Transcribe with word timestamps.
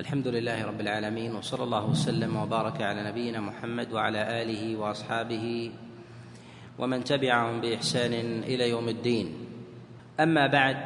الحمد 0.00 0.28
لله 0.28 0.64
رب 0.64 0.80
العالمين 0.80 1.34
وصلى 1.34 1.64
الله 1.64 1.90
وسلم 1.90 2.36
وبارك 2.36 2.82
على 2.82 3.08
نبينا 3.10 3.40
محمد 3.40 3.92
وعلى 3.92 4.42
آله 4.42 4.76
وأصحابه 4.76 5.70
ومن 6.78 7.04
تبعهم 7.04 7.60
بإحسان 7.60 8.12
إلى 8.42 8.68
يوم 8.68 8.88
الدين. 8.88 9.34
أما 10.20 10.46
بعد 10.46 10.76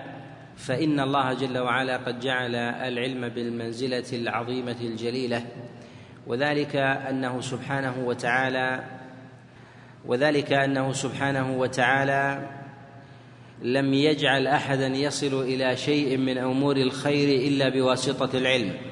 فإن 0.57 1.01
الله 1.01 1.33
جل 1.33 1.59
وعلا 1.59 1.97
قد 1.97 2.21
جعل 2.21 2.55
العلم 2.57 3.29
بالمنزلة 3.29 4.05
العظيمة 4.13 4.81
الجليلة 4.81 5.47
وذلك 6.27 6.77
أنه 6.77 7.41
سبحانه 7.41 7.95
وتعالى 8.07 8.85
وذلك 10.07 10.53
أنه 10.53 10.93
سبحانه 10.93 11.59
وتعالى 11.59 12.51
لم 13.63 13.95
يجعل 13.95 14.47
أحدا 14.47 14.87
يصل 14.87 15.43
إلى 15.43 15.77
شيء 15.77 16.17
من 16.17 16.39
أمور 16.39 16.77
الخير 16.77 17.49
إلا 17.49 17.69
بواسطة 17.69 18.39
العلم. 18.39 18.92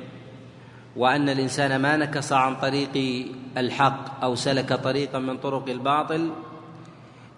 وأن 0.97 1.29
الإنسان 1.29 1.77
ما 1.77 1.97
نكص 1.97 2.33
عن 2.33 2.57
طريق 2.57 3.27
الحق 3.57 4.23
أو 4.23 4.35
سلك 4.35 4.73
طريقا 4.73 5.19
من 5.19 5.39
طرق 5.39 5.69
الباطل 5.69 6.31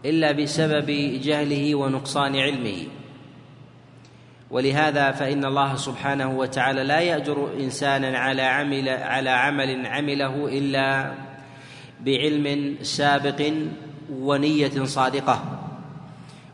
إلا 0.04 0.32
بسبب 0.32 0.90
جهله 1.22 1.74
ونقصان 1.74 2.36
علمه. 2.36 2.86
ولهذا 4.50 5.10
فإن 5.10 5.44
الله 5.44 5.76
سبحانه 5.76 6.38
وتعالى 6.38 6.84
لا 6.84 7.00
يأجر 7.00 7.50
إنسانا 7.60 8.18
على 8.18 8.42
عمل 8.42 8.88
على 8.88 9.30
عمل 9.30 9.86
عمله 9.86 10.48
إلا 10.58 11.12
بعلم 12.00 12.76
سابق 12.82 13.52
ونية 14.12 14.84
صادقة. 14.84 15.44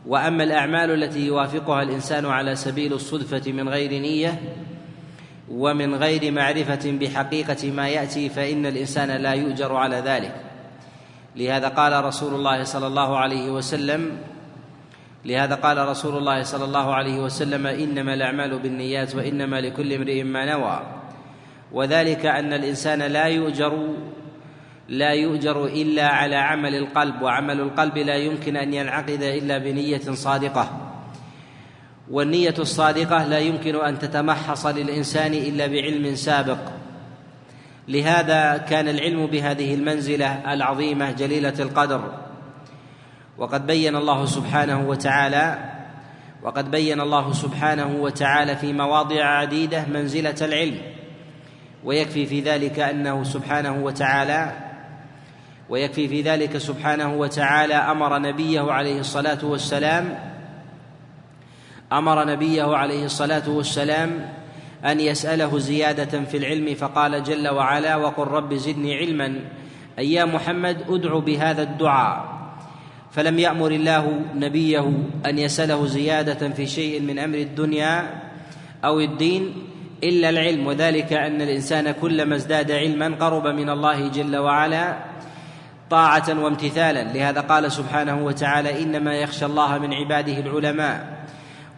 وأما 0.05 0.43
الأعمال 0.43 1.03
التي 1.03 1.25
يوافقها 1.25 1.83
الإنسان 1.83 2.25
على 2.25 2.55
سبيل 2.55 2.93
الصدفة 2.93 3.51
من 3.51 3.69
غير 3.69 4.01
نية 4.01 4.39
ومن 5.51 5.95
غير 5.95 6.31
معرفة 6.31 6.91
بحقيقة 6.91 7.71
ما 7.71 7.89
يأتي 7.89 8.29
فإن 8.29 8.65
الإنسان 8.65 9.21
لا 9.21 9.33
يؤجر 9.33 9.75
على 9.75 9.95
ذلك. 9.95 10.35
لهذا 11.35 11.67
قال 11.67 12.05
رسول 12.05 12.33
الله 12.33 12.63
صلى 12.63 12.87
الله 12.87 13.17
عليه 13.17 13.51
وسلم 13.51 14.17
لهذا 15.25 15.55
قال 15.55 15.87
رسول 15.87 16.17
الله 16.17 16.43
صلى 16.43 16.65
الله 16.65 16.93
عليه 16.93 17.19
وسلم 17.19 17.67
إنما 17.67 18.13
الأعمال 18.13 18.59
بالنيات 18.59 19.15
وإنما 19.15 19.61
لكل 19.61 19.93
امرئ 19.93 20.23
ما 20.23 20.45
نوى. 20.45 20.81
وذلك 21.71 22.25
أن 22.25 22.53
الإنسان 22.53 23.01
لا 23.01 23.25
يؤجر 23.25 23.93
لا 24.89 25.09
يؤجر 25.09 25.65
إلا 25.65 26.07
على 26.07 26.35
عمل 26.35 26.75
القلب 26.75 27.21
وعمل 27.21 27.59
القلب 27.61 27.97
لا 27.97 28.15
يمكن 28.15 28.57
أن 28.57 28.73
ينعقد 28.73 29.21
إلا 29.21 29.57
بنية 29.57 30.01
صادقة. 30.11 30.88
والنية 32.09 32.53
الصادقة 32.59 33.25
لا 33.25 33.39
يمكن 33.39 33.75
أن 33.75 33.99
تتمحص 33.99 34.65
للإنسان 34.65 35.33
إلا 35.33 35.67
بعلم 35.67 36.15
سابق. 36.15 36.59
لهذا 37.87 38.57
كان 38.57 38.87
العلم 38.87 39.27
بهذه 39.27 39.73
المنزلة 39.73 40.53
العظيمة 40.53 41.11
جليلة 41.11 41.53
القدر. 41.59 42.11
وقد 43.37 43.67
بين 43.67 43.95
الله 43.95 44.25
سبحانه 44.25 44.89
وتعالى 44.89 45.59
وقد 46.43 46.71
بين 46.71 47.01
الله 47.01 47.33
سبحانه 47.33 47.95
وتعالى 48.01 48.55
في 48.55 48.73
مواضع 48.73 49.25
عديدة 49.25 49.85
منزلة 49.85 50.35
العلم. 50.41 50.77
ويكفي 51.83 52.25
في 52.25 52.39
ذلك 52.41 52.79
أنه 52.79 53.23
سبحانه 53.23 53.83
وتعالى 53.83 54.51
ويكفي 55.69 56.07
في 56.07 56.21
ذلك 56.21 56.57
سبحانه 56.57 57.13
وتعالى 57.13 57.73
أمر 57.73 58.19
نبيه 58.19 58.71
عليه 58.71 58.99
الصلاة 58.99 59.45
والسلام 59.45 60.28
أمر 61.93 62.27
نبيه 62.27 62.75
عليه 62.75 63.05
الصلاة 63.05 63.49
والسلام 63.49 64.29
أن 64.85 64.99
يسأله 64.99 65.59
زيادة 65.59 66.23
في 66.23 66.37
العلم 66.37 66.75
فقال 66.75 67.23
جل 67.23 67.47
وعلا 67.47 67.95
وقل 67.95 68.23
رب 68.23 68.53
زدني 68.53 68.97
علما. 68.97 69.39
أي 69.99 70.13
يا 70.13 70.25
محمد 70.25 70.77
ادع 70.89 71.19
بهذا 71.19 71.63
الدعاء. 71.63 72.39
فلم 73.11 73.39
يأمر 73.39 73.71
الله 73.71 74.21
نبيه 74.35 74.93
أن 75.25 75.39
يسأله 75.39 75.85
زيادة 75.85 76.49
في 76.49 76.67
شيء 76.67 77.01
من 77.01 77.19
أمر 77.19 77.37
الدنيا 77.37 78.21
أو 78.85 78.99
الدين 78.99 79.53
إلا 80.03 80.29
العلم 80.29 80.67
وذلك 80.67 81.13
أن 81.13 81.41
الإنسان 81.41 81.91
كلما 81.91 82.35
ازداد 82.35 82.71
علما 82.71 83.15
قرب 83.19 83.47
من 83.47 83.69
الله 83.69 84.07
جل 84.07 84.37
وعلا 84.37 84.97
طاعة 85.89 86.43
وامتثالا. 86.43 87.03
لهذا 87.13 87.41
قال 87.41 87.71
سبحانه 87.71 88.25
وتعالى 88.25 88.83
إنما 88.83 89.13
يخشى 89.13 89.45
الله 89.45 89.77
من 89.77 89.93
عباده 89.93 90.39
العلماء. 90.39 91.19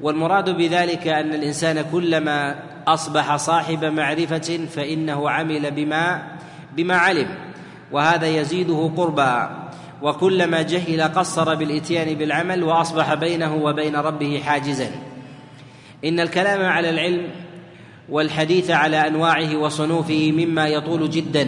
والمراد 0.02 0.50
بذلك 0.50 1.08
أن 1.08 1.34
الإنسان 1.34 1.86
كلما 1.92 2.56
أصبح 2.88 3.36
صاحب 3.36 3.86
معرفة 3.86 4.60
فإنه 4.76 5.30
عمل 5.30 5.72
بما 5.72 6.24
بما 6.78 6.96
علم 6.96 7.28
وهذا 7.92 8.28
يزيده 8.28 8.92
قربا. 8.98 9.62
وكلما 10.02 10.62
جهل 10.62 11.02
قصر 11.02 11.56
بالإتيان 11.56 12.18
بالعمل 12.18 12.64
وأصبح 12.64 13.14
بينه 13.14 13.56
وبين 13.56 13.96
ربه 13.96 14.42
حاجزا. 14.46 14.92
إن 16.06 16.20
الكلام 16.20 16.66
على 16.66 16.90
العلم 16.90 17.28
والحديث 18.10 18.72
على 18.72 19.08
أنواعه 19.08 19.58
وصنوفه 19.58 20.32
مما 20.32 20.68
يطول 20.68 21.10
جدا. 21.10 21.48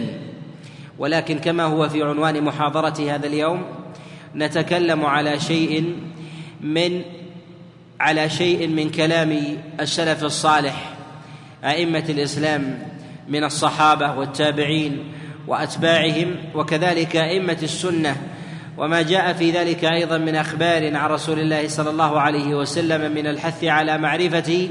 ولكن 0.98 1.38
كما 1.38 1.62
هو 1.62 1.88
في 1.88 2.02
عنوان 2.02 2.44
محاضرة 2.44 3.14
هذا 3.14 3.26
اليوم 3.26 3.62
نتكلم 4.36 5.04
على 5.06 5.40
شيء 5.40 5.94
من 6.60 7.02
على 8.00 8.30
شيء 8.30 8.68
من 8.68 8.90
كلام 8.90 9.38
السلف 9.80 10.24
الصالح 10.24 10.94
أئمة 11.64 12.04
الإسلام 12.08 12.78
من 13.28 13.44
الصحابة 13.44 14.14
والتابعين 14.14 15.12
وأتباعهم 15.46 16.36
وكذلك 16.54 17.16
أئمة 17.16 17.58
السنة 17.62 18.16
وما 18.78 19.02
جاء 19.02 19.32
في 19.32 19.50
ذلك 19.50 19.84
أيضا 19.84 20.18
من 20.18 20.34
أخبار 20.34 20.96
عن 20.96 21.10
رسول 21.10 21.38
الله 21.38 21.68
صلى 21.68 21.90
الله 21.90 22.20
عليه 22.20 22.54
وسلم 22.54 23.14
من 23.14 23.26
الحث 23.26 23.64
على 23.64 23.98
معرفة 23.98 24.68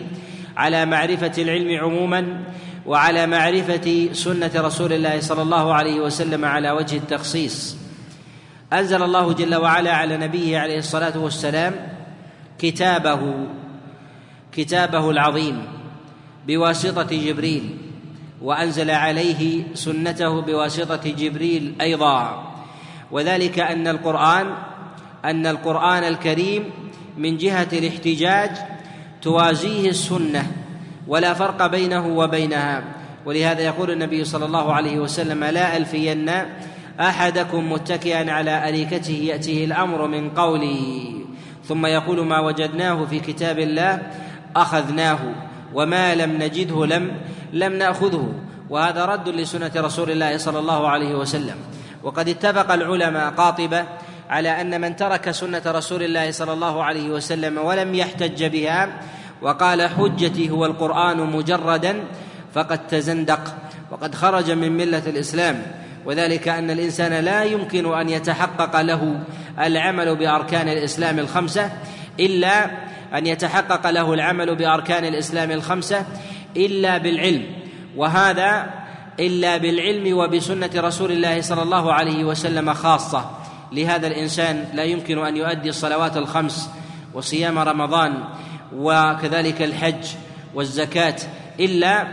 على 0.58 0.86
معرفة 0.86 1.32
العلم 1.38 1.80
عموما 1.80 2.44
وعلى 2.86 3.28
معرفة 3.28 4.10
سنة 4.14 4.52
رسول 4.56 4.94
الله 4.94 5.20
صلى 5.20 5.42
الله 5.42 5.74
عليه 5.74 6.00
وسلم 6.00 6.46
على 6.46 6.72
وجه 6.72 6.98
التخصيص. 6.98 7.78
أنزل 8.74 9.04
الله 9.04 9.34
جل 9.34 9.56
وعلا 9.56 9.94
على 9.94 10.18
نبيه 10.18 10.60
عليه 10.60 10.78
الصلاة 10.78 11.20
والسلام 11.20 11.93
كتابه 12.64 13.48
كتابه 14.52 15.10
العظيم 15.10 15.66
بواسطة 16.48 17.12
جبريل 17.12 17.78
وأنزل 18.42 18.92
عليه 18.92 19.64
سنته 19.74 20.42
بواسطة 20.42 21.10
جبريل 21.12 21.76
أيضا. 21.82 22.44
وذلك 23.12 23.60
أن 23.60 23.88
القرآن 23.88 24.54
أن 25.26 25.48
القرآن 25.48 26.04
الكريم 26.04 26.64
من 27.18 27.38
جهة 27.38 27.68
الاحتجاج 27.74 28.52
توازيه 29.22 29.90
السنة 29.90 30.52
ولا 31.08 31.34
فرق 31.34 31.68
بينه 31.68 32.08
وبينها. 32.08 32.84
ولهذا 33.26 33.62
يقول 33.62 33.92
النبي 33.92 34.24
صلى 34.24 34.46
الله 34.46 34.74
عليه 34.74 35.00
وسلم 35.00 35.44
لا 35.44 35.78
ألفين 35.78 36.32
أحدكم 37.00 37.72
متكئا 37.72 38.32
على 38.32 38.70
اريكته 38.70 39.14
يأتيه 39.14 39.66
الأمر 39.66 40.08
من 40.08 40.30
قولي. 40.30 41.14
ثم 41.68 41.86
يقول 41.86 42.26
ما 42.26 42.40
وجدناه 42.40 43.06
في 43.06 43.20
كتاب 43.20 43.60
الله 43.60 44.02
أخذناه 44.56 45.20
وما 45.74 46.16
لم 46.16 46.32
نجده 46.44 46.86
لم 46.86 47.12
لم 47.54 47.74
نأخذه 47.74 48.34
وهذا 48.70 49.06
رد 49.06 49.30
لسنة 49.30 49.72
رسول 49.76 50.12
الله 50.12 50.38
صلى 50.38 50.60
الله 50.60 50.90
عليه 50.90 51.16
وسلم. 51.16 51.56
وقد 52.04 52.30
اتفق 52.30 52.72
العلماء 52.72 53.32
قاطبة 53.32 53.86
على 54.30 54.62
أن 54.62 54.82
من 54.82 54.96
ترك 54.96 55.32
سنة 55.32 55.62
رسول 55.66 56.04
الله 56.04 56.32
صلى 56.32 56.54
الله 56.54 56.84
عليه 56.84 57.10
وسلم 57.10 57.58
ولم 57.58 57.96
يحتج 57.96 58.46
بها 58.46 59.00
وقال 59.42 59.90
حجتي 59.90 60.50
هو 60.50 60.66
القرآن 60.66 61.18
مجردا 61.18 62.04
فقد 62.54 62.88
تزندق 62.88 63.56
وقد 63.92 64.16
خرج 64.16 64.52
من 64.52 64.72
ملة 64.72 65.04
الإسلام. 65.08 65.62
وذلك 66.06 66.48
أن 66.48 66.72
الإنسان 66.72 67.14
لا 67.14 67.44
يمكن 67.44 67.94
أن 67.94 68.10
يتحقق 68.10 68.82
له 68.82 69.20
العمل 69.60 70.16
بأركان 70.16 70.70
الإسلام 70.70 71.20
الخمسة 71.20 71.72
إلا 72.20 72.66
أن 73.14 73.28
يتحقق 73.28 73.90
له 73.90 74.14
العمل 74.14 74.56
بأركان 74.56 75.06
الإسلام 75.06 75.52
الخمسة 75.52 76.06
إلا 76.58 76.98
بالعلم. 76.98 77.46
وهذا 77.98 78.70
إلا 79.20 79.58
بالعلم 79.58 80.18
وبسنة 80.18 80.70
رسول 80.76 81.12
الله 81.12 81.42
صلى 81.42 81.62
الله 81.64 81.94
عليه 81.94 82.24
وسلم 82.24 82.74
خاصة. 82.74 83.30
لهذا 83.72 84.08
الإنسان 84.08 84.66
لا 84.74 84.84
يمكن 84.84 85.26
أن 85.26 85.38
يؤدي 85.38 85.70
الصلوات 85.70 86.18
الخمس 86.18 86.70
وصيام 87.14 87.60
رمضان 87.60 88.24
وكذلك 88.76 89.62
الحج 89.62 90.06
والزكاة 90.56 91.16
إلا 91.60 92.08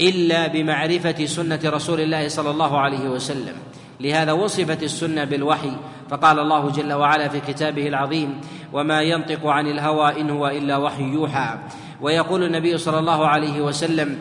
إلا 0.00 0.46
بمعرفة 0.46 1.26
سنة 1.26 1.60
رسول 1.64 2.00
الله 2.00 2.28
صلى 2.28 2.50
الله 2.50 2.78
عليه 2.78 3.08
وسلم. 3.08 3.54
لهذا 4.00 4.32
وصفت 4.32 4.82
السنة 4.82 5.24
بالوحي 5.24 5.72
فقال 6.10 6.38
الله 6.38 6.70
جل 6.70 6.92
وعلا 6.92 7.28
في 7.28 7.40
كتابه 7.40 7.88
العظيم 7.88 8.40
وما 8.72 9.02
ينطق 9.02 9.46
عن 9.46 9.66
الهوى 9.66 10.20
إن 10.20 10.30
هو 10.30 10.48
إلا 10.48 10.76
وحي 10.76 11.02
يوحى 11.02 11.58
ويقول 12.00 12.44
النبي 12.44 12.78
صلى 12.78 12.98
الله 12.98 13.26
عليه 13.26 13.60
وسلم 13.60 14.18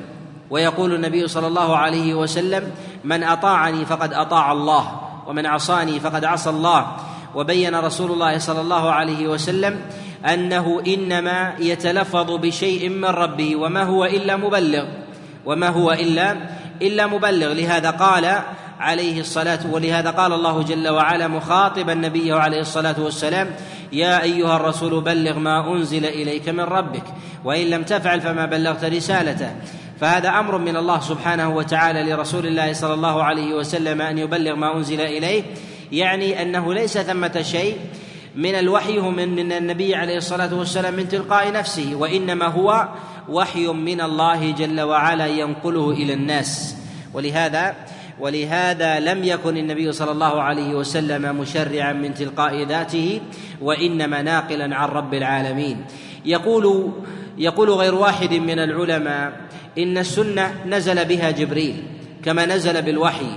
ويقول 0.49 0.95
النبي 0.95 1.27
صلى 1.27 1.47
الله 1.47 1.77
عليه 1.77 2.13
وسلم 2.13 2.71
من 3.03 3.23
أطاعني 3.23 3.85
فقد 3.85 4.13
أطاع 4.13 4.51
الله 4.51 5.01
ومن 5.27 5.45
عصاني 5.45 5.99
فقد 5.99 6.25
عصى 6.25 6.49
الله 6.49 6.87
وبين 7.35 7.75
رسول 7.75 8.11
الله 8.11 8.37
صلى 8.37 8.61
الله 8.61 8.91
عليه 8.91 9.27
وسلم 9.27 9.81
أنه 10.25 10.81
إنما 10.87 11.53
يتلفظ 11.59 12.31
بشيء 12.31 12.89
من 12.89 13.05
ربه 13.05 13.55
وما 13.55 13.83
هو 13.83 14.05
إلا 14.05 14.35
مبلغ. 14.35 14.85
وما 15.49 15.67
هو 15.67 15.91
إلا 15.91 16.37
إلا 16.81 17.07
مبلغ. 17.07 17.53
لهذا 17.53 17.89
قال 17.89 18.41
عليه 18.79 19.19
الصلاة 19.19 19.59
ولهذا 19.71 20.09
قال 20.09 20.33
الله 20.33 20.63
جل 20.63 20.87
وعلا 20.89 21.27
مخاطبا 21.27 21.93
نبيه 21.93 22.35
عليه 22.35 22.59
الصلاة 22.59 22.95
والسلام 22.99 23.47
يا 23.91 24.21
أيها 24.23 24.55
الرسول 24.55 25.01
بلغ 25.01 25.39
ما 25.39 25.73
أنزل 25.73 26.05
إليك 26.05 26.49
من 26.49 26.59
ربك 26.59 27.03
وإن 27.43 27.67
لم 27.67 27.83
تفعل 27.83 28.21
فما 28.21 28.45
بلغت 28.45 28.85
رسالته. 28.85 29.51
فهذا 29.99 30.29
أمر 30.29 30.57
من 30.57 30.77
الله 30.77 30.99
سبحانه 30.99 31.49
وتعالى 31.49 32.13
لرسول 32.13 32.45
الله 32.45 32.73
صلى 32.73 32.93
الله 32.93 33.23
عليه 33.23 33.53
وسلم 33.53 34.01
أن 34.01 34.17
يبلغ 34.17 34.55
ما 34.55 34.77
أنزل 34.77 35.01
إليه. 35.01 35.43
يعني 35.91 36.41
أنه 36.41 36.73
ليس 36.73 36.97
ثمة 36.97 37.41
شيء. 37.41 37.77
من 38.35 38.55
الوحي 38.55 38.99
من 38.99 39.35
من 39.35 39.51
النبي 39.51 39.95
عليه 39.95 40.17
الصلاة 40.17 40.53
والسلام 40.53 40.93
من 40.93 41.09
تلقاء 41.09 41.51
نفسه 41.51 41.95
وإنما 41.95 42.45
هو 42.45 42.87
وحي 43.29 43.67
من 43.67 44.01
الله 44.01 44.51
جل 44.51 44.81
وعلا 44.81 45.27
ينقله 45.27 45.91
إلى 45.91 46.13
الناس. 46.13 46.75
ولهذا 47.13 47.75
ولهذا 48.19 48.99
لم 48.99 49.23
يكن 49.23 49.57
النبي 49.57 49.91
صلى 49.91 50.11
الله 50.11 50.41
عليه 50.41 50.75
وسلم 50.75 51.39
مشرعا 51.39 51.93
من 51.93 52.13
تلقاء 52.13 52.63
ذاته 52.63 53.21
وإنما 53.61 54.21
ناقلا 54.21 54.75
عن 54.75 54.87
رب 54.89 55.13
العالمين. 55.13 55.85
يقول 56.25 56.91
يقول 57.37 57.69
غير 57.69 57.95
واحد 57.95 58.33
من 58.33 58.59
العلماء 58.59 59.33
إن 59.77 59.97
السنة 59.97 60.65
نزل 60.65 61.05
بها 61.05 61.31
جبريل 61.31 61.83
كما 62.23 62.45
نزل 62.45 62.81
بالوحي 62.81 63.31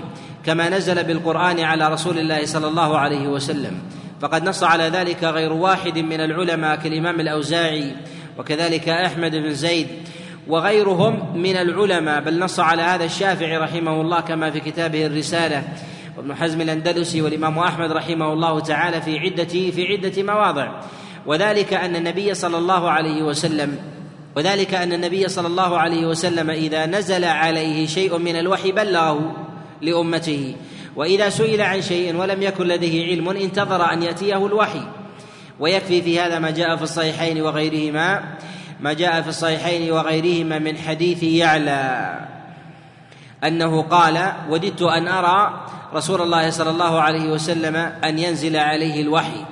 كما 0.44 0.68
نزل 0.68 1.04
بالقرآن 1.04 1.60
على 1.60 1.88
رسول 1.88 2.18
الله 2.18 2.46
صلى 2.46 2.68
الله 2.68 2.98
عليه 2.98 3.28
وسلم. 3.28 3.78
فقد 4.20 4.48
نص 4.48 4.62
على 4.62 4.84
ذلك 4.84 5.24
غير 5.24 5.52
واحد 5.52 5.98
من 5.98 6.20
العلماء 6.20 6.76
كالإمام 6.76 7.20
الأوزاعي 7.20 7.94
وكذلك 8.38 8.88
أحمد 8.88 9.30
بن 9.30 9.54
زيد 9.54 9.86
وغيرهم 10.46 11.38
من 11.38 11.56
العلماء 11.56 12.20
بل 12.20 12.38
نص 12.38 12.60
على 12.60 12.82
هذا 12.82 13.04
الشافعي 13.04 13.56
رحمه 13.56 14.00
الله 14.00 14.20
كما 14.20 14.50
في 14.50 14.60
كتابه 14.60 15.06
الرسالة. 15.06 15.64
وابن 16.16 16.34
حزم 16.34 16.60
الأندلسي 16.60 17.22
والإمام 17.22 17.58
أحمد 17.58 17.92
رحمه 17.92 18.32
الله 18.32 18.60
تعالى 18.60 19.02
في 19.02 19.18
عده 19.18 19.70
في 19.70 19.86
عدة 19.92 20.22
مواضع. 20.22 20.80
وذلك 21.26 21.74
أن 21.74 21.96
النبي 21.96 22.34
صلى 22.34 22.58
الله 22.58 22.90
عليه 22.90 23.22
وسلم 23.22 23.78
وذلك 24.36 24.74
أن 24.74 24.92
النبي 24.92 25.28
صلى 25.28 25.46
الله 25.46 25.78
عليه 25.78 26.06
وسلم 26.06 26.50
إذا 26.50 26.86
نزل 26.86 27.24
عليه 27.24 27.86
شيء 27.86 28.18
من 28.18 28.36
الوحي 28.36 28.72
بلغه 28.72 29.36
لأمته. 29.80 30.54
وإذا 30.96 31.28
سئل 31.28 31.60
عن 31.60 31.82
شيء 31.82 32.16
ولم 32.16 32.42
يكن 32.42 32.66
لديه 32.66 33.06
علم 33.06 33.28
انتظر 33.28 33.92
أن 33.92 34.02
يأتيه 34.02 34.46
الوحي. 34.46 34.82
ويكفي 35.60 36.02
في 36.02 36.20
هذا 36.20 36.38
ما 36.38 36.50
جاء 36.50 36.76
في 36.76 36.82
الصحيحين 36.82 37.42
وغيرهما 37.42 38.22
ما 38.80 38.92
جاء 38.92 39.22
في 39.22 39.28
الصحيحين 39.28 39.92
وغيرهما 39.92 40.58
من 40.58 40.78
حديث 40.78 41.22
يعلى 41.22 42.18
أنه 43.44 43.82
قال 43.82 44.32
وددت 44.48 44.82
أن 44.82 45.08
أرى 45.08 45.66
رسول 45.94 46.22
الله 46.22 46.50
صلى 46.50 46.70
الله 46.70 47.00
عليه 47.00 47.30
وسلم 47.30 47.76
أن 47.76 48.18
ينزل 48.18 48.56
عليه 48.56 49.02
الوحي. 49.02 49.44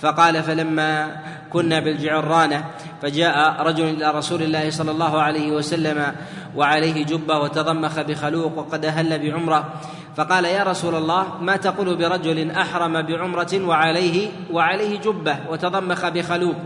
فقال 0.00 0.42
فلما 0.42 1.16
كنا 1.50 1.80
بالجعرانه 1.80 2.64
فجاء 3.02 3.62
رجل 3.62 3.84
إلى 3.84 4.10
رسول 4.10 4.42
الله 4.42 4.70
صلى 4.70 4.90
الله 4.90 5.22
عليه 5.22 5.50
وسلم 5.50 6.14
وعليه 6.56 7.04
جبة 7.04 7.38
وتضمخ 7.38 8.00
بخلوق 8.00 8.58
وقد 8.58 8.84
أهل 8.84 9.18
بعمرة 9.18 9.72
فقال 10.16 10.44
يا 10.44 10.62
رسول 10.62 10.94
الله 10.94 11.26
ما 11.40 11.56
تقول 11.56 11.96
برجل 11.96 12.50
أحرم 12.50 13.02
بعمرة 13.02 13.60
وعليه 13.66 14.28
وعليه 14.52 14.98
جبة 14.98 15.36
وتضمخ 15.50 16.08
بخلوق؟ 16.08 16.56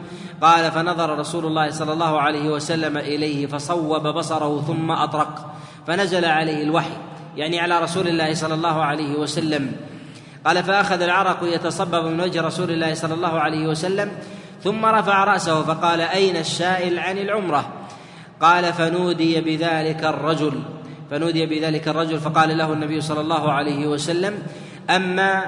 قال 0.43 0.71
فنظر 0.71 1.19
رسول 1.19 1.47
الله 1.47 1.71
صلى 1.71 1.93
الله 1.93 2.21
عليه 2.21 2.51
وسلم 2.51 2.97
إليه 2.97 3.47
فصوب 3.47 4.07
بصره 4.07 4.63
ثم 4.67 4.91
أطرق 4.91 5.55
فنزل 5.87 6.25
عليه 6.25 6.63
الوحي 6.63 6.97
يعني 7.37 7.61
على 7.61 7.81
رسول 7.81 8.09
الله 8.09 8.35
صلى 8.35 8.55
الله 8.55 8.85
عليه 8.85 9.19
وسلم. 9.19 9.73
قال 10.47 10.63
فأخذ 10.63 11.03
العرق 11.03 11.39
يتصبب 11.43 12.05
من 12.07 12.21
وجه 12.21 12.43
رسول 12.43 12.71
الله 12.71 12.95
صلى 12.95 13.15
الله 13.15 13.41
عليه 13.41 13.67
وسلم 13.67 14.13
ثم 14.65 14.87
رفع 14.87 15.25
رأسه 15.25 15.63
فقال 15.63 16.01
أين 16.01 16.37
السائل 16.37 16.99
عن 16.99 17.19
العمرة؟ 17.19 17.69
قال 18.41 18.73
فنودي 18.73 19.41
بذلك 19.41 20.05
الرجل. 20.05 20.63
فنودي 21.11 21.47
بذلك 21.47 21.89
الرجل 21.89 22.19
فقال 22.21 22.59
له 22.59 22.73
النبي 22.73 23.01
صلى 23.01 23.21
الله 23.21 23.53
عليه 23.53 23.87
وسلم 23.87 24.35
أما 24.91 25.45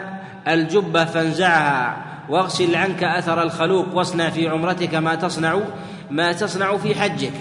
الجبه 0.48 1.04
فانزعها 1.04 1.96
واغسل 2.28 2.74
عنك 2.74 3.04
أثر 3.04 3.42
الخلوق 3.42 3.86
واصنع 3.94 4.30
في 4.30 4.48
عمرتك 4.48 4.94
ما 4.94 5.14
تصنع 5.14 5.60
ما 6.10 6.32
تصنع 6.32 6.76
في 6.76 6.94
حجك. 6.94 7.32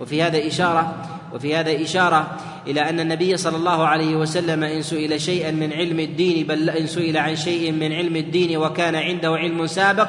وفي 0.00 0.22
هذا 0.22 0.46
إشارة 0.46 0.94
وفي 1.34 1.56
هذا 1.56 1.82
إشارة 1.82 2.36
إلى 2.66 2.80
أن 2.90 3.00
النبي 3.00 3.36
صلى 3.36 3.56
الله 3.56 3.86
عليه 3.86 4.16
وسلم 4.16 4.64
إن 4.64 4.82
سئل 4.82 5.20
شيئا 5.20 5.50
من 5.50 5.72
علم 5.72 6.00
الدين 6.00 6.46
بل 6.46 6.70
إن 6.70 6.86
سئل 6.86 7.16
عن 7.16 7.36
شيء 7.36 7.72
من 7.72 7.92
علم 7.92 8.16
الدين 8.16 8.56
وكان 8.56 8.94
عنده 8.94 9.30
علم 9.30 9.66
سابق 9.66 10.08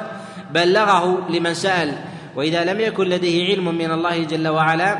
بلغه 0.54 1.30
لمن 1.30 1.54
سأل. 1.54 1.92
وإذا 2.36 2.64
لم 2.64 2.80
يكن 2.80 3.04
لديه 3.04 3.54
علم 3.54 3.74
من 3.74 3.90
الله 3.90 4.24
جل 4.24 4.48
وعلا 4.48 4.98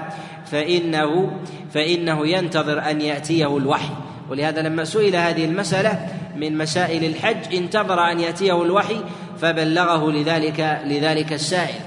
فانه 0.50 1.40
فإنه 1.75 2.26
ينتظر 2.26 2.90
أن 2.90 3.00
يأتيه 3.00 3.56
الوحي. 3.56 3.90
ولهذا 4.31 4.62
لما 4.62 4.84
سئل 4.84 5.16
هذه 5.16 5.44
المسألة 5.44 6.08
من 6.37 6.58
مسائل 6.58 7.04
الحج 7.04 7.54
انتظر 7.54 8.10
أن 8.10 8.20
يأتيه 8.20 8.62
الوحي 8.62 8.96
فبلغه 9.40 10.10
لذلك 10.10 10.81
لذلك 10.84 11.32
السائل. 11.32 11.81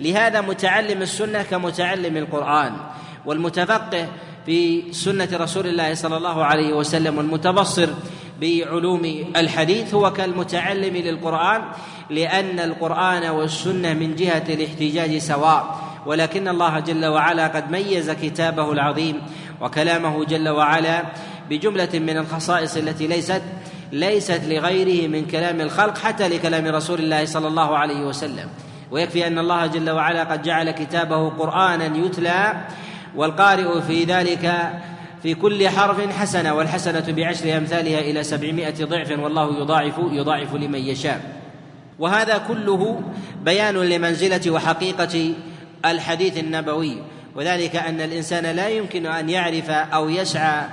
لهذا 0.00 0.40
متعلم 0.40 1.02
السنة 1.02 1.42
كمتعلم 1.42 2.16
القرآن 2.16 2.72
والمتفقه 3.26 4.08
في 4.46 4.92
سنة 4.92 5.28
رسول 5.32 5.66
الله 5.66 5.94
صلى 5.94 6.16
الله 6.16 6.44
عليه 6.44 6.72
وسلم 6.72 7.18
والمتبصر 7.18 7.88
بعلوم 8.40 9.24
الحديث 9.36 9.94
هو 9.94 10.12
كالمتعلم 10.12 10.96
للقرآن 10.96 11.62
لأن 12.10 12.60
القرآن 12.60 13.30
والسنة 13.30 13.94
من 13.94 14.14
جهة 14.14 14.44
الاحتجاج 14.48 15.18
سواء. 15.18 15.85
ولكن 16.06 16.48
الله 16.48 16.80
جل 16.80 17.06
وعلا 17.06 17.46
قد 17.46 17.70
ميز 17.70 18.10
كتابه 18.10 18.72
العظيم 18.72 19.22
وكلامه 19.60 20.24
جل 20.24 20.48
وعلا 20.48 21.02
بجملة 21.50 21.88
من 21.94 22.16
الخصائص 22.16 22.76
التي 22.76 23.06
ليست 23.06 23.42
ليست 23.92 24.40
لغيره 24.46 25.08
من 25.08 25.26
كلام 25.26 25.60
الخلق 25.60 25.98
حتى 25.98 26.28
لكلام 26.28 26.66
رسول 26.66 26.98
الله 26.98 27.24
صلى 27.24 27.48
الله 27.48 27.78
عليه 27.78 28.06
وسلم. 28.06 28.48
ويكفي 28.90 29.26
أن 29.26 29.38
الله 29.38 29.66
جل 29.66 29.90
وعلا 29.90 30.24
قد 30.24 30.42
جعل 30.42 30.70
كتابه 30.70 31.28
قرآنا 31.28 31.96
يتلى 31.96 32.66
والقارئ 33.16 33.80
في 33.80 34.04
ذلك 34.04 34.70
في 35.22 35.34
كل 35.34 35.68
حرف 35.68 36.10
حسنة 36.10 36.54
والحسنة 36.54 37.04
بعشر 37.08 37.56
أمثالها 37.56 37.98
إلى 37.98 38.22
سبعمائة 38.22 38.84
ضعف 38.84 39.10
والله 39.18 39.60
يضاعف 39.60 39.94
يضاعف 40.12 40.54
لمن 40.54 40.78
يشاء. 40.78 41.20
وهذا 41.98 42.38
كله 42.38 43.02
بيان 43.42 43.74
لمنزلة 43.74 44.50
وحقيقة 44.50 45.34
الحديث 45.90 46.38
النبوي 46.38 47.02
وذلك 47.34 47.76
أن 47.76 48.00
الإنسان 48.00 48.56
لا 48.56 48.68
يمكن 48.68 49.06
أن 49.06 49.30
يعرف 49.30 49.70
أو 49.70 50.08
يسعى 50.08 50.64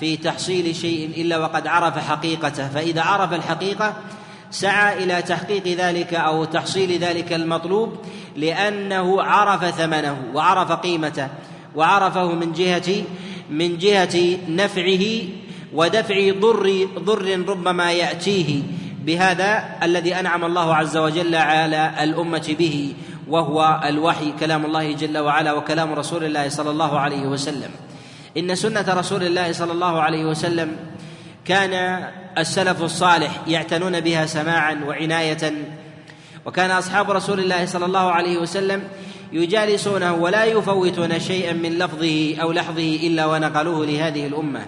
في 0.00 0.16
تحصيل 0.16 0.76
شيء 0.76 1.10
إلا 1.16 1.38
وقد 1.38 1.66
عرف 1.66 1.98
حقيقته. 1.98 2.68
فإذا 2.68 3.02
عرف 3.02 3.32
الحقيقة 3.32 3.96
سعى 4.50 5.04
إلى 5.04 5.22
تحقيق 5.22 5.66
ذلك 5.66 6.14
أو 6.14 6.44
تحصيل 6.44 6.98
ذلك 6.98 7.32
المطلوب 7.32 7.96
لأنه 8.36 9.22
عرف 9.22 9.64
ثمنه 9.64 10.16
وعرف 10.34 10.72
قيمته 10.72 11.28
وعرفه 11.74 12.32
من 12.32 12.52
جهة 12.52 13.04
من 13.50 13.78
جهة 13.78 14.38
نفعه 14.48 15.04
ودفع 15.74 16.32
ضر 16.40 16.88
ضر 16.98 17.48
ربما 17.48 17.92
يأتيه. 17.92 18.62
بهذا 19.04 19.64
الذي 19.82 20.14
أنعم 20.20 20.44
الله 20.44 20.74
عز 20.74 20.96
وجل 20.96 21.34
على 21.34 21.94
الأمة 22.00 22.54
به. 22.58 22.94
وهو 23.30 23.80
الوحي 23.84 24.32
كلام 24.40 24.66
الله 24.66 24.92
جل 24.92 25.18
وعلا 25.18 25.52
وكلام 25.52 25.92
رسول 25.92 26.24
الله 26.24 26.48
صلى 26.48 26.70
الله 26.70 26.98
عليه 26.98 27.26
وسلم. 27.26 27.70
إن 28.36 28.54
سنة 28.54 28.84
رسول 28.88 29.22
الله 29.22 29.52
صلى 29.52 29.72
الله 29.72 30.02
عليه 30.02 30.24
وسلم 30.24 30.76
كان 31.44 32.04
السلف 32.38 32.82
الصالح 32.82 33.40
يعتنون 33.46 34.00
بها 34.00 34.26
سماعا 34.26 34.84
وعناية 34.86 35.52
وكان 36.46 36.70
أصحاب 36.70 37.10
رسول 37.10 37.40
الله 37.40 37.66
صلى 37.66 37.86
الله 37.86 38.10
عليه 38.12 38.38
وسلم 38.38 38.82
يجالسونه 39.32 40.14
ولا 40.14 40.44
يفوتون 40.44 41.20
شيئا 41.20 41.52
من 41.52 41.78
لفظه 41.78 42.36
أو 42.42 42.52
لحظه 42.52 42.96
إلا 43.06 43.26
ونقلوه 43.26 43.86
لهذه 43.86 44.26
الأمة. 44.26 44.66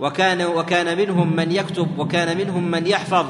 وكان 0.00 0.42
وكان 0.42 0.98
منهم 0.98 1.36
من 1.36 1.52
يكتب 1.52 1.98
وكان 1.98 2.36
منهم 2.36 2.70
من 2.70 2.86
يحفظ 2.86 3.26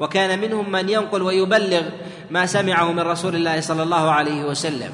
وكان 0.00 0.38
منهم 0.38 0.72
من 0.72 0.88
ينقل 0.88 1.22
ويبلغ 1.22 1.82
ما 2.30 2.46
سمعه 2.46 2.92
من 2.92 3.00
رسول 3.00 3.34
الله 3.36 3.60
صلى 3.60 3.82
الله 3.82 4.10
عليه 4.10 4.44
وسلم. 4.44 4.90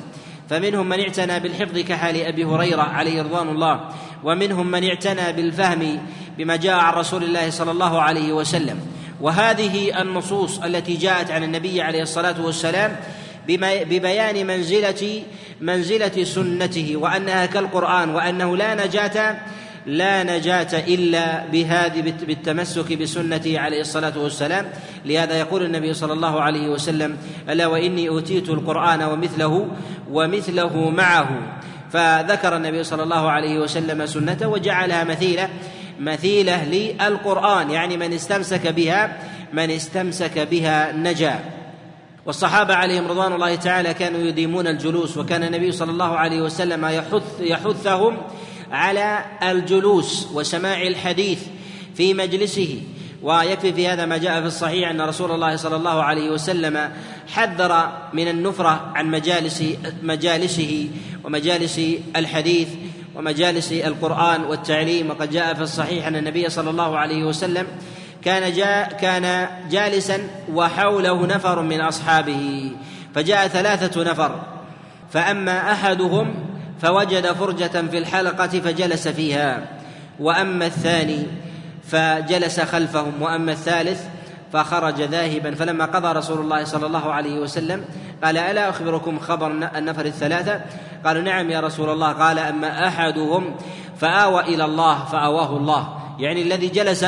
فمنهم 0.51 0.89
من 0.89 1.01
اعتنى 1.01 1.41
بالحفظ 1.41 1.79
كحال 1.79 2.23
أبي 2.23 2.45
هريرة 2.45 2.83
عليه 2.83 3.23
رضوان 3.23 3.49
الله 3.49 3.81
ومنهم 4.25 4.71
من 4.71 4.85
اعتنى 4.85 5.33
بالفهم 5.33 6.01
بما 6.39 6.57
جاء 6.57 6.75
عن 6.75 6.93
رسول 6.95 7.25
الله 7.25 7.51
صلى 7.51 7.71
الله 7.71 8.03
عليه 8.03 8.33
وسلم. 8.33 8.81
وهذه 9.21 10.03
النصوص 10.03 10.59
التي 10.59 10.97
جاءت 10.97 11.31
عن 11.31 11.43
النبي 11.43 11.83
عليه 11.83 12.03
الصلاة 12.03 12.45
والسلام 12.45 12.97
ببيان 13.49 14.47
منزله 14.47 15.23
منزلة 15.61 16.25
سنته 16.25 16.97
وأنها 16.97 17.47
كالقرآن 17.47 18.11
وأنه 18.11 18.57
لا 18.57 18.87
نجاة 18.87 19.39
لا 19.87 20.23
نجاة 20.23 20.79
إلا 20.89 21.47
بهذه 21.47 22.15
بالتمسك 22.27 22.93
بسنته 22.93 23.59
عليه 23.59 23.81
الصلاة 23.81 24.19
والسلام. 24.19 24.67
لهذا 25.05 25.39
يقول 25.39 25.63
النبي 25.63 25.95
صلى 25.95 26.13
الله 26.13 26.41
عليه 26.41 26.69
وسلم 26.69 27.17
ألا 27.49 27.67
وإني 27.67 28.09
أوتيت 28.09 28.49
القرآن 28.49 29.03
ومثله 29.03 29.69
ومثله 30.11 30.91
معه. 30.91 31.29
فذكر 31.91 32.57
النبي 32.57 32.85
صلى 32.85 33.03
الله 33.03 33.31
عليه 33.31 33.59
وسلم 33.59 34.07
سنته 34.07 34.49
وجعلها 34.49 35.05
مثيلة 35.05 35.49
مثيلة 36.01 36.65
للقرآن 36.65 37.71
يعني 37.71 37.97
من 37.97 38.13
استمسك 38.13 38.67
بها 38.67 39.17
من 39.53 39.71
استمسك 39.71 40.39
بها 40.39 40.93
نجا. 40.93 41.41
والصحابة 42.27 42.75
عليهم 42.75 43.07
رضوان 43.07 43.33
الله 43.33 43.55
تعالى 43.55 43.95
كانوا 43.95 44.21
يديمون 44.21 44.67
الجلوس 44.67 45.17
وكان 45.17 45.43
النبي 45.43 45.73
صلى 45.73 45.91
الله 45.91 46.17
عليه 46.17 46.43
وسلم 46.43 46.85
يحث 46.85 47.41
يحثهم 47.41 48.17
على 48.75 49.25
الجلوس 49.43 50.29
وسماع 50.35 50.83
الحديث 50.83 51.43
في 51.95 52.15
مجلسه. 52.15 52.83
ويكفي 53.23 53.73
في 53.73 53.89
هذا 53.89 54.07
ما 54.07 54.17
جاء 54.17 54.41
في 54.41 54.47
الصحيح 54.47 54.91
أن 54.91 55.01
رسول 55.01 55.31
الله 55.31 55.57
صلى 55.57 55.77
الله 55.77 56.03
عليه 56.03 56.31
وسلم 56.31 56.91
حذر 57.35 57.93
من 58.13 58.29
النفرة 58.29 58.93
عن 58.95 59.11
مجالس 59.11 59.65
مجالسه 60.03 60.89
ومجالس 61.25 61.81
الحديث 62.17 62.69
ومجالس 63.15 63.73
القرآن 63.73 64.45
والتعليم. 64.45 65.11
وقد 65.11 65.31
جاء 65.31 65.55
في 65.55 65.61
الصحيح 65.61 66.07
أن 66.07 66.17
النبي 66.17 66.49
صلى 66.49 66.71
الله 66.71 66.99
عليه 66.99 67.25
وسلم 67.25 67.67
كان 68.23 68.53
جاء 68.53 68.93
كان 68.93 69.49
جالسا 69.71 70.19
وحوله 70.53 71.27
نفر 71.27 71.63
من 71.63 71.81
أصحابه. 71.81 72.73
فجاء 73.15 73.49
ثلاثة 73.49 74.03
نفر. 74.03 74.41
فأما 75.11 75.73
أحدهم 75.73 76.35
فوجد 76.83 77.33
فرجة 77.33 77.89
في 77.91 77.99
الحلقة 77.99 78.47
فجلس 78.47 79.09
فيها. 79.09 79.63
وأما 80.21 80.67
الثاني 80.67 81.27
فجلس 81.85 82.61
خلفهم 82.61 83.23
وأما 83.23 83.53
الثالث 83.53 84.03
فخرج 84.53 85.03
ذاهبا. 85.03 85.55
فلما 85.55 85.85
قضى 85.85 86.13
رسول 86.13 86.41
الله 86.41 86.65
صلى 86.65 86.87
الله 86.87 87.13
عليه 87.13 87.39
وسلم 87.39 87.85
قال 88.25 88.39
ألا 88.39 88.69
أخبركم 88.69 89.19
خبر 89.19 89.51
النفر 89.77 90.07
الثلاثة؟ 90.07 90.61
قالوا 91.05 91.23
نعم 91.23 91.51
يا 91.51 91.61
رسول 91.61 91.91
الله. 91.91 92.13
قال 92.13 92.39
أما 92.39 92.89
أحدهم 92.89 93.57
فآوى 93.97 94.41
إلى 94.41 94.65
الله 94.65 95.05
فآواه 95.05 95.57
الله. 95.57 95.89
يعني 96.19 96.43
الذي 96.43 96.69
جلس 96.69 97.07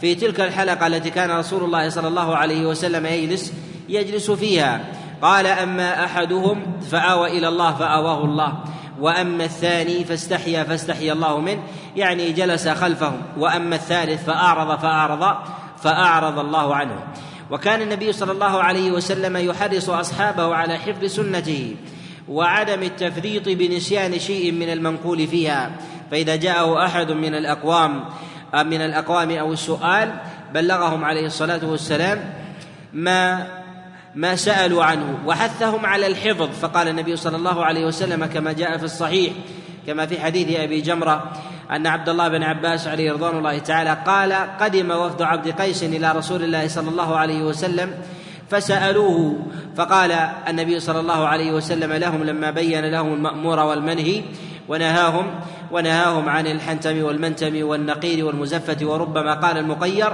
في 0.00 0.14
تلك 0.14 0.40
الحلقة 0.40 0.86
التي 0.86 1.10
كان 1.10 1.30
رسول 1.30 1.64
الله 1.64 1.88
صلى 1.88 2.08
الله 2.08 2.36
عليه 2.36 2.66
وسلم 2.66 3.06
يجلس 3.06 3.52
يجلس 3.88 4.30
فيها. 4.30 4.80
قال 5.22 5.46
أما 5.46 6.04
أحدهم 6.04 6.62
فآوى 6.90 7.38
إلى 7.38 7.48
الله 7.48 7.74
فآواه 7.74 8.24
الله. 8.24 8.52
وأما 9.00 9.44
الثاني 9.44 10.04
فاستحيا 10.04 10.64
فاستحيا 10.64 11.12
الله 11.12 11.40
منه. 11.40 11.62
يعني 11.96 12.32
جلس 12.32 12.68
خلفهم. 12.68 13.22
وأما 13.38 13.76
الثالث 13.76 14.24
فأعرض 14.24 14.78
فأعرض 14.78 15.36
فأعرض 15.82 16.38
الله 16.38 16.74
عنه. 16.74 16.98
وكان 17.50 17.82
النبي 17.82 18.12
صلى 18.12 18.32
الله 18.32 18.62
عليه 18.62 18.90
وسلم 18.90 19.36
يحرص 19.36 19.90
أصحابه 19.90 20.54
على 20.54 20.78
حفظ 20.78 21.04
سنته 21.04 21.76
وعدم 22.28 22.82
التفريط 22.82 23.48
بنسيان 23.48 24.18
شيء 24.18 24.52
من 24.52 24.72
المنقول 24.72 25.26
فيها. 25.26 25.70
فإذا 26.10 26.36
جاءه 26.36 26.86
أحد 26.86 27.10
من 27.10 27.34
الأقوام 27.34 28.04
من 28.54 28.80
الأقوام 28.80 29.30
أو 29.30 29.52
السؤال 29.52 30.14
بلغهم 30.54 31.04
عليه 31.04 31.26
الصلاة 31.26 31.60
والسلام 31.64 32.34
ما 32.92 33.46
ما 34.14 34.36
سألوا 34.36 34.84
عنه 34.84 35.18
وحثهم 35.26 35.86
على 35.86 36.06
الحفظ. 36.06 36.48
فقال 36.60 36.88
النبي 36.88 37.16
صلى 37.16 37.36
الله 37.36 37.64
عليه 37.64 37.86
وسلم 37.86 38.26
كما 38.26 38.52
جاء 38.52 38.78
في 38.78 38.84
الصحيح 38.84 39.32
كما 39.86 40.06
في 40.06 40.20
حديث 40.20 40.60
أبي 40.60 40.80
جمرة 40.80 41.32
أن 41.70 41.86
عبد 41.86 42.08
الله 42.08 42.28
بن 42.28 42.42
عباس 42.42 42.88
عليه 42.88 43.12
رضوان 43.12 43.38
الله 43.38 43.58
تعالى 43.58 43.98
قال 44.06 44.32
قدم 44.32 44.90
وفد 44.90 45.22
عبد 45.22 45.48
قيس 45.48 45.82
إلى 45.82 46.12
رسول 46.12 46.44
الله 46.44 46.68
صلى 46.68 46.90
الله 46.90 47.16
عليه 47.16 47.42
وسلم 47.42 47.94
فسألوه 48.50 49.36
فقال 49.76 50.12
النبي 50.48 50.80
صلى 50.80 51.00
الله 51.00 51.26
عليه 51.26 51.52
وسلم 51.52 51.92
لهم 51.92 52.24
لما 52.24 52.50
بين 52.50 52.84
لهم 52.84 53.12
المأمور 53.14 53.58
والمنهي 53.58 54.22
ونهاهم 54.68 55.40
ونهاهم 55.70 56.28
عن 56.28 56.46
الحنتم 56.46 57.02
والمنتم 57.04 57.66
والنقير 57.66 58.24
والمزفة 58.24 58.86
وربما 58.86 59.34
قال 59.34 59.58
المقير 59.58 60.12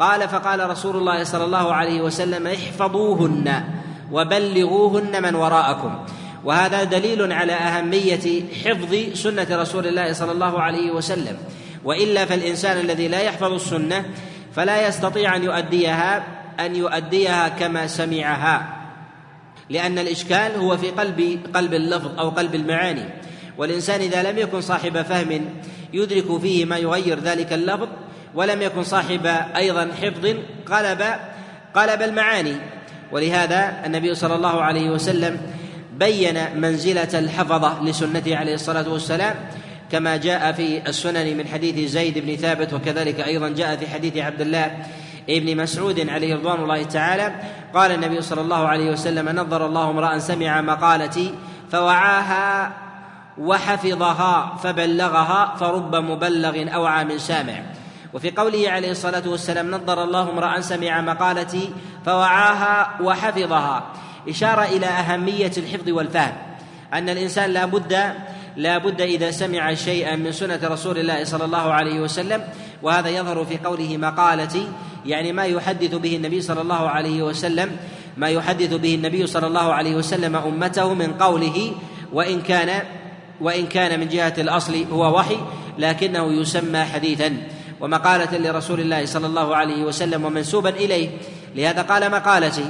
قال 0.00 0.28
فقال 0.28 0.70
رسول 0.70 0.96
الله 0.96 1.24
صلى 1.24 1.44
الله 1.44 1.74
عليه 1.74 2.00
وسلم 2.00 2.46
احفظوهن 2.46 3.64
وبلغوهن 4.12 5.22
من 5.22 5.34
وراءكم. 5.34 6.04
وهذا 6.44 6.84
دليل 6.84 7.32
على 7.32 7.52
أهمية 7.52 8.42
حفظ 8.64 8.96
سنة 9.14 9.46
رسول 9.50 9.86
الله 9.86 10.12
صلى 10.12 10.32
الله 10.32 10.60
عليه 10.60 10.90
وسلم. 10.90 11.36
وإلا 11.84 12.24
فالإنسان 12.24 12.80
الذي 12.80 13.08
لا 13.08 13.20
يحفظ 13.20 13.52
السنة 13.52 14.04
فلا 14.52 14.88
يستطيع 14.88 15.36
أن 15.36 15.44
يؤديها 15.44 16.24
أن 16.60 16.76
يؤديها 16.76 17.48
كما 17.48 17.86
سمعها. 17.86 18.76
لأن 19.70 19.98
الإشكال 19.98 20.56
هو 20.56 20.76
في 20.76 20.90
قلب 20.90 21.40
قلب 21.54 21.74
اللفظ 21.74 22.18
أو 22.18 22.28
قلب 22.28 22.54
المعاني. 22.54 23.04
والإنسان 23.58 24.00
إذا 24.00 24.32
لم 24.32 24.38
يكن 24.38 24.60
صاحب 24.60 25.02
فهم 25.02 25.44
يدرك 25.92 26.40
فيه 26.40 26.64
ما 26.64 26.76
يغير 26.76 27.20
ذلك 27.20 27.52
اللفظ 27.52 27.88
ولم 28.34 28.62
يكن 28.62 28.82
صاحب 28.82 29.26
أيضا 29.56 29.90
حفظ 30.02 30.26
قلب 30.66 31.02
قلب 31.74 32.02
المعاني 32.02 32.56
ولهذا 33.12 33.72
النبي 33.86 34.14
صلى 34.14 34.34
الله 34.34 34.62
عليه 34.62 34.90
وسلم 34.90 35.40
بين 35.94 36.60
منزلة 36.60 37.18
الحفظة 37.18 37.82
لسنته 37.82 38.36
عليه 38.36 38.54
الصلاة 38.54 38.88
والسلام 38.88 39.34
كما 39.92 40.16
جاء 40.16 40.52
في 40.52 40.88
السنن 40.88 41.36
من 41.36 41.48
حديث 41.48 41.90
زيد 41.90 42.18
بن 42.18 42.36
ثابت 42.36 42.72
وكذلك 42.72 43.20
أيضا 43.20 43.48
جاء 43.48 43.76
في 43.76 43.86
حديث 43.86 44.16
عبد 44.16 44.40
الله 44.40 44.76
ابن 45.28 45.56
مسعود 45.56 46.08
عليه 46.08 46.34
رضوان 46.34 46.62
الله 46.62 46.82
تعالى. 46.82 47.32
قال 47.74 47.92
النبي 47.92 48.22
صلى 48.22 48.40
الله 48.40 48.68
عليه 48.68 48.90
وسلم 48.90 49.28
نظر 49.28 49.66
الله 49.66 49.90
امرأ 49.90 50.18
سمع 50.18 50.60
مقالتي 50.60 51.34
فوعاها 51.72 52.72
وحفظها 53.38 54.56
فبلغها 54.62 55.56
فرب 55.60 55.94
مبلغ 55.96 56.74
أوعى 56.74 57.04
من 57.04 57.18
سامع. 57.18 57.62
وفي 58.14 58.30
قوله 58.30 58.70
عليه 58.70 58.90
الصلاة 58.90 59.28
والسلام 59.28 59.70
نظر 59.70 60.04
الله 60.04 60.30
امرأ 60.30 60.60
سمع 60.60 61.00
مقالتي 61.00 61.70
فوعاها 62.06 63.02
وحفظها. 63.02 63.84
إشارة 64.28 64.62
إلى 64.62 64.86
أهمية 64.86 65.52
الحفظ 65.56 65.88
والفهم. 65.88 66.36
أن 66.94 67.08
الإنسان 67.08 67.50
لا 67.50 67.66
بد 67.66 68.14
لا 68.56 68.78
بد 68.78 69.00
إذا 69.00 69.30
سمع 69.30 69.74
شيئا 69.74 70.16
من 70.16 70.32
سنة 70.32 70.60
رسول 70.62 70.98
الله 70.98 71.24
صلى 71.24 71.44
الله 71.44 71.72
عليه 71.72 72.00
وسلم 72.00 72.44
وهذا 72.82 73.08
يظهر 73.08 73.44
في 73.44 73.58
قوله 73.58 73.96
مقالتي 73.96 74.68
يعني 75.06 75.32
ما 75.32 75.44
يحدث 75.44 75.94
به 75.94 76.16
النبي 76.16 76.40
صلى 76.40 76.60
الله 76.60 76.88
عليه 76.88 77.22
وسلم 77.22 77.76
ما 78.16 78.28
يحدث 78.28 78.74
به 78.74 78.94
النبي 78.94 79.26
صلى 79.26 79.46
الله 79.46 79.72
عليه 79.72 79.94
وسلم 79.94 80.36
أمته 80.36 80.94
من 80.94 81.12
قوله 81.12 81.72
وإن 82.12 82.42
كان 82.42 82.82
وإن 83.40 83.66
كان 83.66 84.00
من 84.00 84.08
جهة 84.08 84.34
الأصل 84.38 84.84
هو 84.92 85.18
وحي 85.18 85.36
لكنه 85.78 86.32
يسمى 86.32 86.84
حديثا. 86.84 87.36
ومقالة 87.80 88.38
لرسول 88.38 88.80
الله 88.80 89.06
صلى 89.06 89.26
الله 89.26 89.56
عليه 89.56 89.84
وسلم 89.84 90.24
ومنسوبا 90.24 90.68
إليه 90.68 91.08
لهذا 91.54 91.82
قال 91.82 92.10
مقالتي 92.10 92.64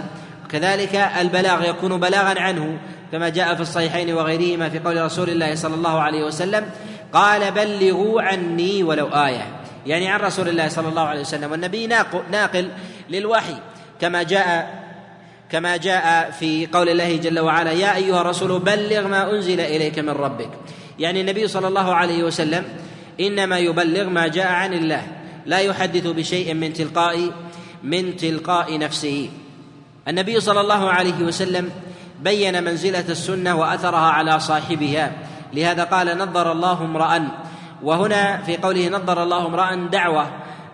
كذلك 0.51 0.95
البلاغ 0.95 1.69
يكون 1.69 2.01
بلاغا 2.01 2.41
عنه 2.41 2.79
كما 3.13 3.29
جاء 3.29 3.55
في 3.55 3.61
الصحيحين 3.61 4.15
وغيرهما 4.15 4.69
في 4.69 4.79
قول 4.79 5.03
رسول 5.05 5.31
الله 5.31 5.55
صلى 5.55 5.75
الله 5.75 6.01
عليه 6.01 6.25
وسلم 6.25 6.71
قال 7.13 7.53
بلغوا 7.53 8.23
عني 8.23 8.83
ولو 8.83 9.07
آية. 9.07 9.47
يعني 9.87 10.09
عن 10.09 10.21
رسول 10.21 10.49
الله 10.49 10.69
صلى 10.69 10.89
الله 10.89 11.03
عليه 11.03 11.21
وسلم 11.21 11.51
والنبي 11.51 11.87
ناقل 12.31 12.69
للوحي 13.11 13.55
كما 14.01 14.23
جاء 14.23 14.81
كما 15.51 15.77
جاء 15.77 16.31
في 16.31 16.67
قول 16.67 16.89
الله 16.89 17.17
جل 17.17 17.41
وعلا 17.41 17.73
يا 17.73 17.97
أيها 17.97 18.21
الرسول 18.21 18.59
بلغ 18.59 19.09
ما 19.09 19.31
أنزل 19.31 19.61
إليك 19.61 19.99
من 19.99 20.11
ربك. 20.11 20.51
يعني 20.99 21.21
النبي 21.21 21.49
صلى 21.49 21.69
الله 21.69 21.95
عليه 21.95 22.23
وسلم 22.23 22.65
إنما 23.21 23.59
يبلغ 23.59 24.09
ما 24.09 24.29
جاء 24.29 24.53
عن 24.53 24.73
الله 24.73 25.03
لا 25.47 25.59
يحدث 25.59 26.07
بشيء 26.07 26.55
من 26.55 26.73
تلقاء 26.73 27.31
من 27.83 28.17
تلقاء 28.17 28.79
نفسه. 28.79 29.31
النبي 30.09 30.41
صلى 30.41 30.61
الله 30.61 30.91
عليه 30.91 31.19
وسلم 31.23 31.71
بين 32.23 32.65
منزلة 32.65 33.05
السنة 33.09 33.57
وأثرها 33.57 34.11
على 34.11 34.41
صاحبها 34.41 35.13
لهذا 35.55 35.85
قال 35.85 36.19
نظر 36.19 36.53
الله 36.53 36.85
امرا. 36.85 37.29
وهنا 37.83 38.43
في 38.43 38.57
قوله 38.57 38.89
نظر 38.89 39.23
الله 39.23 39.47
امرا 39.47 39.89
دعوة 39.93 40.27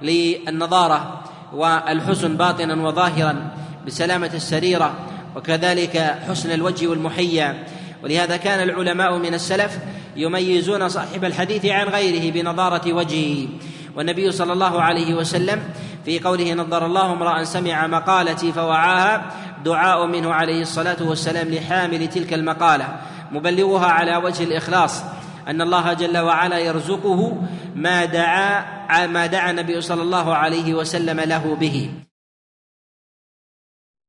للنظارة 0.02 1.20
والحسن 1.52 2.36
باطنا 2.36 2.74
وظاهرا 2.74 3.50
بسلامة 3.86 4.30
السريرة 4.34 4.94
وكذلك 5.36 6.18
حسن 6.28 6.50
الوجه 6.52 6.86
والمحيا. 6.86 7.66
ولهذا 8.06 8.36
كان 8.36 8.68
العلماء 8.68 9.18
من 9.18 9.34
السلف 9.34 9.78
يميزون 10.16 10.88
صاحب 10.88 11.24
الحديث 11.24 11.66
عن 11.66 11.88
غيره 11.88 12.32
بنضاره 12.32 12.92
وجهه. 12.92 13.48
والنبي 13.96 14.32
صلى 14.32 14.52
الله 14.52 14.82
عليه 14.82 15.14
وسلم 15.14 15.62
في 16.04 16.18
قوله 16.18 16.54
نظر 16.54 16.86
الله 16.86 17.12
امرأ 17.12 17.44
سمع 17.44 17.86
مقالتي 17.86 18.52
فوعاها 18.52 19.32
دعاء 19.64 20.06
منه 20.06 20.34
عليه 20.34 20.62
الصلاة 20.62 20.96
والسلام 21.00 21.48
لحامل 21.48 22.08
تلك 22.08 22.34
المقالة. 22.34 23.00
مبلغها 23.30 23.86
على 23.86 24.16
وجه 24.16 24.44
الإخلاص 24.44 25.02
أن 25.48 25.62
الله 25.62 25.92
جل 25.92 26.18
وعلا 26.18 26.58
يرزقه 26.58 27.42
ما 27.74 28.04
دعا 28.04 29.06
ما 29.06 29.26
دعا 29.26 29.50
النبي 29.50 29.80
صلى 29.80 30.02
الله 30.02 30.34
عليه 30.34 30.74
وسلم 30.74 31.20
له 31.20 31.54
به. 31.54 31.90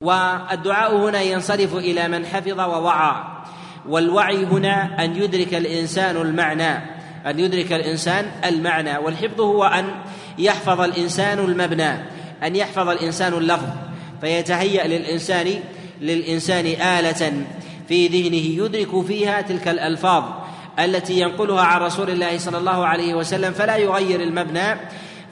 والدعاء 0.03 0.95
هنا 0.97 1.21
ينصرف 1.21 1.75
إلى 1.75 2.07
من 2.07 2.25
حفظ 2.25 2.59
ووعى. 2.59 3.37
والوعي 3.87 4.45
هنا 4.45 5.03
أن 5.03 5.15
يدرك 5.15 5.53
الإنسان 5.53 6.17
المعنى 6.17 6.97
أن 7.25 7.39
يدرك 7.39 7.73
الإنسان 7.73 8.25
المعنى 8.45 8.97
والحفظ 8.97 9.41
هو 9.41 9.63
أن 9.63 9.85
يحفظ 10.37 10.81
الإنسان 10.81 11.39
المبنى 11.39 11.91
أن 12.43 12.55
يحفظ 12.55 12.89
الإنسان 12.89 13.33
اللفظ 13.33 13.67
فيتهيأ 14.21 14.87
للإنسان 14.87 15.53
للإنسان 16.01 16.65
آلة 16.65 17.33
في 17.87 18.07
ذهنه 18.07 18.65
يدرك 18.65 19.05
فيها 19.05 19.41
تلك 19.41 19.67
الألفاظ 19.67 20.23
التي 20.79 21.19
ينقلها 21.19 21.61
عن 21.61 21.81
رسول 21.81 22.09
الله 22.09 22.37
صلى 22.37 22.57
الله 22.57 22.85
عليه 22.85 23.13
وسلم 23.13 23.53
فلا 23.53 23.77
يغير 23.77 24.21
المبنى 24.21 24.77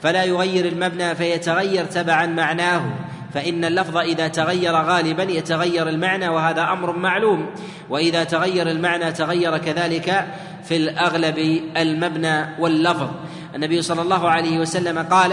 فلا 0.02 0.24
يغير 0.24 0.64
المبنى 0.64 1.14
فيتغير 1.14 1.84
تبعا 1.84 2.26
معناه. 2.26 2.82
فإن 3.36 3.64
اللفظ 3.64 3.96
إذا 3.96 4.28
تغير 4.28 4.72
غالبا 4.72 5.22
يتغير 5.22 5.88
المعنى 5.88 6.28
وهذا 6.28 6.62
أمر 6.62 6.96
معلوم. 6.96 7.46
وإذا 7.90 8.24
تغير 8.24 8.70
المعنى 8.70 9.12
تغير 9.12 9.58
كذلك 9.58 10.26
في 10.64 10.76
الأغلب 10.76 11.38
المبنى 11.76 12.44
واللفظ. 12.58 13.08
النبي 13.54 13.82
صلى 13.82 14.02
الله 14.02 14.28
عليه 14.28 14.58
وسلم 14.58 14.98
قال 14.98 15.32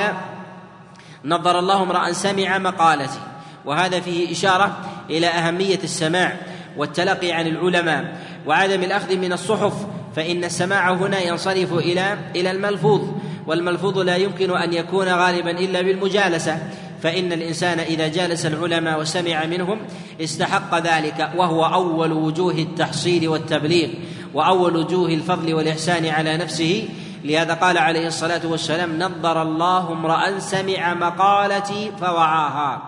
نظر 1.25 1.60
الله 1.60 1.83
امرأ 1.83 2.12
سمع 2.12 2.57
مقالتي. 2.57 3.19
وهذا 3.65 4.00
فيه 4.00 4.31
إشارة 4.31 4.77
إلى 5.10 5.27
أهمية 5.27 5.79
السماع 5.83 6.38
والتلقي 6.77 7.31
عن 7.31 7.48
العلماء 7.48 8.17
وعدم 8.45 8.83
الأخذ 8.83 9.17
من 9.17 9.33
الصحف 9.33 9.74
فإن 10.15 10.43
السماع 10.43 10.93
هنا 10.93 11.22
ينصرف 11.22 11.74
إلى 11.74 12.17
إلى 12.36 12.51
الملفوظ. 12.51 13.01
والملفوظ 13.48 14.00
لا 14.00 14.15
يمكن 14.15 14.57
أن 14.57 14.74
يكون 14.74 15.07
غالبا 15.07 15.51
إلا 15.51 15.81
بالمجالسة. 15.81 16.57
فإن 17.03 17.33
الإنسان 17.33 17.79
إذا 17.79 18.07
جالس 18.07 18.45
العلماء 18.45 19.00
وسمع 19.00 19.45
منهم 19.45 19.79
استحق 20.22 20.75
ذلك 20.75 21.29
وهو 21.36 21.65
أول 21.65 22.12
وجوه 22.12 22.53
التحصيل 22.53 23.27
والتبليغ 23.27 23.89
وأول 24.33 24.75
وجوه 24.75 25.10
الفضل 25.10 25.53
والإحسان 25.53 26.05
على 26.05 26.38
نفسه. 26.38 26.89
لهذا 27.24 27.53
قال 27.53 27.77
عليه 27.77 28.07
الصلاة 28.07 28.41
والسلام 28.45 29.00
نظر 29.00 29.41
الله 29.41 29.91
امرأ 29.91 30.39
سمع 30.39 30.93
مقالتي 30.93 31.91
فوعاها 32.01 32.81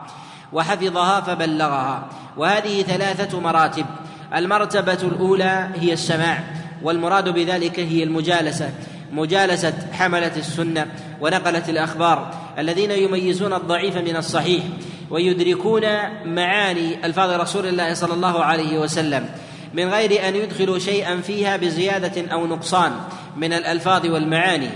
وحفظها 0.53 1.22
فبلغها. 1.22 2.07
وهذه 2.38 2.81
ثلاثة 2.81 3.39
مراتب. 3.39 3.86
المرتبة 4.36 4.93
الأولى 4.93 5.69
هي 5.75 5.93
السماع 5.93 6.43
والمراد 6.84 7.29
بذلك 7.29 7.79
هي 7.79 8.03
المجالسة. 8.03 8.69
مجالسة 9.12 9.74
حملة 9.91 10.31
السنة 10.38 10.88
ونقلة 11.21 11.69
الأخبار 11.69 12.33
الذين 12.59 12.91
يميزون 12.91 13.53
الضعيف 13.53 13.97
من 13.97 14.15
الصحيح 14.15 14.63
ويدركون 15.09 15.83
معاني 16.25 17.05
ألفاظ 17.05 17.41
رسول 17.41 17.65
الله 17.65 17.93
صلى 17.93 18.13
الله 18.13 18.43
عليه 18.43 18.79
وسلم 18.79 19.29
من 19.74 19.89
غير 19.89 20.27
أن 20.27 20.35
يدخلوا 20.35 20.79
شيئا 20.79 21.21
فيها 21.21 21.57
بزيادة 21.57 22.31
أو 22.31 22.47
نقصان 22.47 22.91
من 23.38 23.53
الألفاظ 23.53 24.05
والمعاني. 24.05 24.69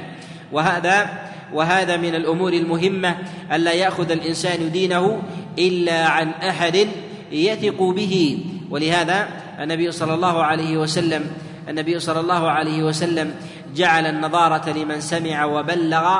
وهذا 0.51 1.09
وهذا 1.53 1.97
من 1.97 2.15
الأمور 2.15 2.53
المهمة 2.53 3.17
ألا 3.53 3.73
يأخذ 3.73 4.11
الإنسان 4.11 4.71
دينه 4.71 5.21
إلا 5.59 6.07
عن 6.07 6.29
أحد 6.29 6.87
يثق 7.31 7.83
به. 7.83 8.45
ولهذا 8.69 9.27
النبي 9.59 9.91
صلى 9.91 10.13
الله 10.13 10.43
عليه 10.43 10.77
وسلم 10.77 11.31
النبي 11.69 11.99
صلى 11.99 12.19
الله 12.19 12.49
عليه 12.49 12.83
وسلم 12.83 13.33
جعل 13.75 14.05
النظارة 14.05 14.69
لمن 14.69 15.01
سمع 15.01 15.45
وبلغ 15.45 16.19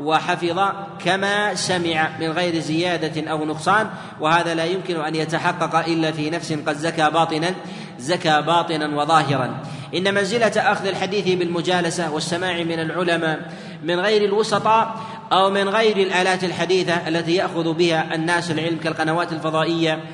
وحفظ 0.00 0.60
كما 1.04 1.54
سمع 1.54 2.10
من 2.20 2.30
غير 2.30 2.58
زيادة 2.58 3.30
أو 3.30 3.44
نقصان 3.44 3.86
وهذا 4.20 4.54
لا 4.54 4.64
يمكن 4.64 5.00
أن 5.00 5.14
يتحقق 5.14 5.86
إلا 5.88 6.12
في 6.12 6.30
نفس 6.30 6.52
قد 6.52 6.76
زكى 6.76 7.10
باطنا 7.10 7.54
زكى 7.98 8.42
باطنا 8.42 8.96
وظاهرا. 8.96 9.62
إن 9.94 10.14
منزلة 10.14 10.52
أخذ 10.56 10.86
الحديث 10.86 11.38
بالمجالسة 11.38 12.12
والسماع 12.12 12.62
من 12.62 12.80
العلماء 12.80 13.52
من 13.82 14.00
غير 14.00 14.24
الوسطاء 14.24 14.94
أو 15.32 15.50
من 15.50 15.68
غير 15.68 15.96
الآلات 15.96 16.44
الحديثة 16.44 17.08
التي 17.08 17.34
يأخذ 17.34 17.72
بها 17.72 18.14
الناس 18.14 18.50
العلم 18.50 18.78
كالقنوات 18.78 19.32
الفضائية 19.32 20.04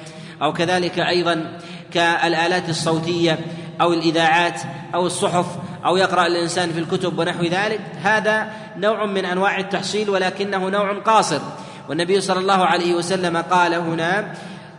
أو 0.42 0.52
كذلك 0.52 0.98
أيضا 0.98 1.58
كالآلات 1.92 2.68
الصوتية 2.68 3.38
أو 3.80 3.92
الإذاعات 3.92 4.60
أو 4.94 5.06
الصحف 5.06 5.46
أو 5.84 5.96
يقرأ 5.96 6.26
الإنسان 6.26 6.72
في 6.72 6.78
الكتب 6.78 7.18
ونحو 7.18 7.44
ذلك 7.44 7.80
هذا 8.02 8.48
نوع 8.76 9.06
من 9.06 9.24
أنواع 9.24 9.58
التحصيل 9.58 10.10
ولكنه 10.10 10.68
نوع 10.68 10.98
قاصر. 10.98 11.40
والنبي 11.88 12.20
صلى 12.20 12.40
الله 12.40 12.64
عليه 12.64 12.94
وسلم 12.94 13.36
قال 13.36 13.74
هنا 13.74 14.34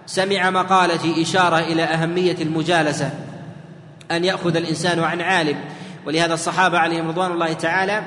سمع 0.05 0.49
مقالتي 0.49 1.21
إشارة 1.21 1.59
إلى 1.59 1.83
أهمية 1.83 2.35
المجالسة 2.41 3.11
أن 4.11 4.25
يأخذ 4.25 4.55
الإنسان 4.55 4.99
عن 4.99 5.21
عالم. 5.21 5.57
ولهذا 6.05 6.33
الصحابة 6.33 6.79
عليهم 6.79 7.07
رضوان 7.07 7.31
الله 7.31 7.53
تعالى 7.53 8.03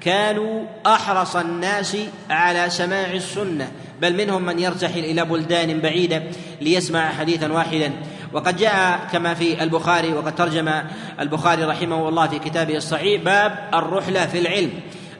كانوا 0.00 0.66
أحرص 0.86 1.36
الناس 1.36 1.96
على 2.30 2.70
سماع 2.70 3.12
السنة 3.12 3.68
بل 4.02 4.16
منهم 4.16 4.42
من 4.42 4.58
يرتحل 4.58 4.98
إلى 4.98 5.24
بلدان 5.24 5.80
بعيدة 5.80 6.22
ليسمع 6.60 7.08
حديثا 7.08 7.52
واحدا. 7.52 7.92
وقد 8.36 8.56
جاء 8.56 9.08
كما 9.12 9.34
في 9.34 9.62
البخاري 9.62 10.12
وقد 10.12 10.34
ترجم 10.34 10.72
البخاري 11.20 11.64
رحمه 11.64 12.08
الله 12.08 12.26
في 12.26 12.38
كتابه 12.38 12.76
الصحيح 12.76 13.22
باب 13.22 13.58
الرحلة 13.74 14.26
في 14.26 14.38
العلم 14.38 14.70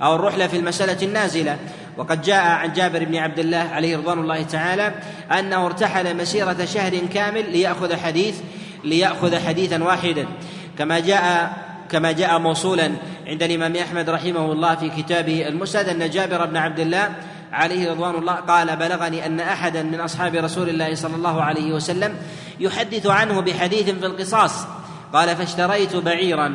أو 0.02 0.14
الرحلة 0.14 0.46
في 0.46 0.57
المسألة 0.57 1.02
النازلة. 1.02 1.59
وقد 1.96 2.22
جاء 2.22 2.44
عن 2.44 2.72
جابر 2.72 3.05
بن 3.05 3.16
عبد 3.16 3.38
الله 3.38 3.68
عليه 3.72 3.96
رضوان 3.96 4.18
الله 4.18 4.42
تعالى 4.42 4.94
أنه 5.38 5.66
ارتحل 5.66 6.16
مسيرة 6.16 6.64
شهر 6.64 6.96
كامل 7.14 7.52
ليأخذ 7.52 7.96
حديث 7.96 8.40
ليأخذ 8.85 9.46
حديثا 9.46 9.85
واحدا. 9.85 10.26
كما 10.79 11.00
جاء 11.00 11.52
كما 11.90 12.12
جاء 12.12 12.38
موصولا 12.38 12.90
عند 13.26 13.42
الإمام 13.42 13.76
أحمد 13.76 14.11
رحمه 14.11 14.52
الله 14.52 14.74
في 14.74 14.88
كتابه 14.88 15.48
المسند 15.48 15.88
أن 15.88 16.11
جابر 16.11 16.46
بن 16.46 16.57
عبد 16.57 16.81
الله 16.81 17.12
عليه 17.52 17.90
رضوان 17.90 18.14
الله 18.14 18.32
قال 18.32 18.76
بلغني 18.76 19.26
أن 19.26 19.40
أحدا 19.40 19.82
من 19.82 20.00
أصحاب 20.00 20.35
رسول 20.35 20.68
الله 20.68 20.94
صلى 20.94 21.16
الله 21.16 21.42
عليه 21.42 21.72
وسلم 21.72 22.16
يحدث 22.61 23.06
عنه 23.06 23.40
بحديث 23.40 23.90
في 23.90 24.06
القصاص. 24.06 24.66
قال 25.12 25.37
فاشتريت 25.37 25.96
بعيرا 25.96 26.54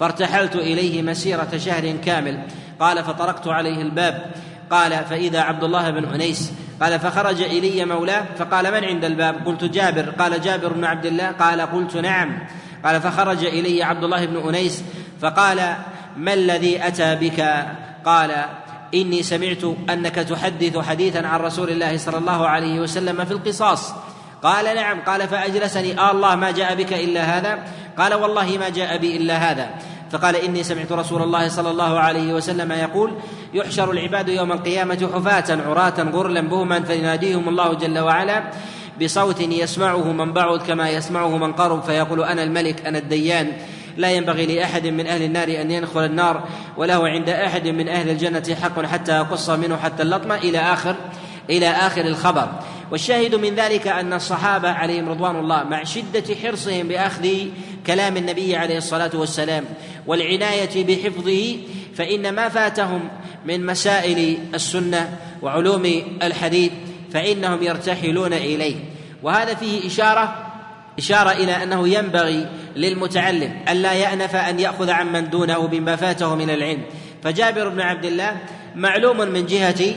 فارتحلت 0.00 0.56
إليه 0.56 1.02
مسيرة 1.02 1.56
شهر 1.56 1.96
كامل. 2.04 2.42
قال 2.80 3.04
فطرقت 3.04 3.48
عليه 3.48 3.82
الباب. 3.82 4.30
قال 4.70 5.04
فإذا 5.04 5.40
عبد 5.40 5.64
الله 5.64 5.90
بن 5.90 6.04
أنيس. 6.04 6.52
قال 6.80 7.00
فخرج 7.00 7.42
إلي 7.42 7.84
مولاه 7.84 8.24
فقال 8.38 8.72
من 8.72 8.84
عند 8.84 9.04
الباب؟ 9.04 9.46
قلت 9.46 9.64
جابر. 9.64 10.10
قال 10.10 10.40
جابر 10.40 10.72
بن 10.72 10.84
عبد 10.84 11.06
الله. 11.06 11.30
قال 11.30 11.60
قلت 11.60 11.96
نعم. 11.96 12.38
قال 12.84 13.00
فخرج 13.00 13.44
إلي 13.44 13.82
عبد 13.82 14.04
الله 14.04 14.26
بن 14.26 14.48
أنيس. 14.48 14.84
فقال 15.20 15.76
ما 16.16 16.34
الذي 16.34 16.86
أتى 16.86 17.14
بك؟ 17.14 17.66
قال 18.04 18.44
إني 18.94 19.22
سمعت 19.22 19.64
أنك 19.90 20.14
تحدث 20.14 20.78
حديثا 20.78 21.18
عن 21.18 21.40
رسول 21.40 21.70
الله 21.70 21.96
صلى 21.96 22.18
الله 22.18 22.48
عليه 22.48 22.80
وسلم 22.80 23.24
في 23.24 23.30
القصاص. 23.30 23.92
قال 24.42 24.64
نعم 24.64 25.00
قال 25.00 25.28
فأجلسني. 25.28 25.98
آه 25.98 26.10
الله 26.10 26.34
ما 26.34 26.50
جاء 26.50 26.74
بك 26.74 26.92
إلا 26.92 27.22
هذا؟ 27.22 27.58
قال 27.98 28.14
والله 28.14 28.58
ما 28.58 28.68
جاء 28.68 28.98
بي 28.98 29.16
إلا 29.16 29.36
هذا. 29.36 29.70
فقال 30.10 30.36
إني 30.36 30.62
سمعت 30.62 30.92
رسول 30.92 31.22
الله 31.22 31.48
صلى 31.48 31.70
الله 31.70 31.98
عليه 32.00 32.34
وسلم 32.34 32.72
يقول 32.72 33.12
يحشر 33.54 33.90
العباد 33.90 34.28
يوم 34.28 34.52
القيامة 34.52 35.10
حفاة 35.14 35.62
عراة 35.68 36.02
غرلا 36.12 36.40
بهما 36.40 36.80
فيناديهم 36.80 37.48
الله 37.48 37.74
جل 37.74 37.98
وعلا 37.98 38.42
بصوت 39.02 39.40
يسمعه 39.40 40.12
من 40.12 40.32
بعد 40.32 40.62
كما 40.62 40.90
يسمعه 40.90 41.36
من 41.36 41.52
قرب 41.52 41.82
فيقول 41.82 42.22
أنا 42.24 42.42
الملك 42.42 42.86
أنا 42.86 42.98
الديان. 42.98 43.52
لا 43.96 44.10
ينبغي 44.10 44.46
لأحد 44.46 44.86
من 44.86 45.06
أهل 45.06 45.22
النار 45.22 45.48
أن 45.48 45.70
يدخل 45.70 46.04
النار 46.04 46.48
وله 46.76 47.08
عند 47.08 47.28
أحد 47.28 47.68
من 47.68 47.88
أهل 47.88 48.10
الجنة 48.10 48.56
حق 48.62 48.84
حتى 48.84 49.16
يقص 49.16 49.50
منه 49.50 49.76
حتى 49.76 50.02
اللطمه 50.02 50.34
إلى 50.34 50.58
آخر 50.58 50.96
إلى 51.50 51.70
آخر 51.70 52.00
الخبر. 52.00 52.48
والشاهد 52.90 53.34
من 53.34 53.54
ذلك 53.54 53.88
أن 53.88 54.12
الصحابة 54.12 54.70
عليهم 54.70 55.08
رضوان 55.08 55.36
الله 55.36 55.64
مع 55.64 55.84
شدة 55.84 56.34
حرصهم 56.42 56.88
بأخذ 56.88 57.28
كلام 57.86 58.16
النبي 58.16 58.56
عليه 58.56 58.78
الصلاة 58.78 59.10
والسلام 59.14 59.64
والعناية 60.06 60.84
بحفظه 60.84 61.56
فإن 61.94 62.34
ما 62.34 62.48
فاتهم 62.48 63.08
من 63.44 63.66
مسائل 63.66 64.38
السنة 64.54 65.18
وعلوم 65.42 66.02
الحديث 66.22 66.72
فإنهم 67.12 67.62
يرتحلون 67.62 68.32
إليه. 68.32 68.76
وهذا 69.22 69.54
فيه 69.54 69.86
إشارة 69.86 70.41
إشارة 70.98 71.30
إلى 71.30 71.62
أنه 71.62 71.88
ينبغي 71.88 72.48
للمتعلم 72.76 73.56
ألا 73.68 73.92
يأنف 73.92 74.36
أن 74.36 74.60
يأخذ 74.60 74.90
عمن 74.90 75.30
دونه 75.30 75.66
بما 75.66 75.96
فاته 75.96 76.34
من 76.34 76.50
العلم. 76.50 76.82
فجابر 77.22 77.68
بن 77.68 77.80
عبد 77.80 78.04
الله 78.04 78.36
معلوم 78.74 79.16
من 79.16 79.46
جهة 79.46 79.94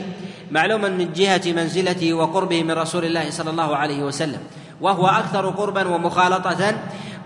معلوم 0.50 0.80
من 0.80 1.12
جهة 1.12 1.42
منزلته 1.46 2.14
وقربه 2.14 2.62
من 2.62 2.70
رسول 2.70 3.04
الله 3.04 3.30
صلى 3.30 3.50
الله 3.50 3.76
عليه 3.76 4.02
وسلم 4.02 4.40
وهو 4.80 5.06
أكثر 5.06 5.50
قربا 5.50 5.88
ومخالطة 5.88 6.74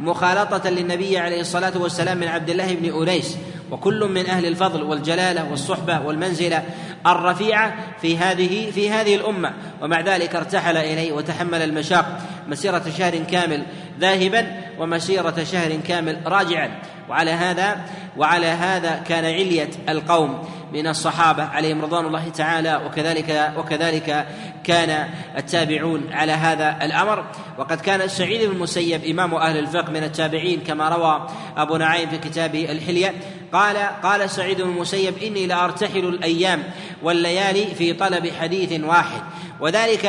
مخالطة 0.00 0.70
للنبي 0.70 1.18
عليه 1.18 1.40
الصلاة 1.40 1.78
والسلام 1.78 2.18
من 2.18 2.28
عبد 2.28 2.50
الله 2.50 2.74
بن 2.74 3.02
أنيس 3.02 3.36
وكل 3.70 4.04
من 4.04 4.26
أهل 4.26 4.46
الفضل 4.46 4.82
والجلالة 4.82 5.50
والصحبة 5.50 6.00
والمنزلة 6.00 6.64
الرفيعة 7.06 7.74
في 8.02 8.18
هذه 8.18 8.70
في 8.70 8.90
هذه 8.90 9.14
الأمة. 9.14 9.52
ومع 9.82 10.00
ذلك 10.00 10.36
ارتحل 10.36 10.76
إليه 10.76 11.12
وتحمل 11.12 11.62
المشاق. 11.62 12.20
مسيرة 12.48 12.84
شهر 12.98 13.18
كامل. 13.18 13.62
ذاهبا 14.00 14.46
ومسيرة 14.80 15.44
شهر 15.44 15.76
كامل 15.88 16.20
راجعا. 16.26 16.70
وعلى 17.08 17.30
هذا 17.30 17.80
وعلى 18.16 18.46
هذا 18.46 19.02
كان 19.08 19.24
علية 19.24 19.70
القوم 19.88 20.48
من 20.72 20.86
الصحابة 20.86 21.44
عليهم 21.44 21.82
رضوان 21.82 22.06
الله 22.06 22.28
تعالى. 22.28 22.80
وكذلك 22.86 23.52
وكذلك 23.56 24.26
كان 24.64 25.08
التابعون 25.38 26.12
على 26.12 26.32
هذا 26.32 26.78
الأمر. 26.82 27.24
وقد 27.58 27.80
كان 27.80 28.08
سعيد 28.08 28.48
بن 28.48 28.56
المسيب 28.56 29.04
إمام 29.04 29.34
أهل 29.34 29.58
الفقه 29.58 29.90
من 29.90 30.04
التابعين 30.04 30.60
كما 30.60 30.88
روى 30.88 31.26
أبو 31.56 31.76
نعيم 31.76 32.08
في 32.10 32.18
كتابه 32.18 32.72
الحلية. 32.72 33.14
قال 33.52 33.76
قال 34.02 34.30
سعيد 34.30 34.62
بن 34.62 34.70
المسيب 34.70 35.14
إني 35.22 35.46
لأرتحل 35.46 36.08
الأيام 36.08 36.62
والليالي 37.02 37.66
في 37.74 37.92
طلب 37.92 38.30
حديث 38.40 38.84
واحد. 38.84 39.20
وذلك 39.60 40.06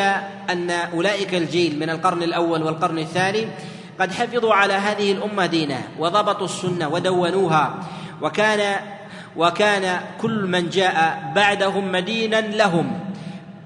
أن 0.50 0.70
أولئك 0.70 1.36
الجيل 1.36 1.80
من 1.80 1.90
القرن 1.90 2.24
الأول 2.24 2.64
والقرن 2.64 3.00
الثاني 3.00 3.48
قد 4.00 4.12
حفظوا 4.12 4.54
على 4.54 4.74
هذه 4.74 5.12
الأمة 5.12 5.46
دينها 5.46 5.84
وضبطوا 6.00 6.46
السنة 6.46 6.88
ودونوها. 6.88 7.76
وكان 8.22 8.76
وكان 9.36 10.00
كل 10.22 10.48
من 10.48 10.70
جاء 10.70 11.32
بعدهم 11.36 11.92
مدينا 11.92 12.42
لهم 12.42 13.00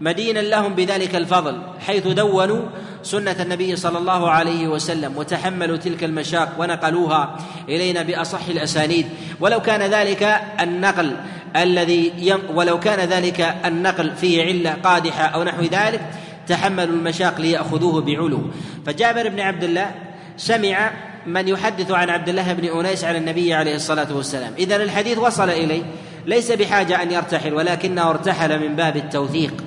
مدينا 0.02 0.40
لهم 0.40 0.76
بذلك 0.76 1.16
الفضل 1.16 1.62
حيث 1.88 2.08
دونوا 2.08 2.62
سنة 3.04 3.36
النبي 3.40 3.76
صلى 3.76 3.98
الله 3.98 4.30
عليه 4.30 4.68
وسلم 4.68 5.18
وتحملوا 5.18 5.78
تلك 5.78 6.04
المشاق 6.04 6.56
ونقلوها 6.60 7.38
إلينا 7.70 8.04
بأصح 8.04 8.48
الأسانيد. 8.50 9.06
ولو 9.40 9.62
كان 9.62 9.82
ذلك 9.82 10.42
النقل 10.60 11.16
الذي 11.56 12.14
يم 12.18 12.40
ولو 12.54 12.80
كان 12.80 13.00
ذلك 13.00 13.56
النقل 13.66 14.16
فيه 14.16 14.44
علة 14.44 14.78
قادحة 14.84 15.26
أو 15.26 15.44
نحو 15.44 15.62
ذلك 15.62 16.02
تحملوا 16.48 16.96
المشاق 16.96 17.42
ليأخذوه 17.42 18.02
بعلو. 18.02 18.42
فجابر 18.86 19.30
بن 19.30 19.40
عبد 19.40 19.64
الله 19.64 19.92
سمع 20.38 20.91
من 21.26 21.48
يحدث 21.48 21.91
عن 21.91 22.10
عبد 22.10 22.30
الله 22.30 22.54
بن 22.54 22.80
أنيس 22.80 23.04
عن 23.04 23.15
النبي 23.15 23.54
عليه 23.54 23.76
الصلاة 23.76 24.15
والسلام. 24.15 24.54
إذا 24.58 24.76
الحديث 24.76 25.17
وصل 25.17 25.50
إليه. 25.50 25.84
ليس 26.26 26.52
بحاجة 26.52 27.02
أن 27.02 27.12
يرتحل 27.12 27.54
ولكنه 27.54 28.10
ارتحل 28.10 28.60
من 28.60 28.76
باب 28.76 28.98
التوثيق 28.98 29.63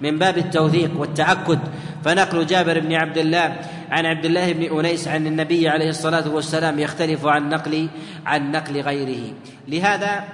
من 0.00 0.18
باب 0.18 0.38
التوثيق 0.38 0.90
والتأكد. 0.96 1.58
فنقل 2.04 2.46
جابر 2.46 2.80
بن 2.80 2.92
عبد 2.92 3.18
الله 3.18 3.56
عن 3.90 4.06
عبد 4.06 4.24
الله 4.24 4.52
بن 4.52 4.78
أنيس 4.78 5.08
عن 5.08 5.26
النبي 5.26 5.68
عليه 5.68 5.88
الصلاة 5.88 6.28
والسلام 6.28 6.78
يختلف 6.78 7.26
عن 7.26 7.48
نقل 7.48 7.88
عن 8.26 8.52
نقل 8.52 8.80
غيره. 8.80 9.32
لهذا 9.68 10.24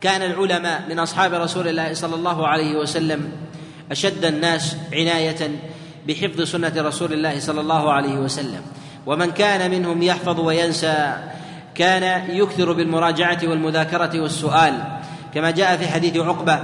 كان 0.00 0.22
العلماء 0.22 0.82
من 0.88 0.98
أصحاب 0.98 1.34
رسول 1.34 1.68
الله 1.68 1.94
صلى 1.94 2.14
الله 2.14 2.48
عليه 2.48 2.76
وسلم 2.76 3.32
أشد 3.90 4.24
الناس 4.24 4.76
عناية 4.92 5.50
بحفظ 6.08 6.42
سنة 6.42 6.72
رسول 6.76 7.12
الله 7.12 7.40
صلى 7.40 7.60
الله 7.60 7.92
عليه 7.92 8.14
وسلم. 8.14 8.62
ومن 9.06 9.30
كان 9.30 9.70
منهم 9.70 10.02
يحفظ 10.02 10.40
وينسى 10.40 11.12
كان 11.74 12.30
يكثر 12.30 12.72
بالمراجعة 12.72 13.38
والمذاكرة 13.42 14.20
والسؤال. 14.20 14.74
كما 15.34 15.50
جاء 15.50 15.76
في 15.76 15.88
حديث 15.88 16.16
عقبة 16.16 16.58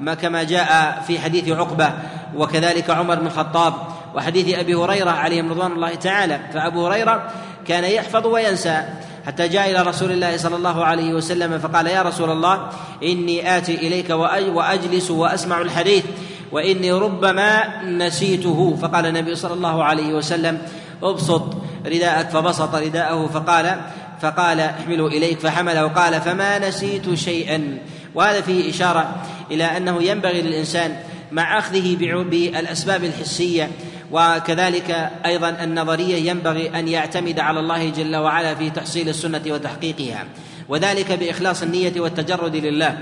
ما 0.00 0.14
كما 0.14 0.42
جاء 0.42 1.02
في 1.06 1.18
حديث 1.18 1.48
عقبة 1.48 1.92
وكذلك 2.36 2.90
عمر 2.90 3.14
بن 3.14 3.26
الخطاب 3.26 3.74
وحديث 4.14 4.58
أبي 4.58 4.74
هريرة 4.74 5.10
عليهم 5.10 5.50
رضوان 5.50 5.72
الله 5.72 5.94
تعالى. 5.94 6.40
فأبو 6.54 6.86
هريرة 6.86 7.30
كان 7.66 7.84
يحفظ 7.84 8.26
وينسى 8.26 8.82
حتى 9.26 9.48
جاء 9.48 9.70
إلى 9.70 9.82
رسول 9.82 10.12
الله 10.12 10.36
صلى 10.36 10.56
الله 10.56 10.84
عليه 10.84 11.14
وسلم 11.14 11.58
فقال 11.58 11.86
يا 11.86 12.02
رسول 12.02 12.30
الله 12.30 12.68
إني 13.02 13.56
آتي 13.56 13.74
إليك 13.74 14.10
وأجلس 14.54 15.10
وأسمع 15.10 15.60
الحديث 15.60 16.04
وإني 16.52 16.92
ربما 16.92 17.82
نسيته. 17.84 18.78
فقال 18.82 19.06
النبي 19.06 19.34
صلى 19.34 19.54
الله 19.54 19.84
عليه 19.84 20.14
وسلم 20.14 20.58
أبسط 21.02 21.56
رداءك 21.86 22.28
فبسط 22.28 22.74
رداءه 22.74 23.26
فقال 23.26 23.80
فقال 24.20 24.60
احمله 24.60 25.06
إليك 25.06 25.40
فحمله 25.40 25.84
وقال 25.84 26.20
فما 26.20 26.68
نسيت 26.68 27.14
شيئا. 27.14 27.78
وهذا 28.14 28.40
فيه 28.40 28.70
إشارة 28.70 29.14
إلى 29.50 29.64
أنه 29.64 30.02
ينبغي 30.02 30.42
للإنسان 30.42 30.96
مع 31.32 31.58
أخذه 31.58 31.96
بالأسباب 32.30 33.04
الحسية. 33.04 33.70
وكذلك 34.12 35.10
أيضا 35.26 35.48
النظرية 35.62 36.30
ينبغي 36.30 36.78
أن 36.78 36.88
يعتمد 36.88 37.40
على 37.40 37.60
الله 37.60 37.90
جل 37.90 38.16
وعلا 38.16 38.54
في 38.54 38.70
تحصيل 38.70 39.08
السنة 39.08 39.42
وتحقيقها. 39.46 40.24
وذلك 40.68 41.12
بإخلاص 41.12 41.62
النية 41.62 42.00
والتجرد 42.00 42.56
لله. 42.56 42.98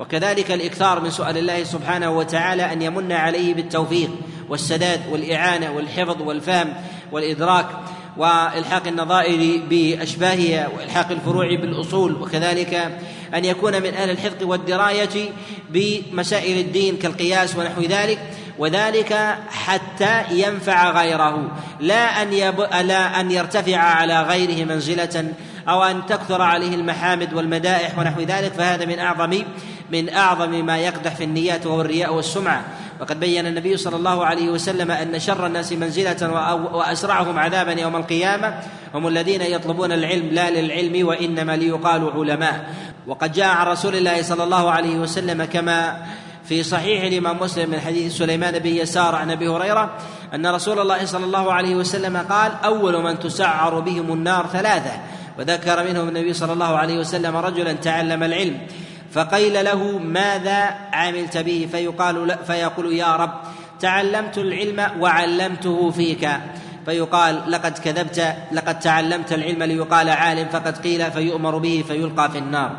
وكذلك 0.00 0.50
الإكثار 0.50 1.00
من 1.00 1.10
سؤال 1.10 1.38
الله 1.38 1.64
سبحانه 1.64 2.10
وتعالى 2.10 2.72
أن 2.72 2.82
يمن 2.82 3.12
عليه 3.12 3.54
بالتوفيق 3.54 4.10
والسداد 4.48 5.00
والإعانة 5.10 5.70
والحفظ 5.70 6.22
والفهم 6.22 6.74
والإدراك. 7.12 7.66
وإلحاق 8.18 8.86
النظائر 8.86 9.60
باشباهها 9.70 10.68
وإلحاق 10.68 11.10
الفروع 11.10 11.46
بالأصول 11.46 12.22
وكذلك 12.22 13.00
أن 13.34 13.44
يكون 13.44 13.82
من 13.82 13.94
أهل 13.94 14.10
الحفظ 14.10 14.42
والدراية 14.42 15.30
بمسائل 15.70 16.58
الدين 16.58 16.96
كالقياس 16.96 17.56
ونحو 17.56 17.82
ذلك 17.82 18.18
وذلك 18.58 19.38
حتى 19.48 20.22
ينفع 20.30 21.02
غيره. 21.02 21.50
لا 21.80 22.22
أن 22.22 22.32
يب... 22.32 22.60
لا 22.60 23.20
أن 23.20 23.30
يرتفع 23.30 23.76
على 23.76 24.22
غيره 24.22 24.64
منزلة 24.64 25.32
أو 25.68 25.82
أن 25.82 26.06
تكثر 26.06 26.42
عليه 26.42 26.74
المحامد 26.74 27.34
والمدائح 27.34 27.98
ونحو 27.98 28.20
ذلك 28.20 28.52
فهذا 28.52 28.84
من 28.84 28.98
أعظم 28.98 29.42
من 29.92 30.08
أعظم 30.08 30.66
ما 30.66 30.78
يقدح 30.78 31.14
في 31.14 31.24
النيات 31.24 31.66
وهو 31.66 31.80
الرياء 31.80 32.14
والسمعة. 32.14 32.64
وقد 33.00 33.20
بين 33.20 33.46
النبي 33.46 33.76
صلى 33.76 33.96
الله 33.96 34.26
عليه 34.26 34.48
وسلم 34.48 34.90
أن 34.90 35.18
شر 35.18 35.46
الناس 35.46 35.72
منزلة 35.72 36.32
وأسرعهم 36.72 37.38
عذابا 37.38 37.72
يوم 37.72 37.96
القيامة 37.96 38.54
هم 38.94 39.08
الذين 39.08 39.42
يطلبون 39.42 39.92
العلم 39.92 40.28
لا 40.28 40.50
للعلم 40.50 41.06
وإنما 41.06 41.56
ليقالوا 41.56 42.12
علماء. 42.12 42.74
وقد 43.06 43.32
جاء 43.32 43.48
عن 43.48 43.66
رسول 43.66 43.96
الله 43.96 44.22
صلى 44.22 44.44
الله 44.44 44.70
عليه 44.70 44.96
وسلم 44.96 45.44
كما 45.44 46.02
في 46.44 46.62
صحيح 46.62 47.02
الإمام 47.04 47.38
مسلم 47.40 47.70
من 47.70 47.80
حديث 47.80 48.16
سليمان 48.18 48.58
بن 48.58 48.70
يسار 48.70 49.14
عن 49.14 49.30
أبي 49.30 49.48
هريرة 49.48 49.94
أن 50.34 50.46
رسول 50.46 50.78
الله 50.78 51.04
صلى 51.04 51.24
الله 51.24 51.52
عليه 51.52 51.74
وسلم 51.74 52.16
قال 52.16 52.52
أول 52.64 53.02
من 53.02 53.18
تسعر 53.18 53.80
بهم 53.80 54.12
النار 54.12 54.46
ثلاثة 54.46 54.92
وذكر 55.38 55.84
منهم 55.84 56.08
النبي 56.08 56.32
صلى 56.32 56.52
الله 56.52 56.76
عليه 56.76 56.98
وسلم 56.98 57.36
رجلا 57.36 57.72
تعلم 57.72 58.22
العلم. 58.22 58.60
فقيل 59.16 59.64
له 59.64 59.98
ماذا 59.98 60.76
عملت 60.92 61.36
به؟ 61.36 61.68
فيقال 61.72 62.38
فيقول 62.46 62.92
يا 62.92 63.16
رب 63.16 63.32
تعلمت 63.80 64.38
العلم 64.38 65.00
وعلمته 65.00 65.90
فيك. 65.90 66.28
فيقال 66.86 67.42
لقد 67.48 67.78
كذبت 67.78 68.36
لقد 68.52 68.78
تعلمت 68.78 69.32
العلم 69.32 69.62
ليقال 69.62 70.08
عالم 70.08 70.48
فقد 70.48 70.78
قيل 70.78 71.10
فيؤمر 71.10 71.58
به 71.58 71.84
فيلقى 71.88 72.30
في 72.30 72.38
النار. 72.38 72.76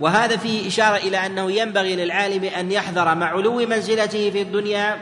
وهذا 0.00 0.36
فيه 0.36 0.68
إشارة 0.68 0.96
إلى 0.96 1.26
أنه 1.26 1.52
ينبغي 1.52 1.96
للعالم 1.96 2.44
أن 2.44 2.72
يحذر 2.72 3.14
مع 3.14 3.26
علو 3.26 3.66
منزلته 3.66 4.30
في 4.30 4.42
الدنيا 4.42 4.96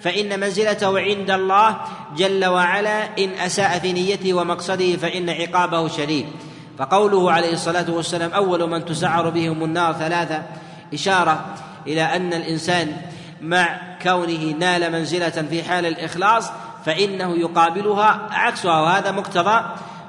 فإن 0.00 0.40
منزلته 0.40 1.00
عند 1.00 1.30
الله 1.30 1.80
جل 2.16 2.46
وعلا 2.46 3.04
إن 3.18 3.30
أساء 3.30 3.78
في 3.78 3.92
نيته 3.92 4.34
ومقصده 4.34 4.96
فإن 4.96 5.30
عقابه 5.30 5.88
شديد. 5.88 6.26
فقوله 6.78 7.32
عليه 7.32 7.52
الصلاة 7.52 7.90
والسلام 7.90 8.30
أول 8.30 8.70
من 8.70 8.84
تسعر 8.84 9.30
بهم 9.30 9.64
النار 9.64 9.92
ثلاثة 9.92 10.42
إشارة 10.94 11.44
إلى 11.86 12.02
أن 12.02 12.32
الإنسان 12.32 12.96
مع 13.42 13.80
كونه 14.02 14.54
نال 14.58 14.92
منزلة 14.92 15.30
في 15.50 15.62
حال 15.62 15.86
الإخلاص 15.86 16.50
فإنه 16.84 17.36
يقابلها 17.36 18.28
عكسها 18.30 18.80
وهذا 18.80 19.10
مقتضى 19.10 19.64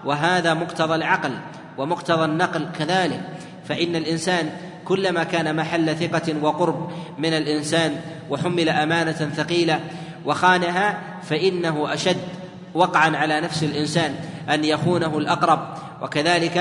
وهذا 0.05 0.53
مقتضى 0.53 0.95
العقل 0.95 1.31
ومقتضى 1.77 2.25
النقل 2.25 2.69
كذلك. 2.79 3.21
فإن 3.69 3.95
الإنسان 3.95 4.49
كلما 4.85 5.23
كان 5.23 5.55
محل 5.55 5.95
ثقة 5.95 6.35
وقرب 6.41 6.91
من 7.17 7.33
الإنسان 7.33 8.01
وحمل 8.29 8.69
أمانة 8.69 9.11
ثقيلة 9.11 9.79
وخانها 10.25 10.99
فإنه 11.23 11.93
أشد 11.93 12.17
وقعا 12.73 13.17
على 13.17 13.41
نفس 13.41 13.63
الإنسان 13.63 14.15
أن 14.49 14.65
يخونه 14.65 15.17
الأقرب 15.17 15.59
وكذلك 16.01 16.57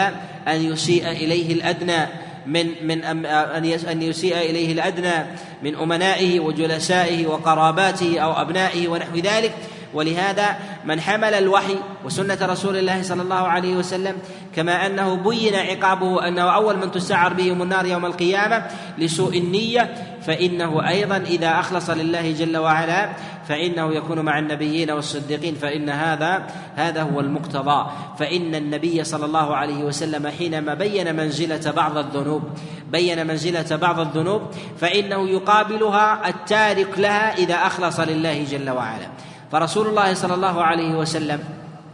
أن 0.49 0.73
يسيء 0.73 1.11
إليه 1.11 1.53
الأدنى 1.53 2.07
من 2.47 2.67
من 2.83 3.05
أن 3.05 4.03
يسيء 4.03 4.37
إليه 4.37 4.73
الأدنى 4.73 5.27
من 5.63 5.75
أمنائه 5.75 6.41
وجلسائه 6.41 7.27
وقراباته 7.27 8.19
أو 8.19 8.33
أبنائه 8.33 8.89
ونحو 8.89 9.17
ذلك. 9.17 9.55
ولهذا 9.95 10.57
من 10.85 11.01
حمل 11.01 11.35
الوحي 11.35 11.77
وسنة 12.05 12.39
رسول 12.43 12.77
الله 12.77 13.03
صلى 13.03 13.23
الله 13.23 13.49
عليه 13.49 13.77
وسلم 13.77 14.17
كما 14.57 14.87
أنه 14.87 15.15
بين 15.15 15.55
عقابه 15.55 16.29
أنه 16.29 16.55
أول 16.55 16.77
من 16.77 16.91
تسعر 16.91 17.33
بهم 17.33 17.63
النار 17.63 17.87
يوم 17.87 18.07
القيامة 18.07 18.67
لسوء 18.99 19.39
النية 19.39 19.95
فإنه 20.23 20.89
أيضا 20.89 21.17
إذا 21.17 21.61
أخلص 21.61 21.91
لله 21.91 22.33
جل 22.33 22.57
وعلا 22.57 23.11
فإنه 23.49 23.95
يكون 23.95 24.21
مع 24.21 24.39
النبيين 24.39 24.91
والصديقين 24.91 25.55
فإن 25.55 25.91
هذا 25.91 26.47
هذا 26.77 27.03
هو 27.03 27.21
المقتضى. 27.21 27.91
فإن 28.19 28.55
النبي 28.55 29.05
صلى 29.05 29.25
الله 29.25 29.57
عليه 29.57 29.85
وسلم 29.85 30.29
حينما 30.29 30.75
بين 30.75 31.17
منزلة 31.17 31.71
بعض 31.71 31.99
الذنوب 31.99 32.43
بين 32.93 33.27
منزلة 33.27 33.77
بعض 33.77 34.01
الذنوب 34.01 34.43
فإنه 34.81 35.29
يقابلها 35.29 36.29
التارك 36.29 36.99
لها 36.99 37.35
إذا 37.39 37.55
أخلص 37.55 38.01
لله 38.01 38.45
جل 38.45 38.71
وعلا. 38.71 39.09
فرسول 39.53 39.87
الله 39.87 40.15
صلى 40.15 40.35
الله 40.35 40.63
عليه 40.63 40.95
وسلم 40.95 41.41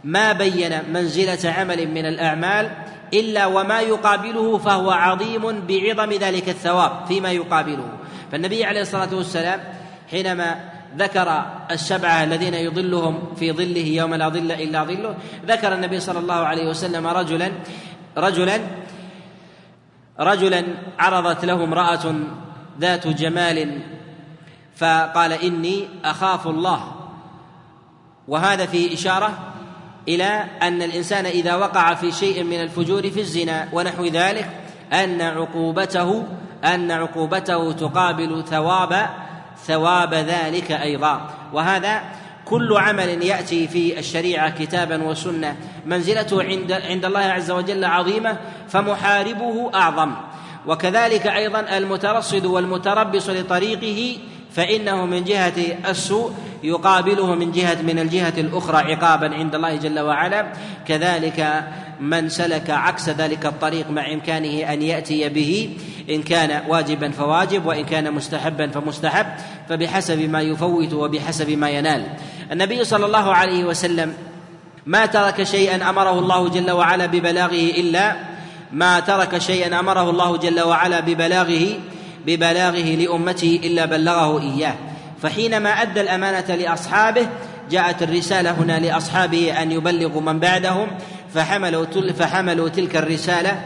ما 0.03 0.33
بين 0.33 0.93
منزلة 0.93 1.51
عمل 1.51 1.87
من 1.91 2.05
الأعمال 2.05 2.71
إلا 3.13 3.45
وما 3.45 3.81
يقابله 3.81 4.57
فهو 4.57 4.91
عظيم 4.91 5.41
بعظم 5.67 6.11
ذلك 6.11 6.49
الثواب 6.49 6.91
فيما 7.07 7.31
يقابله. 7.31 7.87
فالنبي 8.31 8.65
عليه 8.65 8.81
الصلاة 8.81 9.15
والسلام 9.15 9.59
حينما 10.11 10.74
ذكر 10.97 11.45
السبعة 11.71 12.23
الذين 12.23 12.53
يظلهم 12.53 13.33
في 13.35 13.51
ظله 13.51 13.87
يوم 13.87 14.13
لا 14.13 14.29
ظل 14.29 14.51
إلا 14.51 14.83
ظله. 14.83 15.15
ذكر 15.45 15.73
النبي 15.73 15.99
صلى 15.99 16.19
الله 16.19 16.35
عليه 16.35 16.69
وسلم 16.69 17.07
رجلا 17.07 17.51
رجلا 18.17 18.59
رجلا 20.19 20.63
عرضت 20.99 21.45
له 21.45 21.63
امرأة 21.63 22.15
ذات 22.79 23.07
جمال 23.07 23.81
فقال 24.75 25.31
إني 25.31 25.87
أخاف 26.05 26.47
الله. 26.47 26.91
وهذا 28.27 28.65
في 28.65 28.93
إشارة 28.93 29.53
إلى 30.07 30.45
أن 30.61 30.81
الإنسان 30.81 31.25
إذا 31.25 31.55
وقع 31.55 31.93
في 31.93 32.11
شيء 32.11 32.43
من 32.43 32.61
الفجور 32.61 33.09
في 33.09 33.19
الزنا 33.19 33.69
ونحو 33.73 34.05
ذلك 34.05 34.49
أن 34.93 35.21
عقوبته 35.21 36.23
أن 36.63 36.91
عقوبته 36.91 37.71
تقابل 37.71 38.43
ثواب 38.47 39.09
ثواب 39.67 40.13
ذلك 40.13 40.71
أيضا. 40.71 41.29
وهذا 41.53 42.01
كل 42.45 42.77
عمل 42.77 43.23
يأتي 43.23 43.67
في 43.67 43.99
الشريعة 43.99 44.49
كتابا 44.49 45.03
وسنة. 45.03 45.55
منزلته 45.85 46.43
عند 46.43 46.71
عند 46.71 47.05
الله 47.05 47.19
عز 47.19 47.51
وجل 47.51 47.85
عظيمة 47.85 48.37
فمحاربه 48.69 49.71
أعظم. 49.73 50.11
وكذلك 50.67 51.27
أيضا 51.27 51.77
المترصد 51.77 52.45
والمتربص 52.45 53.29
لطريقه 53.29 54.17
فإنه 54.51 55.05
من 55.05 55.23
جهة 55.23 55.53
السوء 55.89 56.31
يقابله 56.63 57.35
من 57.35 57.51
جهه 57.51 57.81
من 57.81 57.99
الجهة 57.99 58.33
الأخرى 58.37 58.93
عقابا 58.93 59.35
عند 59.35 59.55
الله 59.55 59.75
جل 59.75 59.99
وعلا. 59.99 60.45
كذلك 60.87 61.63
من 61.99 62.29
سلك 62.29 62.69
عكس 62.69 63.09
ذلك 63.09 63.45
الطريق 63.45 63.89
مع 63.89 64.13
إمكانه 64.13 64.73
أن 64.73 64.81
يأتي 64.81 65.29
به. 65.29 65.77
إن 66.09 66.23
كان 66.23 66.61
واجبا 66.67 67.11
فواجب 67.11 67.65
وإن 67.65 67.85
كان 67.85 68.13
مستحبا 68.13 68.67
فمستحب 68.67 69.25
فبحسب 69.69 70.29
ما 70.29 70.41
يفوت 70.41 70.93
وبحسب 70.93 71.49
ما 71.49 71.69
ينال. 71.69 72.05
النبي 72.51 72.83
صلى 72.83 73.05
الله 73.05 73.33
عليه 73.33 73.63
وسلم 73.63 74.13
ما 74.85 75.05
ترك 75.05 75.43
شيئا 75.43 75.89
أمره 75.89 76.19
الله 76.19 76.49
جل 76.49 76.71
وعلا 76.71 77.05
ببلاغه 77.05 77.71
إلا 77.77 78.15
ما 78.71 78.99
ترك 78.99 79.37
شيئا 79.37 79.79
أمره 79.79 80.09
الله 80.09 80.37
جل 80.37 80.61
وعلا 80.61 80.99
ببلاغه 80.99 81.67
ببلاغه 82.25 82.95
لأمته 82.95 83.59
إلا 83.63 83.85
بلغه 83.85 84.41
إياه. 84.41 84.75
فحينما 85.21 85.69
أدى 85.69 86.01
الأمانة 86.01 86.55
لأصحابه 86.55 87.27
جاءت 87.71 88.03
الرسالة 88.03 88.51
هنا 88.51 88.79
لأصحابه 88.79 89.61
أن 89.61 89.71
يبلغوا 89.71 90.21
من 90.21 90.39
بعدهم 90.39 90.87
فحملوا 91.33 91.85
فحملوا 92.19 92.69
تلك 92.69 92.95
الرسالة 92.95 93.61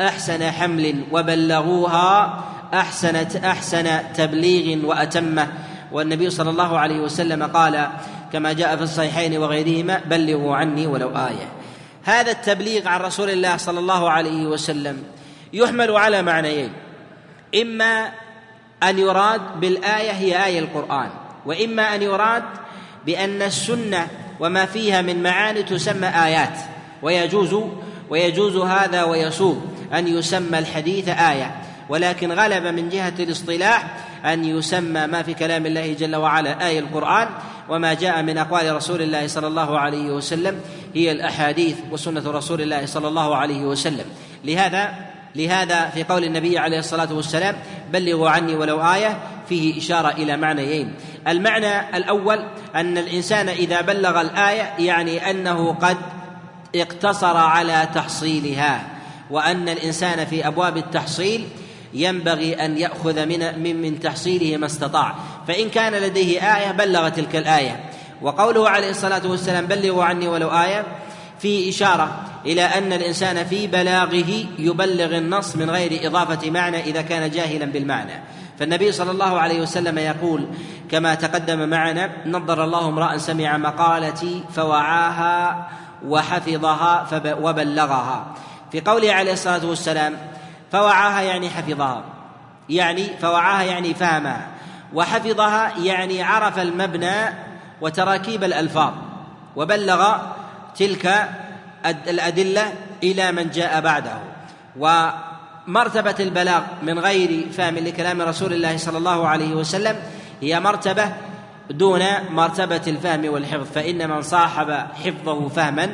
أحسن 0.00 0.50
حمل 0.50 1.04
وبلغوها 1.12 2.44
أحسن 2.74 3.16
أحسن 3.44 4.12
تبليغ 4.12 4.86
وأتمة. 4.86 5.48
والنبي 5.92 6.30
صلى 6.30 6.50
الله 6.50 6.78
عليه 6.78 7.00
وسلم 7.00 7.42
قال 7.42 7.88
كما 8.32 8.52
جاء 8.52 8.76
في 8.76 8.82
الصحيحين 8.82 9.38
وغيرهما 9.38 10.00
بلغوا 10.06 10.56
عني 10.56 10.86
ولو 10.86 11.08
آية. 11.08 11.48
هذا 12.04 12.30
التبليغ 12.30 12.88
عن 12.88 13.00
رسول 13.00 13.30
الله 13.30 13.56
صلى 13.56 13.78
الله 13.78 14.10
عليه 14.10 14.46
وسلم 14.46 15.02
يحمل 15.52 15.90
على 15.90 16.22
معنيين. 16.22 16.72
إما 17.62 18.08
أن 18.82 18.98
يراد 18.98 19.60
بالآية 19.60 20.10
هي 20.10 20.46
آية 20.46 20.58
القرآن 20.58 21.10
وإما 21.46 21.94
أن 21.94 22.02
يراد 22.02 22.42
بأن 23.06 23.42
السنة 23.42 24.08
وما 24.40 24.66
فيها 24.66 25.02
من 25.02 25.22
معاني 25.22 25.62
تسمى 25.62 26.06
آيات 26.06 26.58
ويجوز 27.02 27.56
ويجوز 28.10 28.56
هذا 28.56 29.04
ويسوغ 29.04 29.56
أن 29.94 30.08
يسمى 30.08 30.58
الحديث 30.58 31.08
آية 31.08 31.54
ولكن 31.88 32.32
غلب 32.32 32.64
من 32.66 32.88
جهة 32.88 33.14
الاصطلاح 33.18 33.96
أن 34.24 34.44
يسمى 34.44 35.06
ما 35.06 35.22
في 35.22 35.34
كلام 35.34 35.66
الله 35.66 35.92
جل 35.92 36.16
وعلا 36.16 36.66
آية 36.66 36.78
القرآن 36.78 37.28
وما 37.68 37.94
جاء 37.94 38.22
من 38.22 38.38
أقوال 38.38 38.76
رسول 38.76 39.02
الله 39.02 39.26
صلى 39.26 39.46
الله 39.46 39.78
عليه 39.78 40.10
وسلم 40.10 40.60
هي 40.94 41.12
الأحاديث 41.12 41.76
وسنة 41.90 42.30
رسول 42.30 42.60
الله 42.60 42.86
صلى 42.86 43.08
الله 43.08 43.36
عليه 43.36 43.60
وسلم. 43.60 44.04
لهذا 44.44 44.94
لهذا 45.36 45.88
في 45.88 46.04
قول 46.04 46.24
النبي 46.24 46.58
عليه 46.58 46.78
الصلاة 46.78 47.12
والسلام 47.12 47.56
بلغوا 47.92 48.30
عني 48.30 48.54
ولو 48.54 48.82
آية 48.82 49.18
فيه 49.48 49.78
إشارة 49.78 50.08
إلى 50.08 50.36
معنيين. 50.36 50.94
المعنى 51.28 51.96
الأول 51.96 52.38
أن 52.74 52.98
الإنسان 52.98 53.48
إذا 53.48 53.80
بلغ 53.80 54.20
الآية 54.20 54.70
يعني 54.78 55.30
أنه 55.30 55.72
قد 55.72 55.96
اقتصر 56.74 57.36
على 57.36 57.88
تحصيلها. 57.94 58.93
وأن 59.30 59.68
الإنسان 59.68 60.24
في 60.26 60.46
أبواب 60.46 60.76
التحصيل 60.76 61.48
ينبغي 61.94 62.54
أن 62.54 62.78
يأخذ 62.78 63.26
من 63.26 63.62
من, 63.62 63.82
من 63.82 64.00
تحصيله 64.00 64.56
ما 64.56 64.66
استطاع. 64.66 65.14
فإن 65.48 65.68
كان 65.68 65.92
لديه 65.92 66.56
آية 66.56 66.72
بلغ 66.72 67.08
تلك 67.08 67.36
الآية. 67.36 67.90
وقوله 68.22 68.68
عليه 68.68 68.90
الصلاة 68.90 69.22
والسلام 69.26 69.66
بلغوا 69.66 70.04
عني 70.04 70.28
ولو 70.28 70.48
آية 70.48 70.84
في 71.38 71.68
إشارة 71.68 72.22
إلى 72.46 72.62
أن 72.62 72.92
الإنسان 72.92 73.44
في 73.44 73.66
بلاغه 73.66 74.44
يبلغ 74.58 75.18
النص 75.18 75.56
من 75.56 75.70
غير 75.70 76.06
إضافة 76.06 76.50
معنى 76.50 76.80
إذا 76.80 77.02
كان 77.02 77.30
جاهلا 77.30 77.66
بالمعنى. 77.66 78.12
فالنبي 78.58 78.92
صلى 78.92 79.10
الله 79.10 79.40
عليه 79.40 79.60
وسلم 79.60 79.98
يقول 79.98 80.46
كما 80.90 81.14
تقدم 81.14 81.68
معنا 81.68 82.10
نظر 82.26 82.64
الله 82.64 82.88
امرأ 82.88 83.18
سمع 83.18 83.56
مقالتي 83.56 84.44
فوعاها 84.54 85.68
وحفظها 86.06 87.06
وبلغها. 87.40 88.34
في 88.74 88.80
قوله 88.80 89.12
عليه 89.12 89.32
الصلاة 89.32 89.66
والسلام 89.66 90.16
فوعاها 90.72 91.20
يعني 91.20 91.50
حفظها. 91.50 92.04
يعني 92.68 93.08
فوعاها 93.20 93.62
يعني 93.62 93.94
فهمها. 93.94 94.48
وحفظها 94.94 95.78
يعني 95.78 96.22
عرف 96.22 96.58
المبنى 96.58 97.14
وتراكيب 97.80 98.44
الألفاظ. 98.44 98.92
وبلغ 99.56 100.16
تلك 100.76 101.28
الأدلة 101.86 102.72
إلى 103.02 103.32
من 103.32 103.50
جاء 103.50 103.80
بعده. 103.80 104.18
ومرتبة 104.76 106.16
البلاغ 106.20 106.62
من 106.82 106.98
غير 106.98 107.46
فهم 107.52 107.74
لكلام 107.74 108.22
رسول 108.22 108.52
الله 108.52 108.76
صلى 108.76 108.98
الله 108.98 109.28
عليه 109.28 109.54
وسلم 109.54 109.96
هي 110.42 110.60
مرتبة 110.60 111.12
دون 111.70 112.02
مرتبة 112.30 112.82
الفهم 112.86 113.28
والحفظ. 113.28 113.66
فإن 113.74 114.10
من 114.10 114.22
صاحب 114.22 114.70
حفظه 115.04 115.48
فهما 115.48 115.88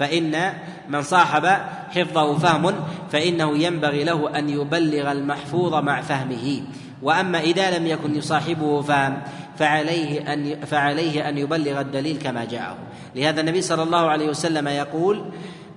فإن 0.00 0.52
من 0.88 1.02
صاحب 1.02 1.46
حفظه 1.90 2.38
فهم 2.38 2.74
فإنه 3.12 3.58
ينبغي 3.58 4.04
له 4.04 4.38
أن 4.38 4.48
يبلغ 4.48 5.12
المحفوظ 5.12 5.74
مع 5.74 6.00
فهمه. 6.00 6.62
وأما 7.02 7.40
إذا 7.40 7.78
لم 7.78 7.86
يكن 7.86 8.16
يصاحبه 8.16 8.82
فهم 8.82 9.22
فعليه 9.58 10.32
أن 10.32 10.60
فعليه 10.60 11.28
أن 11.28 11.38
يبلغ 11.38 11.80
الدليل 11.80 12.18
كما 12.18 12.44
جاءه. 12.44 12.76
لهذا 13.16 13.40
النبي 13.40 13.62
صلى 13.62 13.82
الله 13.82 14.10
عليه 14.10 14.28
وسلم 14.28 14.68
يقول 14.68 15.24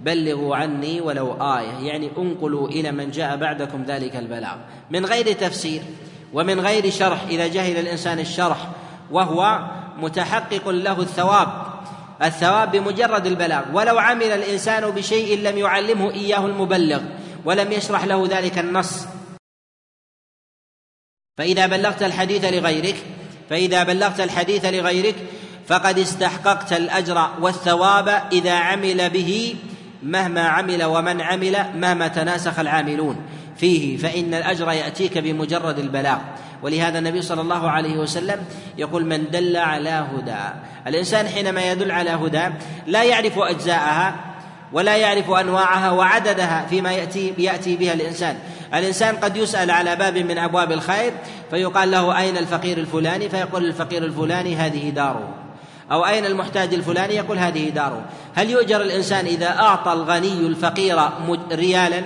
بلغوا 0.02 0.56
عني 0.56 1.02
ولو 1.02 1.34
آية. 1.34 1.88
يعني 1.88 2.12
انقلوا 2.18 2.68
إلى 2.68 2.92
من 2.92 3.12
جاء 3.12 3.38
بعدكم 3.38 3.84
ذلك 3.84 4.16
البلاغ. 4.16 4.56
من 4.92 5.06
غير 5.06 5.34
تفسير 5.34 5.82
ومن 6.34 6.60
غير 6.60 6.90
شرح 6.90 7.24
إذا 7.30 7.48
جهل 7.48 7.78
الإنسان 7.78 8.20
الشرح 8.20 8.68
وهو 9.12 9.60
متحقق 9.98 10.70
له 10.70 11.02
الثواب 11.02 11.73
الثواب 12.24 12.72
بمجرد 12.72 13.26
البلاغ. 13.28 13.64
ولو 13.74 14.00
عمل 14.00 14.32
الإنسان 14.32 14.90
بشيء 14.90 15.40
لم 15.40 15.58
يعلمه 15.58 16.12
إياه 16.12 16.46
المبلغ 16.46 17.02
ولم 17.46 17.72
يشرح 17.72 18.04
له 18.04 18.28
ذلك 18.28 18.58
النص. 18.58 19.06
فإذا 21.38 21.68
بلغت 21.68 22.04
الحديث 22.04 22.46
لغيرك 22.46 22.96
فإذا 23.50 23.84
بلغت 23.84 24.20
الحديث 24.20 24.66
لغيرك 24.66 25.16
فقد 25.68 26.00
استحققت 26.00 26.74
الأجر 26.74 27.30
والثواب 27.42 28.08
إذا 28.32 28.54
عمل 28.54 29.10
به 29.10 29.56
مهما 30.04 30.42
عمل 30.42 30.84
ومن 30.84 31.22
عمل 31.22 31.56
مهما 31.76 32.08
تناسخ 32.08 32.60
العاملون. 32.60 33.26
فيه 33.63 33.97
فإن 33.97 34.34
الأجر 34.34 34.71
يأتيك 34.71 35.17
بمجرد 35.17 35.80
البلاغ. 35.80 36.17
ولهذا 36.63 36.99
النبي 36.99 37.21
صلى 37.21 37.41
الله 37.41 37.69
عليه 37.69 37.97
وسلم 37.97 38.43
يقول 38.78 39.06
من 39.06 39.32
دل 39.32 39.58
على 39.58 39.89
هدى. 39.89 40.43
الإنسان 40.88 41.28
حينما 41.28 41.71
يدل 41.71 41.91
على 41.91 42.10
هدى 42.10 42.43
لا 42.88 43.04
يعرف 43.04 43.39
أجزاءها 43.39 44.15
ولا 44.73 44.97
يعرف 44.97 45.32
أنواعها 45.32 45.91
وعددها 45.91 46.65
فيما 46.69 46.91
يأتي 46.91 47.34
يأتي 47.38 47.76
بها 47.76 47.93
الإنسان. 47.93 48.36
الإنسان 48.73 49.15
قد 49.15 49.38
يسأل 49.38 49.71
على 49.71 49.95
باب 49.95 50.17
من 50.17 50.38
أبواب 50.38 50.71
الخير 50.71 51.12
فيقال 51.52 51.91
له 51.91 52.19
أين 52.19 52.38
الفقير 52.38 52.78
الفلاني؟ 52.78 53.30
فيقول 53.30 53.65
الفقير 53.65 54.04
الفلاني 54.04 54.56
هذه 54.56 54.89
داره. 54.89 55.30
أو 55.91 56.06
أين 56.06 56.26
المحتاج 56.26 56.73
الفلاني؟ 56.73 57.15
يقول 57.15 57.38
هذه 57.38 57.69
داره. 57.69 58.06
هل 58.36 58.49
يؤجر 58.49 58.82
الإنسان 58.82 59.26
إذا 59.26 59.49
أعطى 59.60 59.93
الغني 59.93 60.47
الفقير 60.47 60.99
ريالا؟ 61.52 62.04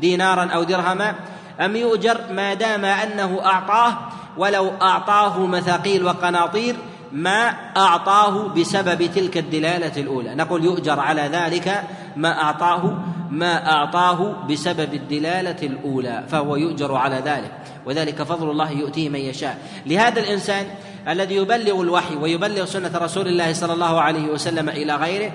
دينارا 0.00 0.44
أو 0.44 0.62
درهما 0.62 1.14
أم 1.60 1.76
يؤجر 1.76 2.20
ما 2.30 2.54
دام 2.54 2.84
أنه 2.84 3.40
أعطاه 3.44 3.98
ولو 4.36 4.70
أعطاه 4.82 5.46
مثاقيل 5.46 6.04
وقناطير 6.04 6.76
ما 7.12 7.48
أعطاه 7.76 8.48
بسبب 8.48 9.10
تلك 9.14 9.36
الدلالة 9.36 10.02
الأولى. 10.02 10.34
نقول 10.34 10.64
يؤجر 10.64 11.00
على 11.00 11.22
ذلك 11.22 11.82
ما 12.16 12.42
أعطاه 12.42 12.98
ما 13.30 13.72
أعطاه 13.72 14.46
بسبب 14.50 14.94
الدلالة 14.94 15.56
الأولى 15.62 16.24
فهو 16.28 16.56
يؤجر 16.56 16.94
على 16.94 17.16
ذلك. 17.16 17.52
وذلك 17.86 18.22
فضل 18.22 18.50
الله 18.50 18.70
يؤتيه 18.70 19.08
من 19.08 19.20
يشاء. 19.20 19.58
لهذا 19.86 20.20
الإنسان 20.20 20.66
الذي 21.08 21.34
يبلغ 21.36 21.82
الوحي 21.82 22.16
ويبلغ 22.16 22.64
سنة 22.64 22.90
رسول 22.94 23.28
الله 23.28 23.52
صلى 23.52 23.72
الله 23.72 24.00
عليه 24.00 24.28
وسلم 24.28 24.68
إلى 24.68 24.96
غيره 24.96 25.32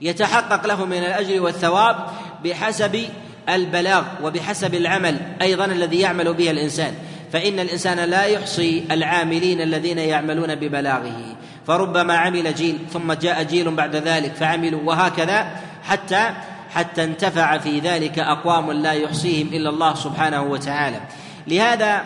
يتحقق 0.00 0.66
له 0.66 0.84
من 0.84 0.98
الأجر 0.98 1.42
والثواب 1.42 1.96
بحسب 2.44 3.08
البلاغ 3.54 4.04
وبحسب 4.22 4.74
العمل 4.74 5.16
أيضا 5.42 5.64
الذي 5.64 6.00
يعمل 6.00 6.34
به 6.34 6.50
الإنسان. 6.50 6.94
فإن 7.32 7.60
الإنسان 7.60 7.98
لا 7.98 8.24
يحصي 8.24 8.84
العاملين 8.90 9.60
الذين 9.60 9.98
يعملون 9.98 10.54
ببلاغه. 10.54 11.36
فربما 11.66 12.16
عمل 12.16 12.54
جيل 12.54 12.78
ثم 12.92 13.12
جاء 13.12 13.42
جيل 13.42 13.70
بعد 13.70 13.96
ذلك 13.96 14.34
فعملوا 14.34 14.80
وهكذا 14.84 15.56
حتى 15.82 16.30
حتى 16.70 17.04
انتفع 17.04 17.58
في 17.58 17.78
ذلك 17.78 18.18
أقوام 18.18 18.72
لا 18.72 18.92
يحصيهم 18.92 19.48
إلا 19.48 19.70
الله 19.70 19.94
سبحانه 19.94 20.42
وتعالى. 20.42 21.00
لهذا 21.46 22.02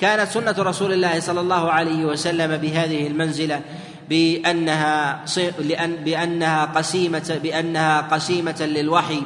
كانت 0.00 0.30
سنة 0.30 0.54
رسول 0.58 0.92
الله 0.92 1.20
صلى 1.20 1.40
الله 1.40 1.70
عليه 1.72 2.04
وسلم 2.04 2.56
بهذه 2.56 3.06
المنزلة 3.06 3.60
بأنها 4.08 5.24
لأن 5.58 5.96
بأنها 5.96 6.64
قسيمة 6.64 7.38
بأنها 7.42 8.00
قسيمة 8.00 8.60
للوحي. 8.60 9.22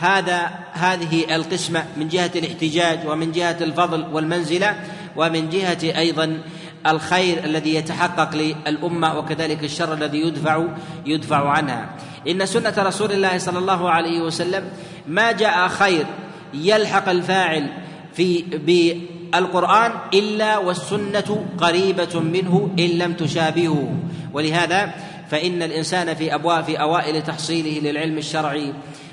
وهذا 0.00 0.50
هذه 0.72 1.34
القسمة 1.36 1.84
من 1.96 2.08
جهة 2.08 2.30
الاحتجاج 2.36 2.98
ومن 3.06 3.32
جهة 3.32 3.56
الفضل 3.60 4.06
والمنزلة 4.12 4.80
ومن 5.16 5.48
جهة 5.48 5.98
أيضا 5.98 6.38
الخير 6.86 7.44
الذي 7.44 7.74
يتحقق 7.74 8.34
للأمة 8.34 9.18
وكذلك 9.18 9.64
الشر 9.64 9.94
الذي 9.94 10.18
يدفع 10.18 10.64
يدفع 11.06 11.48
عنها. 11.48 11.90
إن 12.28 12.46
سنة 12.46 12.74
رسول 12.78 13.12
الله 13.12 13.38
صلى 13.38 13.58
الله 13.58 13.90
عليه 13.90 14.20
وسلم 14.20 14.64
ما 15.06 15.32
جاء 15.32 15.68
خير 15.68 16.06
يلحق 16.54 17.08
الفاعل 17.08 17.66
في 18.14 18.42
بالقرآن 18.42 19.92
إلا 20.14 20.58
والسنة 20.58 21.46
قريبة 21.58 22.20
منه 22.20 22.70
إن 22.78 22.88
لم 22.88 23.12
تشابهه. 23.12 23.94
ولهذا 24.32 24.94
فإن 25.30 25.62
الإنسان 25.62 26.14
في 26.14 26.34
أبواب 26.34 26.64
في 26.64 26.80
أوائل 26.80 27.22
تحصيله 27.22 27.90
للعلم 27.90 28.18
الشرعي 28.18 28.72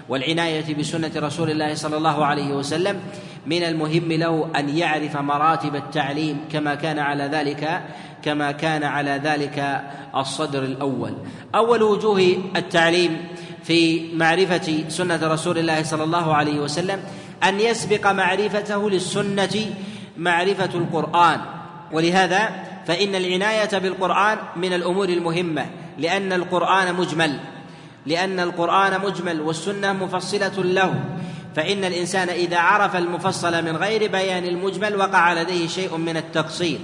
والعناية 0.10 0.76
بسنة 0.76 1.12
رسول 1.16 1.50
الله 1.50 1.76
صلى 1.76 1.98
الله 1.98 2.26
عليه 2.26 2.54
وسلم 2.54 3.00
من 3.46 3.64
المهم 3.64 4.12
له 4.12 4.50
أن 4.56 4.78
يعرف 4.78 5.18
مراتب 5.18 5.76
التعليم 5.76 6.38
كما 6.52 6.76
كان 6.76 7.00
على 7.00 7.24
ذلك 7.24 7.82
كما 8.24 8.52
كان 8.52 8.84
على 8.84 9.22
ذلك 9.24 9.82
الصدر 10.16 10.64
الأول. 10.64 11.14
أول 11.56 11.84
وجوه 11.84 12.38
التعليم 12.56 13.18
في 13.64 14.14
معرفة 14.16 14.84
سنة 14.88 15.20
رسول 15.24 15.58
الله 15.58 15.84
صلى 15.84 16.04
الله 16.04 16.36
عليه 16.36 16.60
وسلم 16.60 17.00
أن 17.44 17.60
يسبق 17.60 18.08
معرفته 18.08 18.90
للسنة 18.90 19.74
معرفة 20.18 20.70
القرآن. 20.76 21.40
ولهذا 21.92 22.50
فإن 22.88 23.16
العناية 23.16 23.78
بالقرآن 23.78 24.38
من 24.56 24.74
الأمور 24.74 25.10
المهمة 25.10 25.66
لأن 25.98 26.34
القرآن 26.34 26.96
مجمل. 26.96 27.40
لأن 28.08 28.40
القرآن 28.40 29.02
مجمل 29.02 29.42
والسنة 29.42 29.94
مفصلة 29.94 30.64
له 30.64 30.94
فإن 31.56 31.84
الإنسان 31.84 32.30
إذا 32.30 32.58
عرف 32.58 32.96
المفصل 32.96 33.66
من 33.66 33.78
غير 33.78 34.12
بيان 34.12 34.46
المجمل 34.46 34.96
وقع 34.96 35.34
لديه 35.34 35.68
شيء 35.68 35.98
من 35.98 36.18
التقصير. 36.18 36.80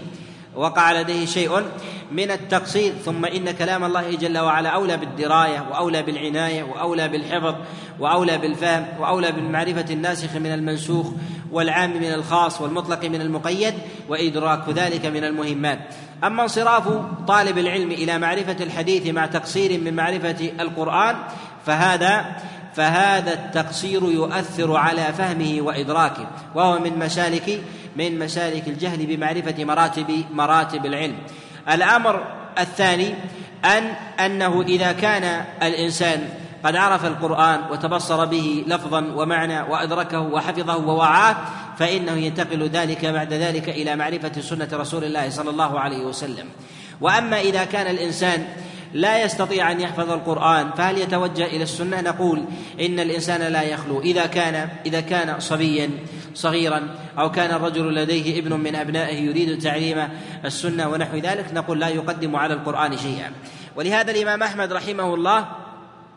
وقع 0.55 1.01
لديه 1.01 1.25
شيء 1.25 1.63
من 2.11 2.31
التقصير 2.31 2.93
ثم 3.05 3.25
إن 3.25 3.51
كلام 3.51 3.83
الله 3.83 4.15
جل 4.15 4.37
وعلا 4.37 4.69
أولى 4.69 4.97
بالدراية 4.97 5.65
وأولى 5.71 6.03
بالعناية 6.03 6.63
وأولى 6.63 7.07
بالحفظ 7.07 7.55
وأولى 7.99 8.37
بالفهم 8.37 8.85
وأولى 8.99 9.31
بالمعرفه 9.31 9.93
الناسخ 9.93 10.35
من 10.35 10.53
المنسوخ 10.53 11.07
والعام 11.51 11.97
من 11.97 12.13
الخاص 12.13 12.61
والمطلق 12.61 13.05
من 13.05 13.21
المقيد 13.21 13.73
وإدراك 14.09 14.69
ذلك 14.69 15.05
من 15.05 15.23
المهمات. 15.23 15.79
أما 16.23 16.43
انصراف 16.43 16.83
طالب 17.27 17.57
العلم 17.57 17.91
إلى 17.91 18.17
معرفة 18.17 18.63
الحديث 18.63 19.07
مع 19.07 19.25
تقصير 19.25 19.81
من 19.81 19.93
معرفة 19.93 20.51
القرآن 20.59 21.15
فهذا 21.65 22.35
فهذا 22.73 23.33
التقصير 23.33 24.03
يؤثر 24.03 24.75
على 24.77 25.03
فهمه 25.03 25.61
وإدراكه 25.61 26.27
وهو 26.55 26.79
من 26.79 26.99
مسالك 26.99 27.61
من 27.95 28.19
مسالك 28.19 28.67
الجهل 28.67 29.05
بمعرفة 29.05 29.65
مراتب 29.65 30.25
مراتب 30.33 30.85
العلم. 30.85 31.15
الأمر 31.71 32.23
الثاني 32.59 33.15
ان 33.65 33.83
أنه 34.25 34.61
إذا 34.61 34.91
كان 34.91 35.45
الإنسان 35.63 36.29
قد 36.63 36.75
عرف 36.75 37.05
القرآن 37.05 37.59
وتبصر 37.71 38.25
به 38.25 38.63
لفظا 38.67 39.13
ومعنى 39.15 39.61
وأدركه 39.61 40.19
وحفظه 40.19 40.77
ووعاه 40.77 41.35
فإنه 41.77 42.11
ينتقل 42.11 42.69
ذلك 42.69 43.05
بعد 43.05 43.33
ذلك 43.33 43.69
إلى 43.69 43.95
معرفة 43.95 44.41
سنة 44.41 44.67
رسول 44.73 45.03
الله 45.03 45.29
صلى 45.29 45.49
الله 45.49 45.79
عليه 45.79 46.05
وسلم. 46.05 46.49
وأما 47.01 47.39
إذا 47.39 47.65
كان 47.65 47.87
الإنسان 47.87 48.45
لا 48.93 49.23
يستطيع 49.23 49.71
أن 49.71 49.81
يحفظ 49.81 50.11
القرآن 50.11 50.71
فهل 50.71 50.97
يتوجه 50.97 51.45
إلى 51.45 51.63
السنة؟ 51.63 52.01
نقول 52.01 52.43
إن 52.81 52.99
الإنسان 52.99 53.41
لا 53.41 53.61
يخلو. 53.61 54.01
إذا 54.01 54.25
كان 54.25 54.69
إذا 54.85 55.01
كان 55.01 55.39
صبيا 55.39 55.89
صغيرا 56.33 56.95
أو 57.19 57.31
كان 57.31 57.55
الرجل 57.55 57.95
لديه 57.95 58.39
ابن 58.39 58.53
من 58.53 58.75
أبنائه 58.75 59.19
يريد 59.21 59.61
تعليم 59.61 60.09
السنة 60.45 60.89
ونحو 60.89 61.17
ذلك 61.17 61.45
نقول 61.53 61.79
لا 61.79 61.87
يقدم 61.87 62.35
على 62.35 62.53
القرآن 62.53 62.97
شيئا. 62.97 63.31
ولهذا 63.75 64.11
الإمام 64.11 64.43
أحمد 64.43 64.73
رحمه 64.73 65.13
الله 65.13 65.47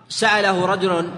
سأله 0.08 0.66
رجل 0.66 1.10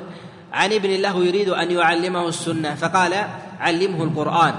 عن 0.53 0.73
ابن 0.73 0.91
له 0.91 1.25
يريد 1.25 1.49
أن 1.49 1.71
يعلمه 1.71 2.29
السنة 2.29 2.75
فقال 2.75 3.15
علمه 3.61 4.05
القرآن. 4.05 4.55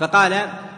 فقال 0.00 0.32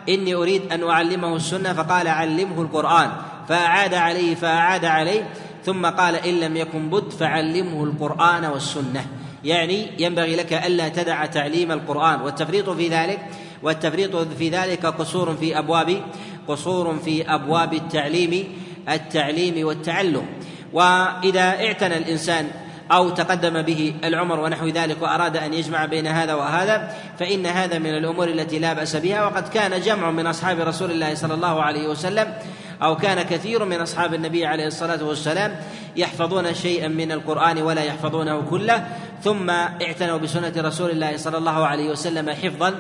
إني 0.09 0.35
أريد 0.35 0.73
أن 0.73 0.89
أعلمه 0.89 1.37
السنة. 1.37 1.73
فقال 1.73 2.09
علمه 2.09 2.63
القرآن. 2.63 3.11
فأعاد 3.49 3.95
عليه 3.95 4.35
فأعاد 4.35 4.85
عليه. 4.85 5.29
ثم 5.65 5.87
قال 5.87 6.15
إن 6.15 6.41
لم 6.41 6.57
يكن 6.57 6.91
بد 6.91 7.11
فعلمه 7.11 7.85
القرآن 7.85 8.45
والسنة. 8.45 9.07
يعني 9.45 9.91
ينبغي 9.99 10.37
لك 10.37 10.53
ألا 10.53 10.89
تدع 10.89 11.27
تعليم 11.27 11.73
القرآن. 11.73 12.21
والتفريط 12.21 12.71
في 12.71 12.89
ذلك 12.89 13.21
والتفريط 13.63 14.17
في 14.17 14.49
ذلك 14.49 14.87
قصور 14.87 15.35
في 15.37 15.59
أبواب 15.59 16.03
قصور 16.49 16.99
في 17.05 17.35
أبواب 17.35 17.75
التعليم 17.75 18.45
التعليم 18.89 19.67
والتعلم. 19.67 20.27
وإذا 20.73 21.41
اعتنى 21.41 21.97
الإنسان 21.97 22.51
أو 22.93 23.11
تقدم 23.11 23.63
به 23.63 23.95
العمر 24.05 24.41
ونحو 24.41 24.69
ذلك 24.69 25.03
وأراد 25.03 25.37
أن 25.37 25.55
يجمع 25.55 25.85
بين 25.85 26.07
هذا 26.07 26.35
وهذا 26.35 26.95
فإن 27.19 27.47
هذا 27.47 27.79
من 27.79 27.91
الأمور 27.91 28.29
التي 28.29 28.59
لا 28.59 28.73
بأس 28.73 28.97
بها. 28.97 29.27
وقد 29.27 29.49
كان 29.49 29.81
جمع 29.81 30.11
من 30.11 30.27
أصحاب 30.27 30.61
رسول 30.61 30.91
الله 30.91 31.15
صلى 31.15 31.35
الله 31.35 31.63
عليه 31.63 31.89
وسلم 31.89 32.35
أو 32.83 32.97
كان 32.97 33.23
كثير 33.23 33.65
من 33.65 33.81
أصحاب 33.81 34.15
النبي 34.15 34.47
عليه 34.47 34.67
الصلاة 34.67 35.05
والسلام 35.05 35.57
يحفظون 35.97 36.55
شيئا 36.55 36.89
من 36.89 37.13
القرآن 37.13 37.63
ولا 37.63 37.83
يحفظونه 37.83 38.43
كله 38.51 38.87
ثم 39.23 39.51
اعتنوا 39.51 40.19
بسنة 40.19 40.53
رسول 40.57 40.91
الله 40.91 41.17
صلى 41.17 41.39
الله 41.39 41.67
عليه 41.67 41.91
وسلم 41.91 42.31
حفظا 42.31 42.75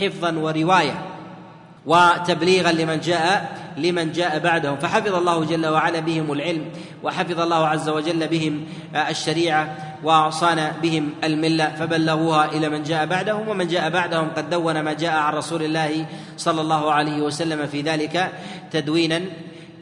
حفظا 0.00 0.32
ورواية 0.32 1.02
وتبليغا 1.86 2.72
لمن 2.72 3.00
جاء 3.00 3.58
لمن 3.82 4.12
جاء 4.12 4.38
بعدهم. 4.38 4.76
فحفظ 4.76 5.14
الله 5.14 5.44
جل 5.44 5.66
وعلا 5.66 6.00
بهم 6.00 6.32
العلم 6.32 6.64
وحفظ 7.02 7.40
الله 7.40 7.66
عز 7.66 7.88
وجل 7.88 8.28
بهم 8.28 8.64
الشريعة 9.10 9.76
وصان 10.04 10.72
بهم 10.82 11.10
الملة 11.24 11.74
فبلغوها 11.78 12.44
إلى 12.44 12.68
من 12.68 12.82
جاء 12.82 13.06
بعدهم 13.06 13.48
ومن 13.48 13.68
جاء 13.68 13.90
بعدهم 13.90 14.30
قد 14.36 14.50
دون 14.50 14.80
ما 14.80 14.92
جاء 14.92 15.12
عن 15.12 15.34
رسول 15.34 15.62
الله 15.62 16.06
صلى 16.36 16.60
الله 16.60 16.92
عليه 16.92 17.22
وسلم 17.22 17.66
في 17.66 17.80
ذلك 17.80 18.32
تدوينا 18.70 19.20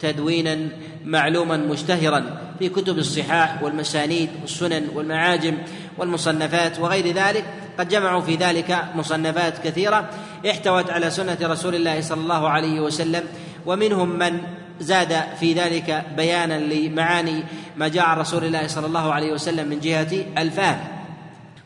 تدوينا 0.01 0.59
معلوما 1.05 1.57
مشتهرا 1.57 2.25
في 2.59 2.69
كتب 2.69 2.99
الصحاح 2.99 3.63
والمسانيد 3.63 4.31
والسنن 4.43 4.89
والمعاجم 4.95 5.59
والمصنفات 5.99 6.79
وغير 6.79 7.15
ذلك. 7.15 7.45
قد 7.79 7.89
جمعوا 7.89 8.21
في 8.21 8.35
ذلك 8.35 8.85
مصنفات 8.95 9.59
كثيرة 9.59 10.09
احتوت 10.51 10.91
على 10.91 11.11
سنة 11.11 11.39
رسول 11.43 11.75
الله 11.75 12.01
صلى 12.01 12.21
الله 12.21 12.49
عليه 12.49 12.81
وسلم 12.81 13.25
ومنهم 13.67 14.09
من 14.09 14.41
زاد 14.81 15.23
في 15.41 15.53
ذلك 15.53 16.05
بيانا 16.17 16.59
لمعاني 16.59 17.45
ما 17.77 17.89
جاء 17.89 18.05
عن 18.05 18.19
رسول 18.19 18.45
الله 18.45 18.67
صلى 18.67 18.87
الله 18.87 19.13
عليه 19.13 19.33
وسلم 19.33 19.69
من 19.69 19.81
جهة 19.81 20.25
الفهم. 20.39 20.79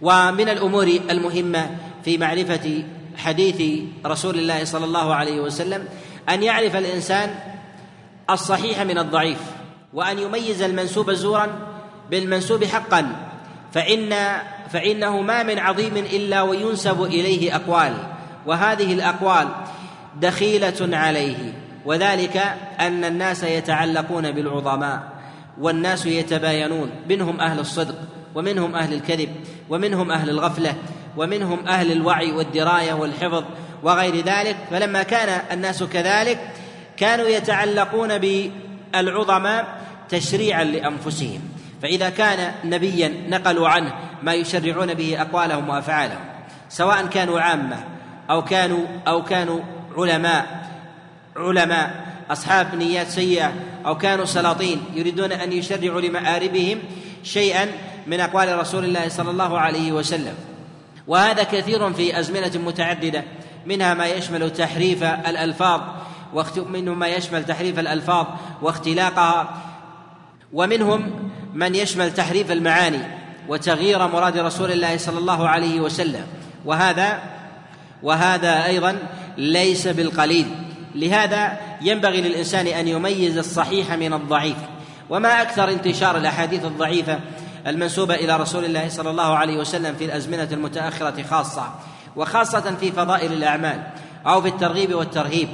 ومن 0.03 0.49
الأمور 0.49 0.87
المهمة 1.11 1.71
في 2.05 2.19
معرفة 2.19 2.83
حديث 3.17 3.83
رسول 4.07 4.39
الله 4.39 4.65
صلى 4.65 4.85
الله 4.85 5.15
عليه 5.15 5.41
وسلم 5.41 5.89
أن 6.29 6.43
يعرف 6.43 6.77
الإنسان 6.77 7.35
الصحيح 8.31 8.81
من 8.81 8.99
الضعيف 8.99 9.39
وأن 9.95 10.19
يميز 10.19 10.63
المنسوب 10.63 11.11
زورا 11.11 11.49
بالمنسوب 12.11 12.65
حقا 12.65 13.31
فإن 13.73 14.15
فإنه 14.73 15.21
ما 15.21 15.43
من 15.43 15.59
عظيم 15.59 15.97
إلا 15.97 16.43
وينسب 16.43 17.03
إليه 17.03 17.57
أقوال 17.57 17.97
وهذه 18.47 18.93
الأقوال 18.93 19.49
دخيلة 20.21 20.97
عليه. 20.97 21.60
وذلك 21.85 22.37
أن 22.81 23.05
الناس 23.05 23.43
يتعلقون 23.43 24.31
بالعظماء 24.31 25.03
والناس 25.61 26.07
يتباينون 26.07 26.91
منهم 27.09 27.41
أهل 27.41 27.59
الصدق 27.59 27.95
ومنهم 28.35 28.75
أهل 28.75 28.95
الكذب 28.95 29.29
ومنهم 29.69 30.11
أهل 30.11 30.31
الغفلة 30.31 30.75
ومنهم 31.17 31.67
أهل 31.67 31.93
الوعي 31.93 32.33
والدراية 32.33 32.93
والحفظ 32.93 33.45
وغير 33.83 34.25
ذلك. 34.25 34.57
فلما 34.71 35.03
كان 35.03 35.41
الناس 35.53 35.83
كذلك 35.83 36.39
كانوا 36.97 37.27
يتعلقون 37.27 38.19
بالعظماء 38.19 39.81
تشريعا 40.09 40.65
لأنفسهم. 40.65 41.41
فإذا 41.83 42.11
كان 42.11 42.53
نبيا 42.65 43.15
نقلوا 43.29 43.69
عنه 43.69 43.95
ما 44.23 44.35
يشرعون 44.35 44.95
به 44.95 45.21
أقوالهم 45.21 45.69
وأفعالهم 45.69 46.21
سواء 46.69 47.07
كانوا 47.07 47.41
عامة 47.41 47.85
أو 48.31 48.45
كانوا 48.45 48.87
أو 49.09 49.25
كانوا 49.25 49.61
علماء 49.97 50.60
علماء 51.41 52.07
أصحاب 52.31 52.75
نيات 52.75 53.09
سيئة 53.09 53.53
أو 53.87 53.99
كانوا 53.99 54.25
سلاطين 54.25 54.83
يريدون 54.95 55.33
أن 55.33 55.53
يشرعوا 55.53 56.01
لمآربهم 56.01 56.79
شيئا 57.23 57.67
من 58.07 58.21
أقوال 58.21 58.59
رسول 58.59 58.85
الله 58.85 59.09
صلى 59.09 59.31
الله 59.31 59.59
عليه 59.59 59.93
وسلم. 59.93 60.35
وهذا 61.07 61.43
كثير 61.43 61.93
في 61.93 62.21
أزمنة 62.21 62.53
متعددة 62.67 63.25
منها 63.67 63.95
ما 63.95 64.07
يشمل 64.07 64.53
تحريف 64.53 65.03
الألفاظ 65.03 65.81
ومنهم 66.35 66.99
ما 66.99 67.09
يشمل 67.09 67.45
تحريف 67.45 67.79
الألفاظ 67.79 68.27
واختلاقها 68.63 69.63
ومنهم 70.53 71.31
من 71.55 71.75
يشمل 71.75 72.15
تحريف 72.15 72.53
المعاني 72.53 73.01
وتغيير 73.49 74.09
مراد 74.09 74.39
رسول 74.39 74.73
الله 74.73 74.97
صلى 74.97 75.19
الله 75.19 75.49
عليه 75.49 75.81
وسلم. 75.81 76.27
وهذا 76.65 77.23
وهذا 78.03 78.67
أيضا 78.67 78.99
ليس 79.39 79.89
بالقليل. 79.89 80.47
لهذا 80.95 81.61
ينبغي 81.81 82.21
للإنسان 82.21 82.67
أن 82.67 82.89
يميز 82.89 83.39
الصحيح 83.39 83.93
من 83.93 84.13
الضعيف. 84.13 84.57
وما 85.11 85.43
أكثر 85.43 85.69
انتشار 85.69 86.17
الأحاديث 86.17 86.65
الضعيفة 86.65 87.21
المنسوبة 87.67 88.15
إلى 88.15 88.37
رسول 88.37 88.65
الله 88.65 88.89
صلى 88.89 89.11
الله 89.11 89.37
عليه 89.37 89.57
وسلم 89.57 89.95
في 89.95 90.05
الأزمنة 90.05 90.49
المتأخرة 90.53 91.23
خاصة 91.23 91.75
وخاصة 92.17 92.77
في 92.81 92.93
فضائل 92.93 93.33
الأعمال 93.33 93.83
أو 94.27 94.43
في 94.43 94.49
الترغيب 94.49 94.95
والترهيب. 94.95 95.49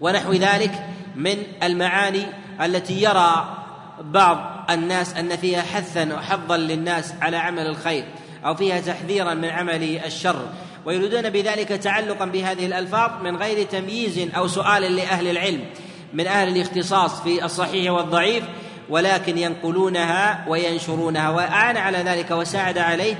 ونحو 0.00 0.32
ذلك 0.32 0.86
من 1.16 1.36
المعاني 1.62 2.26
التي 2.60 3.02
يرى 3.02 3.54
بعض 4.00 4.38
الناس 4.70 5.16
أن 5.16 5.36
فيها 5.36 5.62
حثا 5.62 6.14
وحظا 6.14 6.56
للناس 6.56 7.14
على 7.20 7.36
عمل 7.36 7.66
الخير 7.66 8.04
أو 8.44 8.54
فيها 8.54 8.80
تحذيرا 8.80 9.34
من 9.34 9.48
عمل 9.48 9.82
الشر. 10.06 10.46
ويريدون 10.88 11.30
بذلك 11.30 11.68
تعلقا 11.68 12.24
بهذه 12.24 12.66
الألفاظ 12.66 13.22
من 13.22 13.36
غير 13.36 13.66
تمييز 13.66 14.28
أو 14.36 14.48
سؤال 14.48 14.82
لأهل 14.96 15.28
العلم 15.28 15.64
من 16.12 16.26
أهل 16.26 16.56
الاختصاص 16.56 17.22
في 17.22 17.44
الصحيح 17.44 17.92
والضعيف 17.92 18.44
ولكن 18.88 19.38
ينقلونها 19.38 20.44
وينشرونها. 20.48 21.30
وأعان 21.30 21.76
على 21.76 21.98
ذلك 21.98 22.30
وساعد 22.30 22.78
عليه 22.78 23.14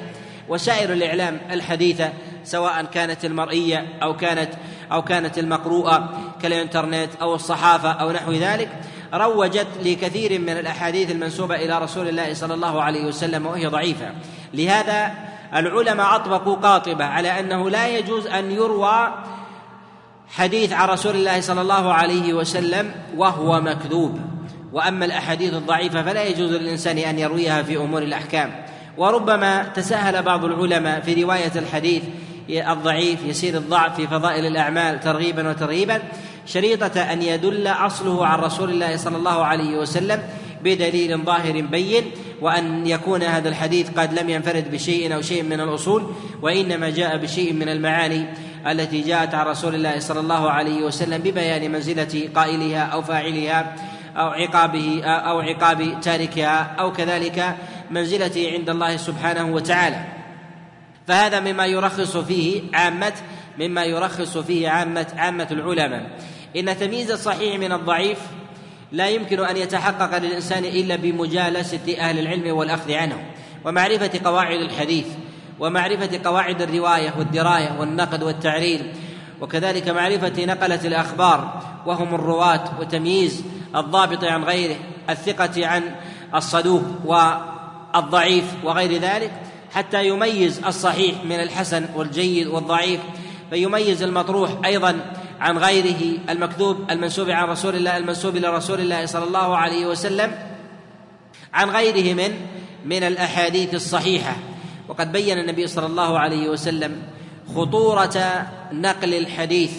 وسائر 0.49 0.93
الإعلام 0.93 1.41
الحديثة 1.51 2.13
سواء 2.45 2.85
كانت 2.85 3.25
المرئية 3.25 3.87
أو 4.03 4.17
كانت 4.17 4.51
أو 4.93 5.03
كانت 5.03 5.39
المقروءة 5.39 6.09
كالإنترنت 6.43 7.11
أو 7.21 7.35
الصحافة 7.35 7.91
أو 7.91 8.13
نحو 8.13 8.33
ذلك. 8.33 8.69
روجت 9.15 9.69
لكثير 9.85 10.41
من 10.41 10.49
الأحاديث 10.51 11.11
المنسوبة 11.11 11.57
إلى 11.57 11.79
رسول 11.79 12.09
الله 12.09 12.35
صلى 12.35 12.55
الله 12.55 12.83
عليه 12.83 13.05
وسلم 13.05 13.47
وهي 13.47 13.67
ضعيفة. 13.67 14.13
لهذا 14.55 15.15
العلماء 15.55 16.15
أطبقوا 16.15 16.57
قاطبة 16.57 17.05
على 17.05 17.41
أنه 17.41 17.71
لا 17.71 17.89
يجوز 17.89 18.27
أن 18.27 18.51
يروى 18.51 19.15
حديث 20.29 20.73
عن 20.73 20.89
رسول 20.89 21.15
الله 21.17 21.41
صلى 21.41 21.61
الله 21.61 21.93
عليه 21.93 22.35
وسلم 22.35 22.93
وهو 23.17 23.61
مكذوب. 23.61 24.21
وأما 24.73 25.05
الأحاديث 25.05 25.55
الضعيفة 25.55 26.03
فلا 26.03 26.25
يجوز 26.25 26.53
للإنسان 26.53 26.99
أن 26.99 27.19
يرويها 27.19 27.63
في 27.63 27.77
أمور 27.77 28.03
الأحكام. 28.03 28.65
وربما 28.99 29.63
تساهل 29.63 30.23
بعض 30.23 30.45
العلماء 30.45 31.01
في 31.01 31.23
رواية 31.23 31.53
الحديث 31.57 32.03
الضعيف 32.51 33.25
يسير 33.25 33.57
الضعف 33.57 33.97
في 33.97 34.07
فضائل 34.07 34.47
الأعمال 34.47 35.01
ترغيبا 35.01 35.49
وترهيبا 35.51 36.03
شريطة 36.47 37.01
أن 37.01 37.23
يدل 37.23 37.67
أصله 37.67 38.27
عن 38.27 38.39
رسول 38.39 38.71
الله 38.71 38.97
صلى 38.97 39.17
الله 39.17 39.45
عليه 39.45 39.79
وسلم 39.79 40.23
بدليل 40.65 41.25
ظاهر 41.25 41.61
بين 41.61 42.05
وأن 42.41 42.87
يكون 42.87 43.23
هذا 43.23 43.49
الحديث 43.49 43.91
قد 43.91 44.19
لم 44.19 44.31
ينفرد 44.31 44.71
بشيء 44.71 45.15
أو 45.15 45.23
شيء 45.23 45.43
من 45.43 45.61
الأصول 45.61 46.13
وإنما 46.43 46.91
جاء 46.91 47.17
بشيء 47.17 47.53
من 47.53 47.69
المعاني 47.69 48.27
التي 48.67 49.01
جاءت 49.01 49.35
عن 49.35 49.47
رسول 49.47 49.75
الله 49.75 49.99
صلى 49.99 50.21
الله 50.21 50.51
عليه 50.51 50.83
وسلم 50.83 51.23
ببيان 51.23 51.73
منزلة 51.73 52.29
قائلها 52.35 52.83
أو 52.83 53.03
فاعلها 53.03 53.75
أو 54.17 54.29
عقابه 54.29 55.05
أو 55.05 55.41
عقاب 55.41 56.01
تاركها 56.01 56.77
أو 56.79 56.93
كذلك 56.93 57.57
منزلته 57.91 58.51
عند 58.53 58.71
الله 58.71 58.97
سبحانه 58.97 59.55
وتعالى. 59.55 60.05
فهذا 61.07 61.41
مما 61.41 61.67
يرخص 61.67 62.17
فيه 62.17 62.63
عامة 62.75 63.13
مما 63.59 63.85
يرخص 63.85 64.39
فيه 64.39 64.69
عامة 64.69 65.07
عامة 65.17 65.49
العلماء. 65.51 66.11
إن 66.57 66.79
تمييز 66.79 67.11
الصحيح 67.11 67.59
من 67.59 67.73
الضعيف 67.73 68.19
لا 68.93 69.09
يمكن 69.09 69.41
أن 69.41 69.57
يتحقق 69.57 70.19
للإنسان 70.19 70.65
إلا 70.65 70.97
بمجالسة 70.97 71.97
أهل 71.99 72.19
العلم 72.19 72.57
والأخذ 72.57 72.93
عنهم 72.93 73.25
ومعرفة 73.65 74.11
قواعد 74.25 74.61
الحديث 74.61 75.07
ومعرفة 75.61 76.21
قواعد 76.25 76.63
الرواية 76.63 77.15
والدراية 77.19 77.77
والنقد 77.81 78.23
والتعريل 78.23 78.93
وكذلك 79.41 79.89
معرفة 79.89 80.45
نقلة 80.45 80.81
الأخبار 80.85 81.63
وهم 81.87 82.15
الرواة 82.15 82.65
وتمييز 82.81 83.45
الضابط 83.77 84.25
عن 84.25 84.45
غيره 84.45 84.77
الثقة 85.11 85.67
عن 85.67 85.83
الصدوق 86.35 86.83
والضعيف 87.05 88.45
وغير 88.65 89.01
ذلك 89.01 89.33
حتى 89.75 90.09
يميز 90.09 90.65
الصحيح 90.65 91.25
من 91.25 91.41
الحسن 91.41 91.87
والجيد 91.97 92.47
والضعيف 92.47 93.01
فيميز 93.51 94.03
المطروح 94.03 94.51
أيضا 94.65 95.01
عن 95.41 95.59
غيره 95.59 96.19
المكذوب 96.31 96.91
المنسوب 96.91 97.31
عن 97.31 97.49
رسول 97.49 97.77
الله 97.77 97.97
المنسوب 97.97 98.37
إلى 98.37 98.49
رسول 98.49 98.81
الله 98.81 99.07
صلى 99.07 99.25
الله 99.25 99.57
عليه 99.57 99.87
وسلم 99.87 100.33
عن 101.55 101.71
غيره 101.71 102.15
من 102.15 102.35
من 102.85 103.03
الأحاديث 103.03 103.75
الصحيحة. 103.75 104.37
وقد 104.89 105.13
بين 105.13 105.39
النبي 105.39 105.67
صلى 105.67 105.87
الله 105.87 106.19
عليه 106.19 106.49
وسلم 106.49 107.03
خطورة 107.55 108.47
نقل 108.73 109.15
الحديث 109.15 109.73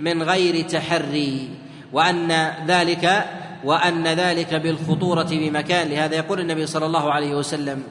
من 0.00 0.22
غير 0.22 0.68
تحري 0.68 1.48
وأن 1.92 2.52
ذلك 2.66 3.24
وأن 3.64 4.06
ذلك 4.06 4.54
بالخطورة 4.54 5.28
بمكان. 5.30 5.88
لهذا 5.88 6.16
يقول 6.16 6.40
النبي 6.40 6.66
صلى 6.66 6.86
الله 6.86 7.12
عليه 7.12 7.34
وسلم 7.34 7.82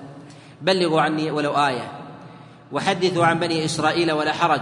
بلغوا 0.61 1.01
عني 1.01 1.31
ولو 1.31 1.51
آية 1.51 1.91
وحدثوا 2.71 3.25
عن 3.25 3.39
بني 3.39 3.65
إسرائيل 3.65 4.11
ولا 4.11 4.33
حرج 4.33 4.61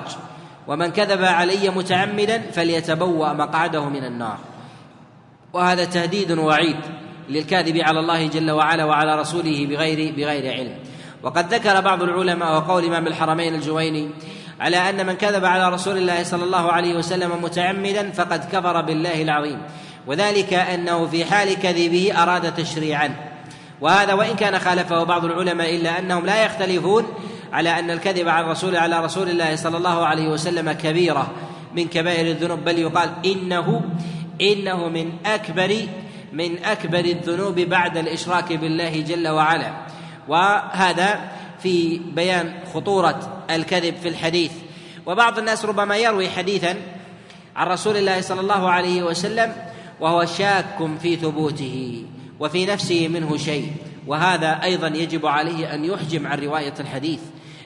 ومن 0.67 0.91
كذب 0.91 1.23
علي 1.23 1.69
متعمدا 1.69 2.41
فليتبوأ 2.51 3.33
مقعده 3.33 3.89
من 3.89 4.03
النار. 4.03 4.37
وهذا 5.53 5.85
تهديد 5.85 6.31
وعيد 6.31 6.77
للكاذب 7.29 7.77
على 7.77 7.99
الله 7.99 8.27
جل 8.27 8.51
وعلا 8.51 8.85
وعلى 8.85 9.19
رسوله 9.19 9.67
بغير 9.69 10.13
بغير 10.17 10.53
علم. 10.53 10.75
وقد 11.23 11.53
ذكر 11.53 11.81
بعض 11.81 12.03
العلماء 12.03 12.55
وقول 12.55 12.85
إمام 12.85 13.07
الحرمين 13.07 13.55
الجويني 13.55 14.09
على 14.59 14.89
أن 14.89 15.05
من 15.05 15.13
كذب 15.13 15.45
على 15.45 15.69
رسول 15.69 15.97
الله 15.97 16.23
صلى 16.23 16.43
الله 16.43 16.71
عليه 16.71 16.95
وسلم 16.95 17.43
متعمدا 17.43 18.11
فقد 18.11 18.45
كفر 18.51 18.81
بالله 18.81 19.21
العظيم. 19.21 19.61
وذلك 20.07 20.53
أنه 20.53 21.07
في 21.07 21.25
حال 21.25 21.59
كذبه 21.59 22.23
أراد 22.23 22.55
تشريعا. 22.55 23.15
وهذا 23.81 24.13
وإن 24.13 24.35
كان 24.35 24.59
خالفه 24.59 25.03
بعض 25.03 25.25
العلماء 25.25 25.75
إلا 25.75 25.99
أنهم 25.99 26.25
لا 26.25 26.45
يختلفون 26.45 27.05
على 27.53 27.79
أن 27.79 27.91
الكذب 27.91 28.27
على 28.27 28.45
الرسول 28.45 28.75
على 28.75 29.05
رسول 29.05 29.29
الله 29.29 29.55
صلى 29.55 29.77
الله 29.77 30.05
عليه 30.05 30.27
وسلم 30.27 30.71
كبيرة 30.71 31.31
من 31.75 31.87
كبائر 31.87 32.31
الذنوب 32.31 32.59
بل 32.65 32.79
يقال 32.79 33.09
إنه 33.25 33.81
إنه 34.41 34.89
من 34.89 35.11
أكبر 35.25 35.87
من 36.33 36.63
أكبر 36.63 36.99
الذنوب 36.99 37.59
بعد 37.59 37.97
الإشراك 37.97 38.53
بالله 38.53 39.01
جل 39.01 39.27
وعلا. 39.27 39.73
وهذا 40.27 41.31
في 41.59 41.97
بيان 41.97 42.53
خطورة 42.73 43.43
الكذب 43.49 43.95
في 43.95 44.09
الحديث. 44.09 44.51
وبعض 45.05 45.39
الناس 45.39 45.65
ربما 45.65 45.97
يروي 45.97 46.29
حديثا 46.29 46.75
عن 47.55 47.67
رسول 47.67 47.97
الله 47.97 48.21
صلى 48.21 48.41
الله 48.41 48.69
عليه 48.69 49.03
وسلم 49.03 49.55
وهو 49.99 50.25
شاك 50.25 50.77
في 51.01 51.15
ثبوته 51.15 52.05
وفي 52.39 52.65
نفسه 52.65 53.07
منه 53.07 53.37
شيء. 53.37 53.71
وهذا 54.07 54.63
أيضا 54.63 54.87
يجب 54.87 55.25
عليه 55.25 55.73
أن 55.73 55.85
يحجم 55.85 56.27
عن 56.27 56.39
رواية 56.39 56.73
الحديث. 56.79 57.19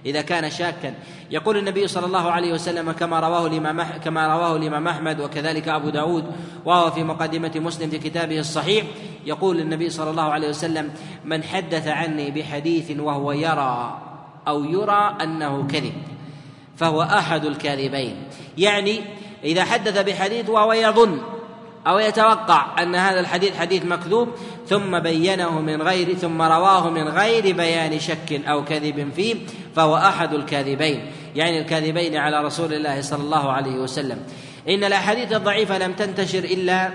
إذا 0.06 0.22
كان 0.22 0.50
شاكا. 0.50 0.94
يقول 1.32 1.58
النبي 1.58 1.88
صلى 1.88 2.06
الله 2.06 2.32
عليه 2.32 2.54
وسلم 2.54 2.92
كما 2.92 3.20
رواه 3.20 3.48
الإمام 3.48 3.84
كما 4.04 4.28
رواه 4.28 4.56
الإمام 4.56 4.88
أحمد 4.88 5.22
وكذلك 5.22 5.68
أبو 5.68 5.90
داود 5.90 6.26
وهو 6.66 6.92
في 6.92 7.04
مقدمة 7.04 7.52
مسلم 7.56 7.90
في 7.90 7.98
كتابه 7.98 8.40
الصحيح 8.40 8.86
يقول 9.26 9.60
النبي 9.60 9.90
صلى 9.90 10.10
الله 10.10 10.24
عليه 10.24 10.50
وسلم 10.50 10.92
من 11.26 11.44
حدث 11.44 11.88
عني 11.88 12.32
بحديث 12.32 13.00
وهو 13.00 13.32
يرى 13.32 14.02
أو 14.48 14.64
يرى 14.64 15.18
أنه 15.22 15.68
كذب 15.68 15.94
فهو 16.78 17.02
أحد 17.02 17.46
الكاذبين. 17.46 18.16
يعني 18.58 19.02
إذا 19.44 19.64
حدث 19.64 19.98
بحديث 19.98 20.50
وهو 20.50 20.74
يظن 20.74 21.20
أو 21.88 22.00
يتوقع 22.00 22.84
أن 22.84 22.96
هذا 22.96 23.20
الحديث 23.20 23.58
حديث 23.58 23.86
مكذوب 23.86 24.30
ثم 24.68 25.00
بينه 25.00 25.62
من 25.62 25.82
غير 25.82 26.14
ثم 26.14 26.42
رواه 26.42 26.90
من 26.90 27.08
غير 27.08 27.56
بيان 27.56 28.00
شك 28.00 28.42
أو 28.48 28.66
كذب 28.66 29.12
فيه 29.16 29.36
فهو 29.76 29.96
أحد 29.96 30.34
الكاذبين. 30.34 31.12
يعني 31.36 31.62
الكاذبين 31.62 32.16
على 32.16 32.44
رسول 32.44 32.74
الله 32.74 33.02
صلى 33.02 33.24
الله 33.24 33.52
عليه 33.52 33.76
وسلم. 33.76 34.20
إن 34.70 34.84
الأحاديث 34.84 35.34
الضعيفة 35.34 35.78
لم 35.78 35.94
تنتشر 35.94 36.44
إلا 36.44 36.92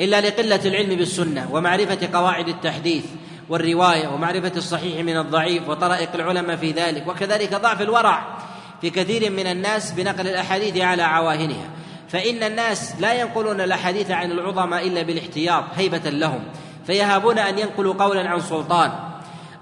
إلا 0.00 0.20
لقلة 0.20 0.60
العلم 0.64 0.96
بالسنة 0.96 1.48
ومعرفة 1.52 2.08
قواعد 2.12 2.48
التحديث 2.48 3.04
والرواية 3.48 4.08
ومعرفة 4.08 4.52
الصحيح 4.56 5.04
من 5.04 5.16
الضعيف 5.16 5.68
وطرائق 5.68 6.08
العلماء 6.14 6.56
في 6.56 6.70
ذلك 6.70 7.08
وكذلك 7.08 7.54
ضعف 7.54 7.82
الورع 7.82 8.38
في 8.80 8.90
كثير 8.90 9.30
من 9.30 9.46
الناس 9.46 9.92
بنقل 9.92 10.28
الأحاديث 10.28 10.76
على 10.76 11.02
عواهنها. 11.02 11.70
فإن 12.08 12.42
الناس 12.42 12.94
لا 13.00 13.20
ينقلون 13.20 13.60
الأحاديث 13.60 14.10
عن 14.10 14.32
العظماء 14.32 14.86
إلا 14.86 15.02
بالاحتياط 15.02 15.64
هيبة 15.76 16.10
لهم. 16.10 16.40
فيهابون 16.86 17.38
أن 17.38 17.58
ينقلوا 17.58 17.94
قولا 17.94 18.28
عن 18.28 18.40
سلطان 18.40 18.92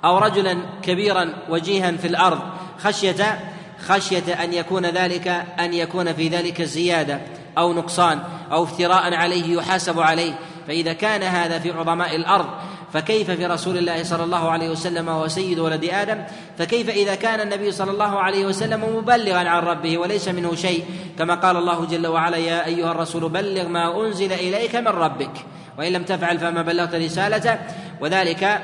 أو 0.05 0.18
رجلا 0.18 0.59
كبيرا 0.82 1.34
وجيها 1.49 1.93
في 1.93 2.07
الأرض. 2.07 2.40
خشية 2.78 3.40
خشية 3.88 4.45
أن 4.45 4.53
يكون 4.53 4.86
ذلك 4.86 5.28
أن 5.61 5.74
يكون 5.74 6.12
في 6.12 6.28
ذلك 6.28 6.62
زيادة 6.62 7.20
أو 7.59 7.72
نقصان 7.72 8.22
أو 8.53 8.64
افتراء 8.64 9.14
عليه 9.14 9.57
يحاسب 9.57 10.01
عليه. 10.01 10.38
فإذا 10.66 10.93
كان 10.93 11.22
هذا 11.22 11.59
في 11.59 11.70
عظماء 11.70 12.16
الأرض 12.16 12.47
فكيف 12.93 13.30
في 13.30 13.47
رسول 13.47 13.78
الله 13.78 14.03
صلى 14.03 14.24
الله 14.24 14.51
عليه 14.51 14.68
وسلم 14.68 15.09
وهو 15.09 15.28
سيد 15.28 15.59
ولد 15.59 15.84
آدم؟ 15.84 16.24
فكيف 16.59 16.88
إذا 16.88 17.14
كان 17.14 17.40
النبي 17.40 17.72
صلى 17.72 17.90
الله 17.90 18.18
عليه 18.18 18.47
وسلم 18.47 18.97
مبلغا 18.97 19.49
عن 19.49 19.62
ربه 19.62 19.99
وليس 19.99 20.28
منه 20.28 20.55
شيء؟ 20.55 20.84
كما 21.18 21.34
قال 21.34 21.57
الله 21.57 21.84
جل 21.84 22.07
وعلا 22.07 22.36
يا 22.36 22.66
أيها 22.66 22.90
الرسول 22.90 23.28
بلغ 23.28 23.68
ما 23.68 24.07
أنزل 24.07 24.32
إليك 24.32 24.76
من 24.76 24.88
ربك 24.88 25.32
وإن 25.78 25.93
لم 25.93 26.03
تفعل 26.03 26.38
فما 26.38 26.62
بلغت 26.62 26.95
رسالته. 26.95 27.59
وذلك 28.01 28.62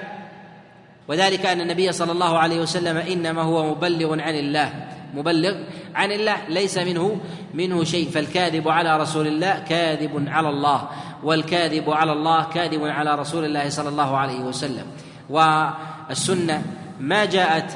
وذلك 1.09 1.47
أن 1.47 1.61
النبي 1.61 1.93
صلى 1.93 2.13
الله 2.13 2.39
عليه 2.39 2.61
وسلم 2.61 2.97
إنما 2.97 3.43
هو 3.43 3.75
مبلغ 3.75 4.21
عن 4.21 4.35
الله. 4.35 4.73
مبلغ 5.15 5.55
عن 5.95 6.13
الله 6.13 6.37
ليس 6.49 6.79
منه 6.79 7.21
منه 7.55 7.85
شيء. 7.85 8.11
فالكاذب 8.11 8.69
على 8.69 8.97
رسول 8.97 9.27
الله 9.27 9.65
كاذب 9.69 10.25
على 10.29 10.49
الله. 10.49 10.89
والكاذب 11.25 11.91
على 11.91 12.13
الله 12.13 12.45
كاذب 12.45 12.85
على 12.85 13.15
رسول 13.15 13.45
الله 13.45 13.69
صلى 13.69 13.89
الله 13.89 14.17
عليه 14.17 14.41
وسلم. 14.41 14.87
والسنة 15.31 16.63
ما 17.01 17.25
جاءت 17.25 17.73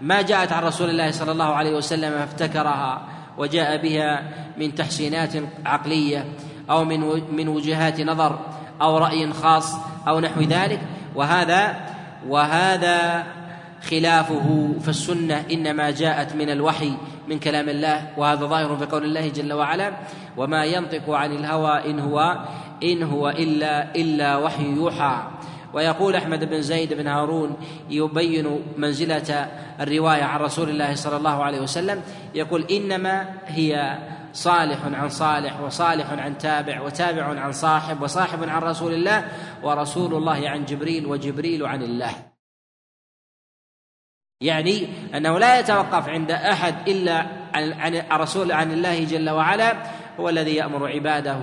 ما 0.00 0.22
جاءت 0.22 0.52
عن 0.52 0.62
رسول 0.62 0.90
الله 0.90 1.10
صلى 1.10 1.32
الله 1.32 1.54
عليه 1.54 1.76
وسلم 1.76 2.10
فافتكرها 2.10 3.02
وجاء 3.38 3.82
بها 3.82 4.22
من 4.58 4.74
تحسينات 4.74 5.32
عقلية 5.66 6.24
أو 6.70 6.84
من 6.84 7.00
من 7.36 7.48
وجهات 7.48 8.00
نظر 8.00 8.38
أو 8.82 8.98
رأي 8.98 9.32
خاص 9.32 9.74
أو 10.08 10.20
نحو 10.20 10.40
ذلك. 10.40 10.80
وهذا 11.14 11.76
وهذا 12.28 13.24
خلافه 13.90 14.74
فالسنه 14.80 15.44
إنما 15.52 15.90
جاءت 15.90 16.34
من 16.34 16.50
الوحي 16.50 16.92
من 17.28 17.38
كلام 17.38 17.68
الله. 17.68 18.08
وهذا 18.16 18.46
ظاهر 18.46 18.76
في 18.76 18.86
قول 18.86 19.04
الله 19.04 19.28
جل 19.28 19.52
وعلا 19.52 19.92
وما 20.36 20.64
ينطق 20.64 21.10
عن 21.10 21.32
الهوى 21.32 21.90
إن 21.90 22.00
هو 22.00 22.38
إن 22.84 23.02
هو 23.02 23.28
إلا 23.28 23.94
إلا 23.94 24.36
وحي 24.36 24.64
يوحى. 24.64 25.30
ويقول 25.74 26.16
أحمد 26.16 26.44
بن 26.44 26.62
زيد 26.62 26.94
بن 26.94 27.06
هارون 27.06 27.56
يبين 27.90 28.60
منزلة 28.76 29.50
الرواية 29.80 30.22
عن 30.22 30.40
رسول 30.40 30.70
الله 30.70 30.94
صلى 30.94 31.16
الله 31.16 31.44
عليه 31.44 31.60
وسلم 31.60 32.02
يقول 32.34 32.64
إنما 32.70 33.34
هي 33.46 33.98
صالح 34.32 34.78
عن 34.84 35.08
صالح 35.08 35.60
وصالح 35.60 36.10
عن 36.10 36.38
تابع 36.38 36.80
وتابع 36.80 37.24
عن 37.24 37.52
صاحب 37.52 38.02
وصاحب 38.02 38.48
عن 38.48 38.62
رسول 38.62 38.94
الله 38.94 39.28
ورسول 39.62 40.14
الله 40.14 40.48
عن 40.48 40.64
جبريل 40.64 41.06
وجبريل 41.06 41.66
عن 41.66 41.82
الله. 41.82 42.12
يعني 44.40 44.88
أنه 45.14 45.38
لا 45.38 45.58
يتوقف 45.58 46.08
عند 46.08 46.30
أحد 46.30 46.88
إلا 46.88 47.26
عن 47.54 47.94
الرسول 47.94 48.52
عن 48.52 48.72
الله 48.72 49.04
جل 49.04 49.30
وعلا 49.30 49.82
هو 50.20 50.28
الذي 50.28 50.54
يأمر 50.54 50.88
عباده 50.88 51.40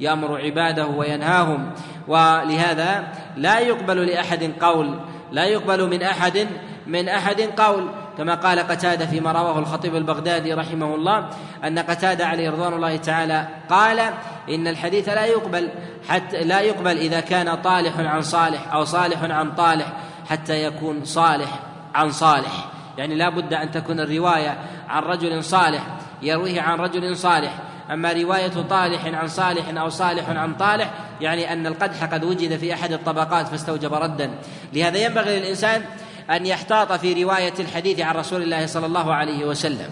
يأمر 0.00 0.40
عباده 0.40 0.86
وينهاهم. 0.86 1.70
ولهذا 2.08 3.04
لا 3.36 3.58
يقبل 3.58 4.06
لأحد 4.06 4.52
قول 4.60 5.00
لا 5.32 5.44
يقبل 5.44 5.90
من 5.90 6.02
أحد 6.02 6.46
من 6.86 7.08
أحد 7.08 7.40
قول. 7.40 7.90
كما 8.18 8.34
قال 8.34 8.58
قتادة 8.58 9.06
فيما 9.06 9.32
رواه 9.32 9.58
الخطيب 9.58 9.96
البغدادي 9.96 10.54
رحمه 10.54 10.94
الله 10.94 11.28
أن 11.64 11.78
قتادة 11.78 12.26
عليه 12.26 12.50
رضوان 12.50 12.72
الله 12.72 12.96
تعالى 12.96 13.48
قال 13.70 14.00
إن 14.48 14.66
الحديث 14.66 15.08
لا 15.08 15.24
يقبل 15.24 15.68
حتى 16.08 16.44
لا 16.44 16.60
يقبل 16.60 16.98
إذا 16.98 17.20
كان 17.20 17.54
طالح 17.54 17.98
عن 17.98 18.22
صالح 18.22 18.74
أو 18.74 18.84
صالح 18.84 19.22
عن 19.22 19.52
طالح 19.52 19.92
حتى 20.30 20.64
يكون 20.64 21.04
صالح 21.04 21.60
عن 21.94 22.10
صالح. 22.10 22.68
يعني 22.98 23.14
لا 23.14 23.28
بد 23.28 23.54
أن 23.54 23.70
تكون 23.70 24.00
الرواية 24.00 24.58
عن 24.88 25.02
رجل 25.02 25.44
صالح 25.44 25.82
يرويه 26.22 26.60
عن 26.60 26.78
رجل 26.78 27.16
صالح. 27.16 27.54
أما 27.90 28.12
رواية 28.12 28.48
طالح 28.48 29.06
عن 29.06 29.28
صالح 29.28 29.80
أو 29.80 29.88
صالح 29.88 30.28
عن 30.28 30.54
طالح 30.54 30.90
يعني 31.20 31.52
أن 31.52 31.66
القدح 31.66 32.04
قد 32.04 32.24
وجد 32.24 32.56
في 32.56 32.74
أحد 32.74 32.92
الطبقات 32.92 33.48
فاستوجب 33.48 33.94
ردا. 33.94 34.30
لهذا 34.72 34.98
ينبغي 34.98 35.38
للإنسان 35.38 35.82
أن 36.30 36.46
يحتاط 36.46 36.92
في 36.92 37.24
رواية 37.24 37.54
الحديث 37.60 38.00
عن 38.00 38.14
رسول 38.14 38.42
الله 38.42 38.66
صلى 38.66 38.86
الله 38.86 39.14
عليه 39.14 39.44
وسلم. 39.44 39.90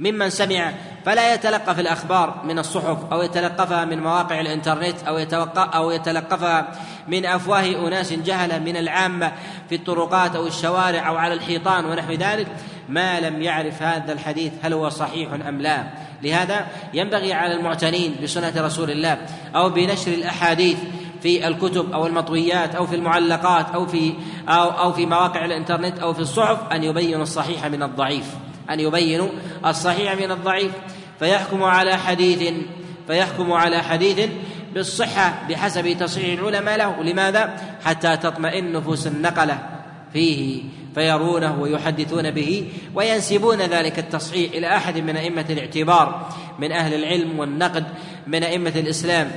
ممن 0.00 0.30
سمع 0.30 0.72
فلا 1.04 1.34
يتلقف 1.34 1.80
الأخبار 1.80 2.42
من 2.44 2.58
الصحف 2.58 3.12
أو 3.12 3.22
يتلقفها 3.22 3.84
من 3.84 4.00
مواقع 4.00 4.40
الإنترنت 4.40 5.02
أو 5.08 5.18
يتوقع 5.18 5.76
أو 5.76 5.90
يتلقفها 5.90 6.68
من 7.08 7.26
أفواه 7.26 7.88
أناس 7.88 8.12
جهلة 8.12 8.58
من 8.58 8.76
العامة 8.76 9.32
في 9.68 9.74
الطرقات 9.74 10.36
أو 10.36 10.46
الشوارع 10.46 11.08
أو 11.08 11.16
على 11.16 11.34
الحيطان 11.34 11.84
ونحو 11.84 12.12
ذلك. 12.12 12.46
ما 12.88 13.20
لم 13.20 13.42
يعرف 13.42 13.82
هذا 13.82 14.12
الحديث 14.12 14.52
هل 14.62 14.72
هو 14.72 14.88
صحيح 14.88 15.32
أم 15.32 15.60
لا. 15.60 15.84
لهذا 16.22 16.66
ينبغي 16.94 17.32
على 17.32 17.54
المعتنين 17.54 18.16
بسنة 18.22 18.52
رسول 18.56 18.90
الله 18.90 19.18
أو 19.54 19.70
بنشر 19.70 20.12
الأحاديث 20.12 20.78
في 21.22 21.48
الكتب 21.48 21.92
أو 21.92 22.06
المطويات 22.06 22.74
أو 22.74 22.86
في 22.86 22.96
المعلقات 22.96 23.66
أو 23.74 23.86
في 23.86 24.12
أو 24.48 24.70
أو 24.70 24.92
في 24.92 25.06
مواقع 25.06 25.44
الإنترنت 25.44 25.98
أو 25.98 26.14
في 26.14 26.20
الصحف 26.20 26.72
أن 26.72 26.84
يبينوا 26.84 27.22
الصحيح 27.22 27.66
من 27.66 27.82
الضعيف. 27.82 28.26
أن 28.70 28.80
يبينوا 28.80 29.28
الصحيح 29.66 30.14
من 30.14 30.30
الضعيف. 30.30 30.72
فيحكم 31.18 31.62
على 31.62 31.96
حديث 31.96 32.54
فيحكم 33.06 33.52
على 33.52 33.82
حديث 33.82 34.30
بالصحة 34.74 35.34
بحسب 35.48 35.96
تصحيح 35.98 36.40
العلماء 36.40 36.76
له. 36.76 37.02
لماذا؟ 37.02 37.56
حتى 37.84 38.16
تطمئن 38.16 38.72
نفوس 38.72 39.06
النقلة. 39.06 39.58
فيه 40.12 40.62
فيرونه 40.94 41.60
ويحدثون 41.60 42.30
به 42.30 42.68
وينسبون 42.94 43.58
ذلك 43.58 43.98
التصحيح 43.98 44.52
إلى 44.52 44.76
أحد 44.76 44.98
من 44.98 45.16
أئمة 45.16 45.46
الاعتبار 45.50 46.28
من 46.58 46.72
أهل 46.72 46.94
العلم 46.94 47.38
والنقد 47.38 47.84
من 48.26 48.42
أئمة 48.42 48.72
الإسلام 48.76 49.30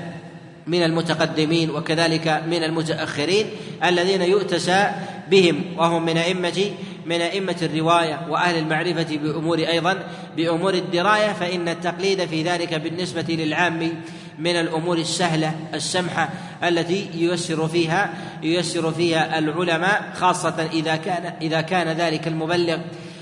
من 0.67 0.83
المتقدمين 0.83 1.69
وكذلك 1.69 2.43
من 2.47 2.63
المتأخرين 2.63 3.45
الذين 3.83 4.21
يؤتسى 4.21 4.91
بهم 5.31 5.63
وهم 5.77 6.05
من 6.05 6.17
أئمة 6.17 6.71
من 7.05 7.21
أئمة 7.21 7.55
الرواية 7.61 8.27
وأهل 8.29 8.57
المعرفة 8.57 9.17
بأمور 9.17 9.59
أيضا 9.59 10.03
بأمور 10.37 10.73
الدراية 10.73 11.33
فإن 11.33 11.69
التقليد 11.69 12.25
في 12.25 12.43
ذلك 12.43 12.73
بالنسبة 12.73 13.25
للعام 13.29 13.93
من 14.39 14.55
الأمور 14.55 14.97
السهلة 14.97 15.55
السمحة 15.73 16.29
التي 16.63 17.09
ييسر 17.13 17.67
فيها 17.67 18.13
ييسر 18.43 18.91
فيها 18.91 19.39
العلماء 19.39 20.13
خاصة 20.15 20.69
إذا 20.73 20.95
كان 20.95 21.33
إذا 21.41 21.61
كان 21.61 21.87
ذلك 21.87 22.27
المبلغ. 22.27 22.77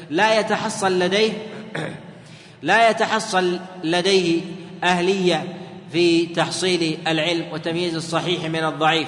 لا 0.10 0.40
يتحصل 0.40 1.00
لديه 1.00 1.32
لا 2.62 2.90
يتحصل 2.90 3.60
لديه 3.84 4.42
أهلية 4.84 5.44
في 5.92 6.26
تحصيل 6.26 6.98
العلم 7.08 7.46
وتمييز 7.52 7.96
الصحيح 7.96 8.46
من 8.46 8.64
الضعيف. 8.64 9.08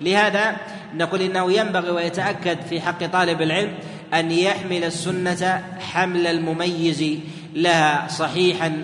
لهذا 0.00 0.56
نقول 0.94 1.22
إنه 1.22 1.52
ينبغي 1.52 1.90
ويتأكد 1.90 2.58
في 2.70 2.80
حق 2.80 3.06
طالب 3.06 3.42
العلم 3.42 3.74
أن 4.14 4.30
يحمل 4.30 4.84
السنة 4.84 5.64
حمل 5.80 6.26
المميز 6.26 7.04
لها 7.54 8.08
صحيحا 8.08 8.82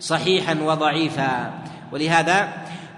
صحيحا 0.00 0.54
وضعيفا. 0.54 1.54
ولهذا 1.94 2.48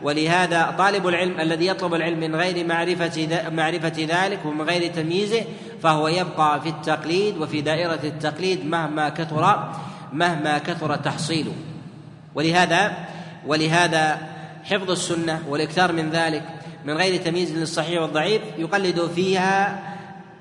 ولهذا 0.02 0.74
طالب 0.78 1.08
العلم 1.08 1.40
الذي 1.40 1.66
يطلب 1.66 1.94
العلم 1.94 2.20
من 2.20 2.36
غير 2.36 2.66
معرفة 2.66 3.28
معرفة 3.50 4.06
ذلك 4.08 4.44
ومن 4.44 4.60
غير 4.60 4.92
تمييزه 4.92 5.44
فهو 5.82 6.08
يبقى 6.08 6.60
في 6.60 6.68
التقليد 6.68 7.36
وفي 7.36 7.60
دائرة 7.60 8.00
التقليد 8.04 8.66
مهما 8.66 9.08
كثر 9.08 9.72
مهما 10.12 10.58
كثر 10.58 10.96
تحصيله. 10.96 11.52
ولهذا 12.34 12.92
ولهذا 13.46 14.18
حفظ 14.64 14.90
السنة 14.90 15.42
والإكثار 15.48 15.92
من 15.92 16.10
ذلك 16.10 16.42
من 16.84 16.94
غير 16.94 17.20
تمييز 17.20 17.58
للصحيح 17.58 18.02
والضعيف 18.02 18.42
يقلد 18.58 19.10
فيها 19.14 19.82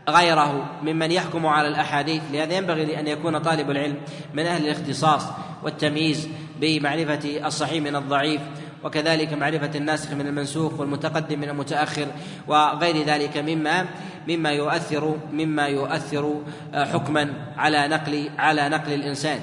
غيره 0.09 0.65
ممن 0.83 1.11
يحكم 1.11 1.45
على 1.45 1.67
الأحاديث 1.67 2.21
لهذا 2.31 2.53
ينبغي 2.53 2.99
أن 2.99 3.07
يكون 3.07 3.37
طالب 3.37 3.71
العلم 3.71 3.95
من 4.33 4.45
أهل 4.45 4.65
الاختصاص 4.65 5.23
والتمييز 5.63 6.29
بمعرفة 6.61 7.47
الصحيح 7.47 7.83
من 7.83 7.95
الضعيف 7.95 8.41
وكذلك 8.83 9.33
معرفة 9.33 9.71
الناسخ 9.75 10.11
من 10.11 10.27
المنسوخ 10.27 10.79
والمتقدم 10.79 11.39
من 11.39 11.49
المتأخر 11.49 12.07
وغير 12.47 13.05
ذلك 13.05 13.37
مما 13.37 13.85
مما 14.27 14.49
يؤثر 14.49 15.15
مما 15.33 15.67
يؤثر 15.67 16.41
آه، 16.73 16.85
حكما 16.85 17.33
على 17.57 17.87
نقل 17.87 18.29
على 18.37 18.69
نقل 18.69 18.93
الإنسان. 18.93 19.39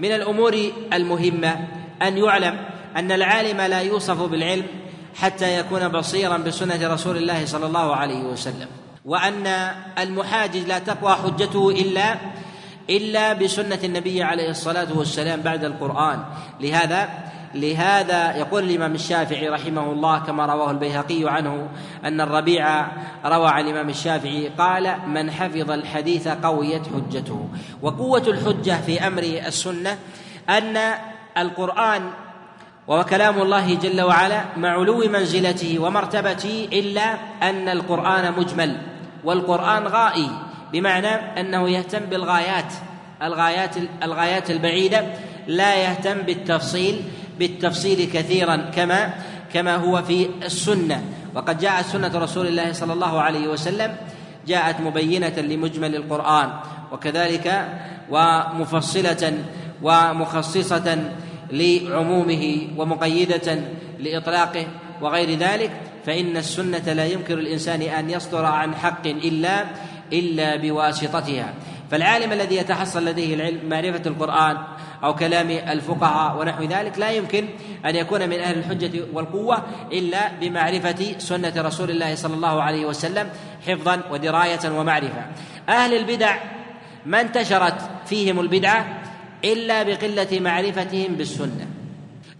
من 0.00 0.12
الأمور 0.12 0.70
المهمة 0.92 1.68
أن 2.02 2.18
يعلم 2.18 2.56
أن 2.96 3.12
العالم 3.12 3.60
لا 3.60 3.80
يوصف 3.80 4.22
بالعلم 4.22 4.66
حتى 5.14 5.58
يكون 5.58 5.88
بصيرا 5.88 6.36
بسنة 6.36 6.94
رسول 6.94 7.16
الله 7.16 7.46
صلى 7.46 7.66
الله 7.66 7.96
عليه 7.96 8.22
وسلم 8.22 8.66
وأن 9.04 9.46
المحاجج 9.98 10.66
لا 10.66 10.78
تقوى 10.78 11.14
حجته 11.14 11.70
إلا 11.70 12.16
إلا 12.90 13.32
بسنة 13.32 13.78
النبي 13.84 14.22
عليه 14.22 14.50
الصلاة 14.50 14.88
والسلام 14.98 15.40
بعد 15.40 15.64
القرآن. 15.64 16.18
لهذا 16.60 17.08
لهذا 17.54 18.36
يقول 18.36 18.64
الإمام 18.64 18.94
الشافعي 18.94 19.48
رحمه 19.48 19.92
الله 19.92 20.18
كما 20.18 20.46
رواه 20.46 20.70
البيهقي 20.70 21.22
عنه 21.24 21.68
أن 22.04 22.20
الربيع 22.20 22.86
روى 23.24 23.48
عن 23.48 23.64
الإمام 23.64 23.88
الشافعي 23.88 24.48
قال 24.48 24.96
من 25.06 25.30
حفظ 25.30 25.70
الحديث 25.70 26.28
قويت 26.28 26.82
حجته 26.86 27.48
وقوة 27.82 28.22
الحجة 28.26 28.80
في 28.86 29.06
أمر 29.06 29.22
السنة 29.22 29.98
أن 30.48 30.94
القرآن 31.38 32.10
وهو 32.88 33.04
كلام 33.04 33.42
الله 33.42 33.74
جل 33.74 34.00
وعلا 34.00 34.44
مع 34.56 34.68
علو 34.68 35.08
منزلته 35.08 35.78
ومرتبته 35.78 36.68
إلا 36.72 37.14
أن 37.42 37.68
القرآن 37.68 38.32
مجمل 38.32 38.76
والقرآن 39.24 39.86
غائي. 39.86 40.30
بمعنى 40.72 41.40
أنه 41.40 41.68
يهتم 41.68 41.98
بالغايات 41.98 42.72
الغايات 43.22 43.74
الغايات 44.02 44.50
البعيدة 44.50 45.04
لا 45.46 45.74
يهتم 45.74 46.18
بالتفصيل 46.18 47.02
بالتفصيل 47.38 48.10
كثيرا 48.12 48.56
كما 48.56 49.14
كما 49.52 49.76
هو 49.76 50.02
في 50.02 50.28
السنة. 50.44 51.02
وقد 51.34 51.58
جاءت 51.58 51.84
سنة 51.84 52.18
رسول 52.18 52.46
الله 52.46 52.72
صلى 52.72 52.92
الله 52.92 53.20
عليه 53.20 53.48
وسلم 53.48 53.96
جاءت 54.46 54.80
مبينة 54.80 55.40
لمجمل 55.40 55.96
القرآن 55.96 56.50
وكذلك 56.92 57.68
ومفصلة 58.10 59.32
ومخصصة 59.82 60.98
لعمومه 61.50 62.68
ومقيدة 62.76 63.58
لإطلاقه 63.98 64.66
وغير 65.00 65.38
ذلك 65.38 65.70
فإن 66.06 66.36
السنة 66.36 66.92
لا 66.92 67.06
يمكن 67.06 67.38
الإنسان 67.38 67.82
أن 67.82 68.10
يصدر 68.10 68.44
عن 68.44 68.74
حق 68.74 69.06
إلا 69.06 69.64
إلا 70.12 70.56
بواسطتها. 70.56 71.54
فالعالم 71.90 72.32
الذي 72.32 72.56
يتحصل 72.56 73.04
لديه 73.04 73.34
العلم 73.34 73.68
معرفة 73.68 74.02
القرآن 74.06 74.56
أو 75.04 75.14
كلام 75.14 75.50
الفقهاء 75.50 76.40
ونحو 76.40 76.64
ذلك 76.64 76.98
لا 76.98 77.10
يمكن 77.10 77.48
أن 77.86 77.96
يكون 77.96 78.28
من 78.28 78.40
أهل 78.40 78.58
الحجة 78.58 79.04
والقوة 79.12 79.62
إلا 79.92 80.32
بمعرفة 80.40 81.18
سنة 81.18 81.52
رسول 81.56 81.90
الله 81.90 82.14
صلى 82.14 82.34
الله 82.34 82.62
عليه 82.62 82.86
وسلم 82.86 83.28
حفظا 83.66 84.00
ودراية 84.10 84.70
ومعرفة. 84.78 85.26
أهل 85.68 85.94
البدع 85.94 86.36
ما 87.06 87.20
انتشرت 87.20 87.90
فيهم 88.06 88.40
البدعة 88.40 89.02
إلا 89.44 89.82
بقلة 89.82 90.40
معرفتهم 90.40 91.14
بالسنة. 91.14 91.66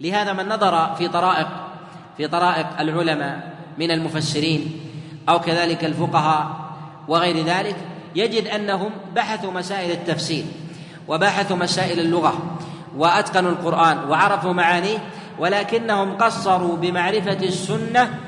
لهذا 0.01 0.33
من 0.33 0.49
نظر 0.49 0.95
في 0.95 1.07
طرائق 1.07 1.47
في 2.17 2.27
طرائق 2.27 2.79
العلماء 2.79 3.53
من 3.77 3.91
المفسرين 3.91 4.79
أو 5.29 5.39
كذلك 5.39 5.85
الفقهاء 5.85 6.62
وغير 7.07 7.45
ذلك 7.45 7.75
يجد 8.15 8.47
أنهم 8.47 8.91
بحثوا 9.15 9.51
مسائل 9.51 9.91
التفسير 9.91 10.45
وبحثوا 11.07 11.57
مسائل 11.57 11.99
اللغة 11.99 12.57
وأتقنوا 12.97 13.51
القرآن 13.51 13.97
وعرفوا 14.09 14.53
معانيه 14.53 14.97
ولكنهم 15.39 16.17
قصروا 16.17 16.77
بمعرفة 16.77 17.39
السنة 17.43 18.19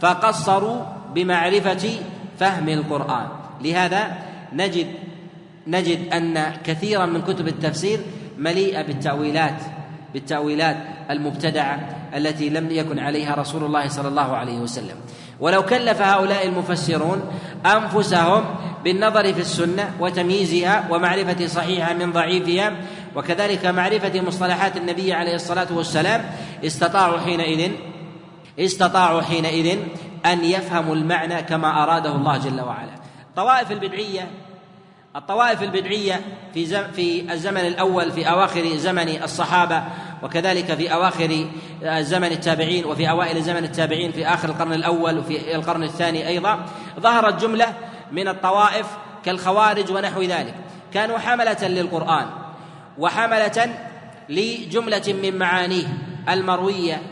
فقصروا 0.00 0.82
بمعرفة 1.14 1.90
فهم 2.38 2.68
القرآن. 2.68 3.26
لهذا 3.60 4.18
نجد 4.52 4.86
نجد 5.66 6.12
أن 6.12 6.52
كثيرا 6.64 7.06
من 7.06 7.22
كتب 7.22 7.48
التفسير 7.48 8.00
مليئة 8.38 8.82
بالتأويلات 8.82 9.62
بالتأويلات 10.12 10.76
المبتدعة 11.10 11.88
التي 12.16 12.48
لم 12.48 12.70
يكن 12.70 12.98
عليها 12.98 13.34
رسول 13.34 13.64
الله 13.64 13.88
صلى 13.88 14.08
الله 14.08 14.36
عليه 14.36 14.58
وسلم. 14.58 14.96
ولو 15.40 15.62
كلف 15.62 16.02
هؤلاء 16.02 16.46
المفسرون 16.46 17.22
أنفسهم 17.66 18.44
بالنظر 18.84 19.32
في 19.34 19.40
السنة 19.40 19.90
وتمييزها 20.00 20.84
ومعرفة 20.90 21.46
صحيحها 21.46 21.94
من 21.94 22.12
ضعيفها 22.12 22.72
وكذلك 23.16 23.66
معرفة 23.66 24.20
مصطلحات 24.20 24.76
النبي 24.76 25.12
عليه 25.12 25.34
الصلاة 25.34 25.66
والسلام 25.70 26.24
استطاعوا 26.64 27.18
حينئذ 27.18 27.72
استطاعوا 28.58 29.22
حينئذ 29.22 29.78
أن 30.26 30.44
يفهموا 30.44 30.94
المعنى 30.94 31.42
كما 31.42 31.82
أراده 31.82 32.14
الله 32.14 32.38
جل 32.38 32.60
وعلا. 32.60 32.94
الطوائف 33.30 33.72
البدعية 33.72 34.30
الطوائف 35.16 35.62
البدعية 35.62 36.20
في 36.54 36.66
في 36.92 37.32
الزمن 37.32 37.60
الأول 37.60 38.12
في 38.12 38.30
أواخر 38.30 38.76
زمن 38.76 39.22
الصحابة 39.22 39.82
وكذلك 40.24 40.74
في 40.74 40.92
أواخر 40.92 41.46
زمن 41.84 42.32
التابعين 42.32 42.84
وفي 42.84 43.10
أوائل 43.10 43.42
زمن 43.42 43.64
التابعين 43.64 44.12
في 44.12 44.26
آخر 44.26 44.48
القرن 44.48 44.72
الأول 44.72 45.18
وفي 45.18 45.54
القرن 45.54 45.82
الثاني 45.82 46.28
أيضا 46.28 46.66
ظهرت 47.00 47.40
جملة 47.40 47.66
من 48.12 48.28
الطوائف 48.28 48.86
كالخوارج 49.24 49.92
ونحو 49.92 50.22
ذلك. 50.22 50.54
كانوا 50.94 51.18
حملة 51.18 51.68
للقرآن 51.68 52.26
وحملة 52.98 53.74
لجملة 54.28 55.14
من 55.22 55.38
معانيه 55.38 55.86
المروية 56.28 57.02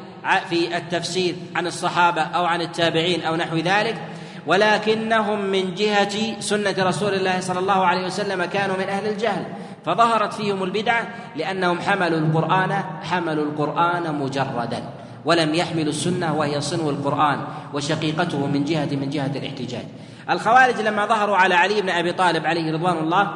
في 0.50 0.76
التفسير 0.76 1.34
عن 1.56 1.66
الصحابة 1.66 2.22
أو 2.22 2.44
عن 2.44 2.60
التابعين 2.60 3.22
أو 3.22 3.36
نحو 3.36 3.56
ذلك. 3.56 4.02
ولكنهم 4.46 5.40
من 5.40 5.74
جهة 5.74 6.40
سنة 6.40 6.74
رسول 6.78 7.14
الله 7.14 7.40
صلى 7.40 7.58
الله 7.58 7.86
عليه 7.86 8.06
وسلم 8.06 8.44
كانوا 8.44 8.76
من 8.76 8.88
أهل 8.88 9.06
الجهل. 9.06 9.44
فظهرت 9.86 10.32
فيهم 10.32 10.62
البدعة 10.62 11.08
لأنهم 11.36 11.80
حملوا 11.80 12.18
القرآن 12.18 12.72
حملوا 13.02 13.44
القرآن 13.44 14.14
مجردا 14.14 14.82
ولم 15.24 15.54
يحملوا 15.54 15.88
السنة 15.88 16.34
وهي 16.34 16.60
صنو 16.60 16.90
القرآن 16.90 17.38
وشقيقته 17.74 18.46
من 18.46 18.64
جهة 18.64 18.88
من 18.92 19.10
جهة 19.10 19.30
الاحتجاج. 19.36 19.84
الخوارج 20.30 20.80
لما 20.80 21.06
ظهروا 21.06 21.36
على 21.36 21.54
علي 21.54 21.80
بن 21.80 21.88
أبي 21.88 22.12
طالب 22.12 22.46
عليه 22.46 22.72
رضوان 22.72 22.98
الله 22.98 23.32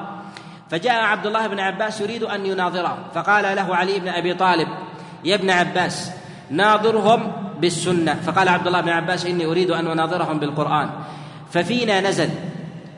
فجاء 0.70 1.02
عبد 1.02 1.26
الله 1.26 1.46
بن 1.46 1.60
عباس 1.60 2.00
يريد 2.00 2.22
أن 2.22 2.46
يناظره 2.46 2.98
فقال 3.14 3.56
له 3.56 3.76
علي 3.76 4.00
بن 4.00 4.08
أبي 4.08 4.34
طالب 4.34 4.68
يا 5.24 5.34
ابن 5.34 5.50
عباس 5.50 6.10
ناظرهم 6.50 7.32
بالسنة. 7.60 8.14
فقال 8.14 8.48
عبد 8.48 8.66
الله 8.66 8.80
بن 8.80 8.88
عباس 8.88 9.26
إني 9.26 9.46
أريد 9.46 9.70
أن 9.70 9.86
أناظرهم 9.86 10.38
بالقرآن. 10.38 10.90
ففينا 11.50 12.00
نزل 12.00 12.28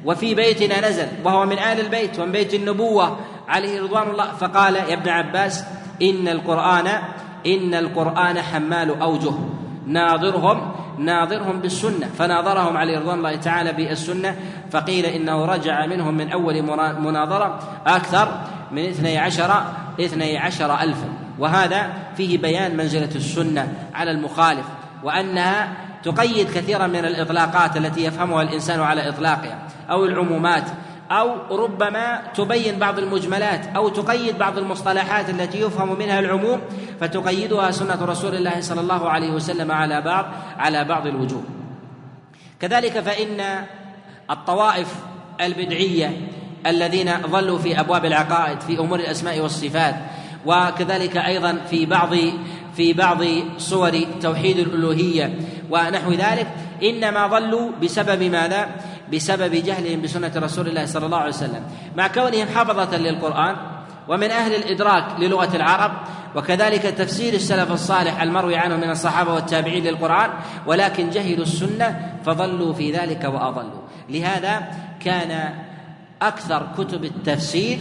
وفي 0.05 0.35
بيتنا 0.35 0.89
نزل 0.89 1.07
وهو 1.25 1.47
من 1.47 1.59
آل 1.59 1.81
البيت 1.81 2.19
ومن 2.19 2.33
بيت 2.33 2.55
النبوة 2.55 3.19
عليه 3.49 3.83
رضوان 3.83 4.11
الله 4.11 4.25
فقال 4.25 4.75
يا 4.75 4.95
ابن 4.95 5.09
عباس 5.09 5.65
إن 6.03 6.29
القرآن 6.29 6.87
إن 7.47 7.75
القرآن 7.75 8.43
حمال 8.43 9.01
أوجه. 9.01 9.35
ناظرهم 9.87 10.73
ناظرهم 10.99 11.61
بالسنة. 11.61 12.07
فناظرهم 12.19 12.77
عليه 12.77 12.99
رضوان 12.99 13.19
الله 13.19 13.37
تعالى 13.37 13.73
بالسنة 13.73 14.37
فقيل 14.71 15.07
إنه 15.07 15.45
رجع 15.45 15.87
منهم 15.87 16.15
من 16.15 16.33
أول 16.33 16.63
مناظرة 17.01 17.59
أكثر 17.87 18.41
من 18.73 18.85
اثني 18.85 19.19
عشر 19.19 19.63
اثني 20.01 20.39
عشر 20.39 20.81
ألفا 20.81 21.09
وهذا 21.39 21.93
فيه 22.17 22.39
بيان 22.39 22.77
منزلة 22.77 23.11
السنة 23.15 23.73
على 23.95 24.11
المخالف 24.11 24.67
وأنها 25.03 25.73
تقيد 26.05 26.47
كثيرا 26.47 26.87
من 26.87 27.05
الإطلاقات 27.05 27.77
التي 27.77 28.05
يفهمها 28.05 28.43
الإنسان 28.43 28.81
على 28.81 29.09
إطلاقها 29.09 29.59
أو 29.91 30.05
العمومات 30.05 30.65
أو 31.11 31.57
ربما 31.65 32.23
تبين 32.35 32.79
بعض 32.79 32.99
المجملات 32.99 33.67
أو 33.77 33.89
تقيد 33.89 34.39
بعض 34.39 34.59
المصطلحات 34.59 35.31
التي 35.31 35.61
يفهم 35.61 35.99
منها 35.99 36.19
العموم 36.19 36.61
فتقيدها 37.01 37.71
سنة 37.71 38.05
رسول 38.05 38.35
الله 38.35 38.61
صلى 38.61 38.81
الله 38.81 39.11
عليه 39.11 39.31
وسلم 39.31 39.73
على 39.73 40.01
بعض 40.01 40.27
على 40.59 40.85
بعض 40.85 41.07
الوجوه. 41.07 41.43
كذلك 42.61 43.01
فإن 43.01 43.65
الطوائف 44.31 44.95
البدعية 45.41 46.29
الذين 46.67 47.23
ظلوا 47.23 47.59
في 47.59 47.81
أبواب 47.81 48.05
العقائد 48.05 48.61
في 48.61 48.79
أمور 48.79 49.01
الأسماء 49.01 49.41
والصفات 49.41 49.95
وكذلك 50.47 51.17
أيضا 51.17 51.59
في 51.71 51.87
بعض 51.87 52.13
في 52.79 52.93
بعض 52.93 53.19
صور 53.59 54.01
توحيد 54.23 54.59
الألوهية 54.59 55.39
ونحو 55.71 56.13
ذلك 56.13 56.47
إنما 56.83 57.27
ضلوا 57.27 57.71
بسبب 57.83 58.23
ماذا؟ 58.23 58.69
بسبب 59.13 59.55
جهلهم 59.55 60.03
بسنة 60.03 60.33
رسول 60.37 60.69
الله 60.69 60.87
صلى 60.87 61.07
الله 61.07 61.19
عليه 61.19 61.29
وسلم 61.29 61.63
مع 61.97 62.09
كونهم 62.09 62.47
حفظه 62.55 62.97
للقرآن 62.97 63.57
ومن 64.09 64.31
أهل 64.31 64.55
الإدراك 64.55 65.05
للغة 65.19 65.57
العرب 65.57 65.93
وكذلك 66.37 66.83
تفسير 66.83 67.35
السلف 67.35 67.73
الصالح 67.73 68.23
المروي 68.23 68.57
عنه 68.57 68.77
من 68.77 68.91
الصحابة 68.91 69.35
والتابعين 69.35 69.85
للقرآن 69.85 70.31
ولكن 70.67 71.11
جهلوا 71.11 71.43
السنة 71.43 72.15
فضلوا 72.25 72.73
في 72.73 72.93
ذلك 72.93 73.25
وأضلوا 73.25 73.83
لهذا 74.09 74.69
كان 75.05 75.55
أكثر 76.23 76.67
كتب 76.79 77.05
التفسير 77.05 77.79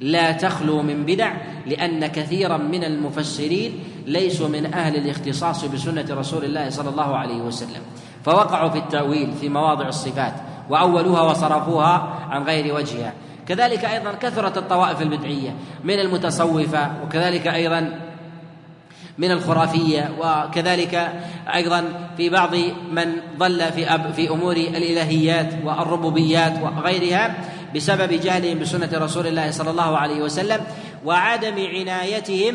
لا 0.00 0.32
تخلو 0.32 0.82
من 0.82 1.04
بدع 1.06 1.32
لأن 1.66 2.06
كثيرا 2.06 2.56
من 2.56 2.84
المفسرين 2.84 3.72
ليسوا 4.06 4.48
من 4.48 4.74
أهل 4.74 4.96
الاختصاص 4.96 5.64
بسنة 5.64 6.06
رسول 6.10 6.44
الله 6.44 6.70
صلى 6.70 6.88
الله 6.88 7.16
عليه 7.16 7.40
وسلم. 7.42 7.82
فوقعوا 8.24 8.70
في 8.70 8.78
التأويل 8.78 9.32
في 9.40 9.48
مواضع 9.48 9.88
الصفات 9.88 10.34
وأولوها 10.70 11.22
وصرفوها 11.22 12.18
عن 12.30 12.42
غير 12.42 12.74
وجهها. 12.74 13.12
كذلك 13.48 13.84
أيضا 13.84 14.12
كثرت 14.12 14.58
الطوائف 14.58 15.02
البدعية 15.02 15.54
من 15.84 16.00
المتصوفة 16.00 16.90
وكذلك 17.04 17.46
أيضا 17.46 18.10
من 19.18 19.30
الخرافية 19.30 20.10
وكذلك 20.20 21.12
أيضا 21.54 21.84
في 22.16 22.28
بعض 22.28 22.54
من 22.92 23.12
ضل 23.38 23.72
في 23.72 24.12
في 24.12 24.30
أمور 24.30 24.56
الإلهيات 24.56 25.54
والربوبيات 25.64 26.52
وغيرها. 26.62 27.36
بسبب 27.74 28.12
جهلهم 28.12 28.58
بسنة 28.58 28.88
رسول 28.94 29.26
الله 29.26 29.50
صلى 29.50 29.70
الله 29.70 29.98
عليه 29.98 30.22
وسلم 30.22 30.60
وعدم 31.04 31.54
عنايتهم 31.74 32.54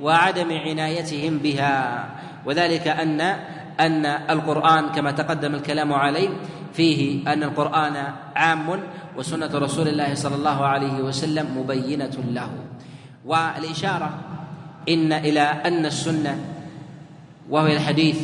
وعدم 0.00 0.52
عنايتهم 0.52 1.38
بها. 1.38 2.08
وذلك 2.46 2.88
ان 2.88 3.20
أن 3.80 4.06
القرآن 4.06 4.88
كما 4.88 5.10
تقدم 5.10 5.54
الكلام 5.54 5.92
عليه 5.92 6.28
فيه 6.74 7.32
أن 7.32 7.42
القرآن 7.42 7.96
عام 8.36 8.80
وسنة 9.16 9.50
رسول 9.54 9.88
الله 9.88 10.14
صلى 10.14 10.34
الله 10.34 10.66
عليه 10.66 10.94
وسلم 11.02 11.58
مبينة 11.58 12.16
له. 12.30 12.50
والإشارة 13.26 14.10
إن 14.88 15.12
إلى 15.12 15.40
أن 15.40 15.86
السنة 15.86 16.38
وهو 17.50 17.66
الحديث 17.66 18.18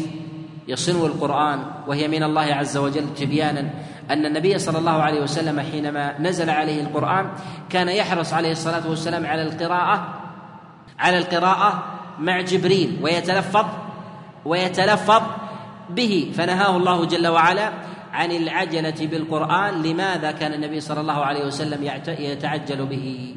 يصنه 0.69 1.07
القرآن 1.07 1.59
وهي 1.87 2.09
من 2.09 2.23
الله 2.23 2.55
عز 2.55 2.77
وجل 2.77 3.15
تبيانا 3.15 3.71
أن 4.13 4.27
النبي 4.27 4.59
صلى 4.59 4.79
الله 4.79 5.03
عليه 5.03 5.21
وسلم 5.21 5.61
حينما 5.61 6.19
نزل 6.21 6.51
عليه 6.51 6.81
القرآن 6.81 7.31
كان 7.71 7.89
يحرص 7.89 8.33
عليه 8.33 8.53
الصلاة 8.53 8.89
والسلام 8.89 9.27
على 9.27 9.43
القراءة 9.43 10.15
على 10.99 11.19
القراءة 11.19 11.85
مع 12.19 12.41
جبريل 12.41 12.99
ويتلفظ 13.03 13.67
ويتلفظ 14.45 15.23
به. 15.91 16.33
فنهاه 16.35 16.77
الله 16.77 17.05
جل 17.05 17.27
وعلا 17.27 17.73
عن 18.13 18.31
العجلة 18.31 18.95
بالقرآن 19.01 19.83
لماذا 19.83 20.31
كان 20.31 20.53
النبي 20.53 20.81
صلى 20.81 21.01
الله 21.01 21.25
عليه 21.25 21.47
وسلم 21.47 21.91
يتعجل 22.09 22.87
به؟ 22.87 23.35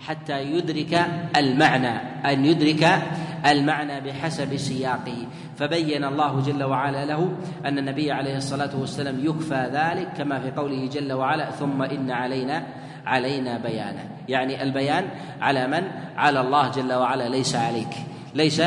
حتى 0.00 0.42
يدرك 0.42 1.06
المعنى 1.36 1.92
أن 2.32 2.44
يدرك 2.44 3.02
المعنى 3.46 4.00
بحسب 4.00 4.56
سياقه. 4.56 5.26
فبين 5.58 6.04
الله 6.04 6.40
جل 6.40 6.64
وعلا 6.64 7.04
له 7.04 7.32
أن 7.64 7.78
النبي 7.78 8.12
عليه 8.12 8.36
الصلاة 8.36 8.70
والسلام 8.80 9.24
يكفى 9.24 9.70
ذلك 9.72 10.08
كما 10.18 10.40
في 10.40 10.50
قوله 10.50 10.88
جل 10.92 11.12
وعلا 11.12 11.50
ثم 11.50 11.82
إن 11.82 12.10
علينا 12.10 12.62
علينا 13.06 13.58
بيانه 13.58 14.08
يعني 14.28 14.62
البيان 14.62 15.04
على 15.40 15.66
من؟ 15.66 15.82
على 16.16 16.40
الله 16.40 16.70
جل 16.70 16.92
وعلا 16.92 17.28
ليس 17.28 17.56
عليك. 17.56 17.94
ليس 18.34 18.62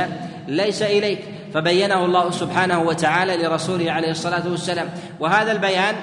ليس 0.48 0.82
إليك. 0.82 1.20
فبينه 1.54 2.06
الله 2.06 2.32
سبحانه 2.32 2.82
وتعالى 2.82 3.38
لرسوله 3.38 3.92
عليه 3.92 4.12
الصلاة 4.12 4.48
والسلام. 4.52 4.88
وهذا 5.20 5.52
البيان 5.52 5.96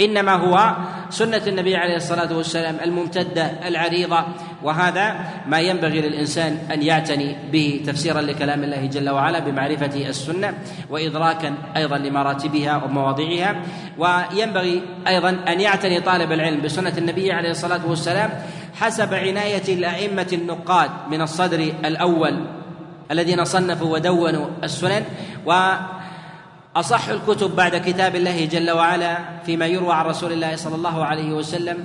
إنما 0.00 0.34
هو 0.34 0.76
سنة 1.10 1.42
النبي 1.46 1.76
عليه 1.76 1.96
الصلاة 1.96 2.36
والسلام 2.36 2.76
الممتدة 2.84 3.68
العريضة. 3.68 4.24
وهذا 4.62 5.20
ما 5.46 5.60
ينبغي 5.60 6.00
للإنسان 6.00 6.58
أن 6.72 6.82
يعتني 6.82 7.36
به 7.52 7.80
تفسيرا 7.86 8.20
لكلام 8.20 8.64
الله 8.64 8.86
جل 8.86 9.10
وعلا 9.10 9.38
بمعرفة 9.38 10.08
السنة 10.08 10.54
وإدراكا 10.90 11.54
أيضا 11.76 11.98
لمراتبها 11.98 12.84
ومواضعها. 12.84 13.62
وينبغي 13.98 14.82
أيضا 15.08 15.30
أن 15.48 15.60
يعتني 15.60 16.00
طالب 16.00 16.32
العلم 16.32 16.60
بسنة 16.60 16.98
النبي 16.98 17.32
عليه 17.32 17.50
الصلاة 17.50 17.86
والسلام 17.86 18.30
حسب 18.80 19.14
عناية 19.14 19.74
الأئمة 19.74 20.26
النقاد 20.32 20.90
من 21.10 21.22
الصدر 21.22 21.58
الأول 21.84 22.46
الذين 23.10 23.44
صنفوا 23.44 23.92
ودونوا 23.94 24.46
السنن. 24.64 25.04
و 25.46 25.52
أصح 26.76 27.08
الكتب 27.08 27.56
بعد 27.56 27.76
كتاب 27.76 28.16
الله 28.16 28.44
جل 28.44 28.70
وعلا 28.70 29.18
فيما 29.46 29.66
يروى 29.66 29.94
عن 29.94 30.04
رسول 30.04 30.32
الله 30.32 30.56
صلى 30.56 30.74
الله 30.74 31.04
عليه 31.04 31.32
وسلم 31.32 31.78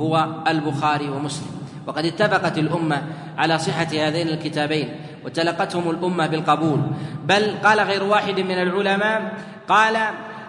هو 0.00 0.26
البخاري 0.48 1.08
ومسلم. 1.08 1.50
وقد 1.86 2.04
اتفقت 2.04 2.58
الأمة 2.58 3.02
على 3.38 3.58
صحة 3.58 3.88
هذين 3.92 4.28
الكتابين 4.28 4.88
وتلقتهم 5.24 5.90
الأمة 5.90 6.26
بالقبول. 6.26 6.80
بل 7.24 7.54
قال 7.64 7.80
غير 7.80 8.02
واحد 8.04 8.40
من 8.40 8.62
العلماء 8.62 9.32
قال 9.68 9.96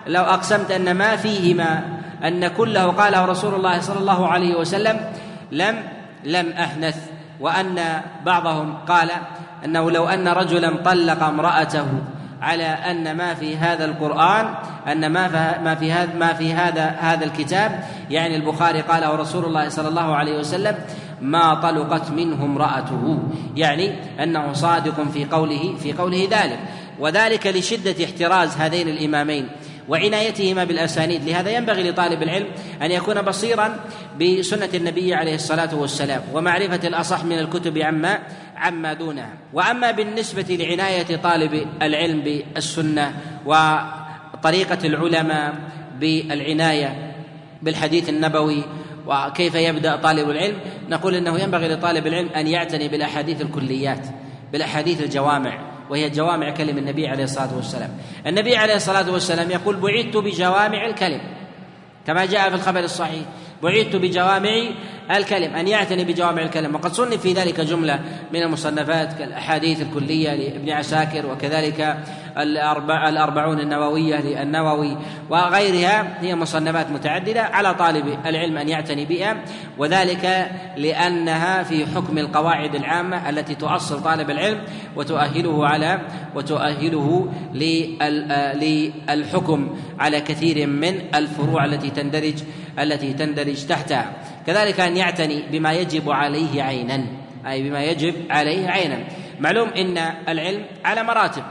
لو 0.07 0.23
أقسمت 0.23 0.71
أن 0.71 0.91
ما 0.91 1.15
فيهما 1.15 1.83
أن 2.23 2.47
كله 2.47 2.85
قاله 2.87 3.25
رسول 3.25 3.55
الله 3.55 3.79
صلى 3.79 3.99
الله 3.99 4.27
عليه 4.27 4.55
وسلم 4.55 5.13
لم 5.51 5.83
لم 6.23 6.49
أحنث. 6.49 6.97
وأن 7.39 8.01
بعضهم 8.25 8.77
قال 8.87 9.09
أنه 9.65 9.91
لو 9.91 10.05
أن 10.05 10.27
رجلا 10.27 10.77
طلق 10.85 11.23
امرأته 11.23 11.87
على 12.41 12.63
أن 12.63 13.17
ما 13.17 13.33
في 13.33 13.57
هذا 13.57 13.85
القرآن 13.85 14.53
أن 14.87 15.07
ما 15.11 15.57
ما 15.61 15.75
في 15.75 15.91
هذا 15.91 16.13
ما 16.15 16.33
في 16.33 16.53
هذا 16.53 16.85
هذا 16.99 17.25
الكتاب. 17.25 17.83
يعني 18.09 18.35
البخاري 18.35 18.81
قاله 18.81 19.15
رسول 19.15 19.45
الله 19.45 19.69
صلى 19.69 19.87
الله 19.87 20.15
عليه 20.15 20.39
وسلم 20.39 20.75
ما 21.21 21.53
طلقت 21.53 22.11
منه 22.11 22.45
امرأته. 22.45 23.19
يعني 23.55 23.93
أنه 24.23 24.53
صادق 24.53 25.03
في 25.13 25.25
قوله 25.25 25.75
في 25.83 25.93
قوله 25.93 26.27
ذلك. 26.31 26.59
وذلك 26.99 27.47
لشدة 27.47 28.05
احتراز 28.05 28.57
هذين 28.57 28.87
الإمامين. 28.87 29.47
وعنايتهما 29.91 30.63
بالأسانيد. 30.63 31.23
لهذا 31.29 31.51
ينبغي 31.51 31.89
لطالب 31.89 32.23
العلم 32.23 32.47
أن 32.81 32.91
يكون 32.91 33.21
بصيرا 33.21 33.79
بسنة 34.21 34.69
النبي 34.73 35.13
عليه 35.13 35.35
الصلاة 35.35 35.75
والسلام 35.75 36.21
ومعرفة 36.33 36.87
الأصح 36.87 37.23
من 37.23 37.39
الكتب 37.39 37.77
عما 37.77 38.19
عما 38.55 38.93
دونها 38.93 39.33
وأما 39.53 39.91
بالنسبة 39.91 40.45
لعناية 40.49 41.15
طالب 41.15 41.67
العلم 41.81 42.21
بالسنة 42.21 43.13
وطريقة 43.45 44.87
العلماء 44.87 45.53
بالعناية 45.99 47.13
بالحديث 47.61 48.09
النبوي 48.09 48.63
وكيف 49.07 49.55
يبدأ 49.55 49.95
طالب 49.95 50.29
العلم 50.29 50.57
نقول 50.89 51.15
إنه 51.15 51.39
ينبغي 51.39 51.67
لطالب 51.67 52.07
العلم 52.07 52.29
أن 52.35 52.47
يعتني 52.47 52.87
بالأحاديث 52.87 53.41
الكليات 53.41 54.07
بالأحاديث 54.51 55.01
الجوامع. 55.01 55.70
وهي 55.91 56.09
جوامع 56.09 56.49
كلم 56.49 56.77
النبي 56.77 57.07
عليه 57.07 57.23
الصلاة 57.23 57.55
والسلام. 57.55 57.89
النبي 58.27 58.55
عليه 58.55 58.75
الصلاة 58.75 59.11
والسلام 59.11 59.51
يقول 59.51 59.75
بعثت 59.75 60.17
بجوامع 60.17 60.85
الكلم. 60.85 61.21
كما 62.07 62.25
جاء 62.25 62.49
في 62.49 62.55
الخبر 62.55 62.79
الصحيح 62.79 63.25
بعثت 63.63 63.95
بجوامع 63.95 64.49
الكلم. 65.11 65.55
أن 65.55 65.67
يعتني 65.67 66.03
بجوامع 66.03 66.41
الكلم. 66.41 66.75
وقد 66.75 66.93
صنف 66.93 67.21
في 67.21 67.33
ذلك 67.33 67.61
جملة 67.61 67.99
من 68.33 68.41
المصنفات 68.41 69.13
كالأحاديث 69.13 69.81
الكلية 69.81 70.33
لابن 70.35 70.69
عساكر 70.69 71.25
وكذلك 71.25 71.97
الأربع 72.37 73.09
الأربعون 73.09 73.59
النووية 73.59 74.21
للنووي 74.21 74.97
وغيرها 75.29 76.21
هي 76.21 76.35
مصنفات 76.35 76.91
متعددة 76.91 77.41
على 77.41 77.73
طالب 77.73 78.17
العلم 78.25 78.57
أن 78.57 78.69
يعتني 78.69 79.05
بها 79.05 79.37
وذلك 79.77 80.51
لأنها 80.77 81.63
في 81.63 81.85
حكم 81.85 82.17
القواعد 82.17 82.75
العامة 82.75 83.29
التي 83.29 83.55
تؤصل 83.55 84.03
طالب 84.03 84.29
العلم 84.29 84.61
وتؤهله 84.95 85.67
على 85.67 86.01
وتؤهله 86.35 87.31
للحكم 89.09 89.77
على 89.99 90.21
كثير 90.21 90.67
من 90.67 91.01
الفروع 91.15 91.65
التي 91.65 91.89
تندرج 91.89 92.43
التي 92.79 93.13
تندرج 93.13 93.65
تحتها. 93.65 94.11
كذلك 94.47 94.79
أن 94.79 94.97
يعتني 94.97 95.43
بما 95.51 95.73
يجب 95.73 96.09
عليه 96.09 96.63
عينا 96.63 97.05
أي 97.47 97.69
بما 97.69 97.83
يجب 97.83 98.13
عليه 98.29 98.69
عينا. 98.69 98.97
معلوم 99.39 99.69
إن 99.69 99.97
العلم 100.29 100.65
على 100.85 101.03
مراتب. 101.03 101.43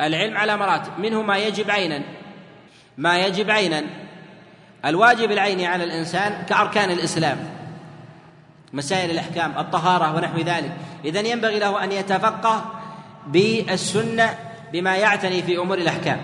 العلم 0.00 0.36
على 0.36 0.56
مراتب. 0.56 0.92
منه 0.98 1.22
ما 1.22 1.38
يجب 1.38 1.70
عينا. 1.70 2.02
ما 2.98 3.18
يجب 3.18 3.50
عينا. 3.50 3.84
الواجب 4.84 5.32
العيني 5.32 5.66
على 5.66 5.84
الإنسان 5.84 6.44
كأركان 6.48 6.90
الإسلام. 6.90 7.38
مسائل 8.72 9.10
الأحكام 9.10 9.58
الطهارة 9.58 10.16
ونحو 10.16 10.38
ذلك. 10.38 10.72
إذن 11.04 11.26
ينبغي 11.26 11.58
له 11.58 11.84
أن 11.84 11.92
يتفقه 11.92 12.64
بالسنة 13.26 14.38
بما 14.72 14.96
يعتني 14.96 15.42
في 15.42 15.58
أمور 15.58 15.78
الأحكام. 15.78 16.20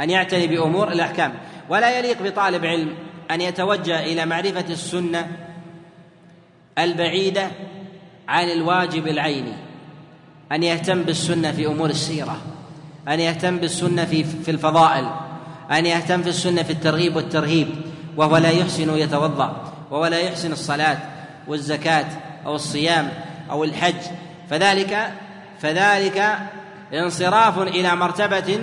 أن 0.00 0.10
يعتني 0.10 0.46
بأمور 0.46 0.92
الأحكام. 0.92 1.34
ولا 1.68 1.98
يليق 1.98 2.22
بطالب 2.22 2.64
علم 2.64 2.94
أن 3.30 3.40
يتوجه 3.40 4.00
إلى 4.00 4.26
معرفة 4.26 4.64
السنة 4.70 5.36
البعيدة 6.78 7.50
عن 8.28 8.48
الواجب 8.48 9.08
العيني. 9.08 9.52
أن 10.52 10.62
يهتم 10.62 11.02
بالسنة 11.02 11.52
في 11.52 11.66
أمور 11.66 11.90
السيرة. 11.90 12.40
أن 13.08 13.20
يهتم 13.20 13.58
بالسنة 13.58 14.04
في 14.04 14.24
في 14.24 14.50
الفضائل 14.50 15.10
أن 15.70 15.86
يهتم 15.86 16.22
في 16.22 16.28
السنة 16.28 16.62
في 16.62 16.72
الترغيب 16.72 17.16
والترهيب 17.16 17.68
وهو 18.16 18.36
لا 18.36 18.50
يحسن 18.50 18.96
يتوضأ 18.96 19.72
وهو 19.90 20.06
لا 20.06 20.18
يحسن 20.18 20.52
الصلاة 20.52 20.98
والزكاة 21.48 22.06
أو 22.46 22.54
الصيام 22.54 23.08
أو 23.50 23.64
الحج. 23.64 23.94
فذلك 24.50 25.12
فذلك 25.60 26.38
انصراف 26.94 27.58
إلى 27.58 27.96
مرتبة 27.96 28.58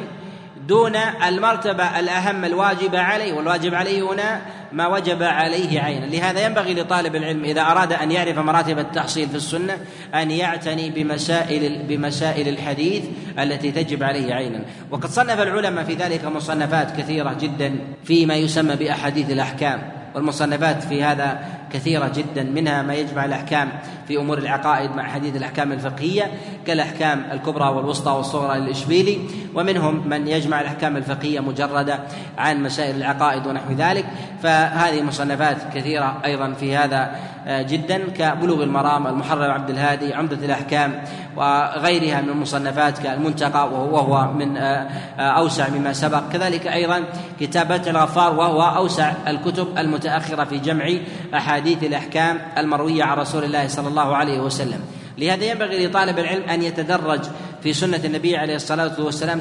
دون 0.67 0.95
المرتبة 1.27 1.99
الأهم 1.99 2.45
الواجبة 2.45 2.99
عليه 2.99 3.33
والواجب 3.33 3.73
عليه 3.73 4.11
هنا 4.11 4.41
ما 4.71 4.87
وجب 4.87 5.23
عليه 5.23 5.81
عينا. 5.81 6.05
لهذا 6.05 6.45
ينبغي 6.45 6.73
لطالب 6.73 7.15
العلم 7.15 7.43
إذا 7.43 7.61
أراد 7.61 7.93
أن 7.93 8.11
يعرف 8.11 8.37
مراتب 8.37 8.79
التحصيل 8.79 9.29
في 9.29 9.35
السنة 9.35 9.77
أن 10.13 10.31
يعتني 10.31 10.89
بمسائل 10.89 11.83
بمسائل 11.83 12.47
الحديث 12.47 13.03
التي 13.39 13.71
تجب 13.71 14.03
عليه 14.03 14.33
عينا. 14.33 14.65
وقد 14.91 15.09
صنف 15.09 15.41
العلماء 15.41 15.83
في 15.83 15.93
ذلك 15.93 16.25
مصنفات 16.25 16.97
كثيرة 16.97 17.33
جدا 17.41 17.79
فيما 18.03 18.35
يسمى 18.35 18.75
بأحاديث 18.75 19.31
الأحكام 19.31 19.91
والمصنفات 20.15 20.83
في 20.83 21.03
هذا 21.03 21.39
كثيرة 21.73 22.11
جدا 22.15 22.43
منها 22.43 22.81
ما 22.81 22.93
يجمع 22.93 23.25
الأحكام 23.25 23.69
في 24.07 24.17
أمور 24.17 24.37
العقائد 24.37 24.95
مع 24.95 25.03
حديث 25.03 25.35
الأحكام 25.35 25.71
الفقهية 25.71 26.31
كالأحكام 26.67 27.25
الكبرى 27.31 27.69
والوسطى 27.69 28.11
والصغرى 28.11 28.59
للإشبيلي 28.59 29.19
ومنهم 29.55 30.09
من 30.09 30.27
يجمع 30.27 30.61
الأحكام 30.61 30.97
الفقهية 30.97 31.39
مجردة 31.39 31.99
عن 32.37 32.63
مسائل 32.63 32.95
العقائد 32.95 33.47
ونحو 33.47 33.73
ذلك. 33.73 34.05
فهذه 34.43 35.01
مصنفات 35.01 35.57
كثيرة 35.73 36.21
أيضا 36.25 36.53
في 36.53 36.75
هذا 36.75 37.15
آه، 37.47 37.61
جدا 37.61 37.97
كبلوغ 37.97 38.63
المرام 38.63 39.07
المحرر 39.07 39.51
عبد 39.51 39.69
الهادي 39.69 40.13
عمدة 40.13 40.45
الأحكام 40.45 41.03
وغيرها 41.35 42.21
من 42.21 42.29
المصنفات 42.29 42.99
كالمنتقى 42.99 43.69
وهو 43.69 44.33
من 44.33 44.57
آه، 44.57 44.87
آه، 45.19 45.21
أوسع 45.21 45.69
مما 45.69 45.93
سبق. 45.93 46.21
كذلك 46.33 46.67
أيضا 46.67 47.03
كتابة 47.39 47.81
الغفار 47.87 48.35
وهو 48.35 48.61
أوسع 48.61 49.13
الكتب 49.27 49.77
المتأخرة 49.77 50.43
في 50.43 50.57
جمع 50.57 50.89
أحاديث 51.33 51.62
الأحكام 51.67 52.41
المروية 52.57 53.03
عن 53.03 53.17
رسول 53.17 53.43
الله 53.43 53.67
صلى 53.67 53.87
الله 53.87 54.15
عليه 54.15 54.39
وسلم. 54.39 54.79
لهذا 55.17 55.45
ينبغي 55.45 55.87
لطالب 55.87 56.19
العلم 56.19 56.49
أن 56.49 56.63
يتدرج 56.63 57.21
في 57.63 57.73
سنة 57.73 57.99
النبي 58.05 58.37
عليه 58.37 58.55
الصلاة 58.55 59.01
والسلام 59.01 59.39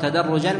تدرجا 0.00 0.54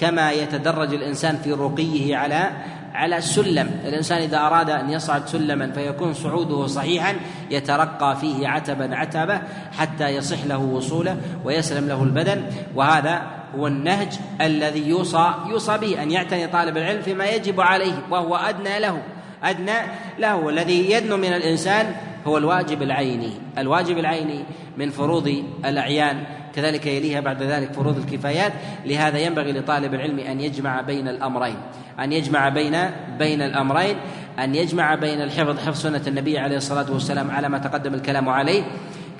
كما 0.00 0.32
يتدرج 0.32 0.94
الإنسان 0.94 1.36
في 1.36 1.52
رقيه 1.52 2.16
على 2.16 2.50
على 2.94 3.20
سلم. 3.20 3.70
الإنسان 3.84 4.18
إذا 4.22 4.38
أراد 4.38 4.70
أن 4.70 4.90
يصعد 4.90 5.28
سلما 5.28 5.72
فيكون 5.72 6.14
صعوده 6.14 6.66
صحيحا 6.66 7.14
يترقى 7.50 8.16
فيه 8.16 8.48
عتبا 8.48 8.96
عتبة 8.96 9.40
حتى 9.72 10.08
يصح 10.08 10.44
له 10.44 10.58
وصوله 10.58 11.16
ويسلم 11.44 11.88
له 11.88 12.02
البدن. 12.02 12.42
وهذا 12.74 13.22
هو 13.56 13.66
النهج 13.66 14.08
الذي 14.40 14.88
يوصى 14.88 15.34
يوصى 15.46 15.78
به 15.78 16.02
أن 16.02 16.10
يعتني 16.10 16.46
طالب 16.46 16.76
العلم 16.76 17.02
فيما 17.02 17.24
يجب 17.24 17.60
عليه 17.60 17.94
وهو 18.10 18.36
أدنى 18.36 18.78
له. 18.78 19.02
أدنى 19.44 19.78
له 20.18 20.48
الذي 20.48 20.90
يدنو 20.90 21.16
من 21.16 21.32
الإنسان 21.32 21.94
هو 22.26 22.38
الواجب 22.38 22.82
العيني. 22.82 23.32
الواجب 23.58 23.98
العيني 23.98 24.44
من 24.78 24.90
فروض 24.90 25.44
الأعيان. 25.64 26.16
كذلك 26.54 26.86
يليها 26.86 27.20
بعد 27.20 27.42
ذلك 27.42 27.72
فروض 27.72 27.96
الكفايات. 27.98 28.52
لهذا 28.84 29.18
ينبغي 29.18 29.52
لطالب 29.52 29.94
العلم 29.94 30.18
أن 30.18 30.40
يجمع 30.40 30.80
بين 30.80 31.08
الأمرين. 31.08 31.56
أن 32.00 32.12
يجمع 32.12 32.48
بين 32.48 32.76
بين 33.18 33.42
الأمرين. 33.42 33.96
أن 34.38 34.54
يجمع 34.54 34.94
بين 34.94 35.22
الحفظ 35.22 35.58
حفظ 35.58 35.80
سنة 35.80 36.02
النبي 36.06 36.38
عليه 36.38 36.56
الصلاة 36.56 36.92
والسلام 36.92 37.30
على 37.30 37.48
ما 37.48 37.58
تقدم 37.58 37.94
الكلام 37.94 38.28
عليه. 38.28 38.62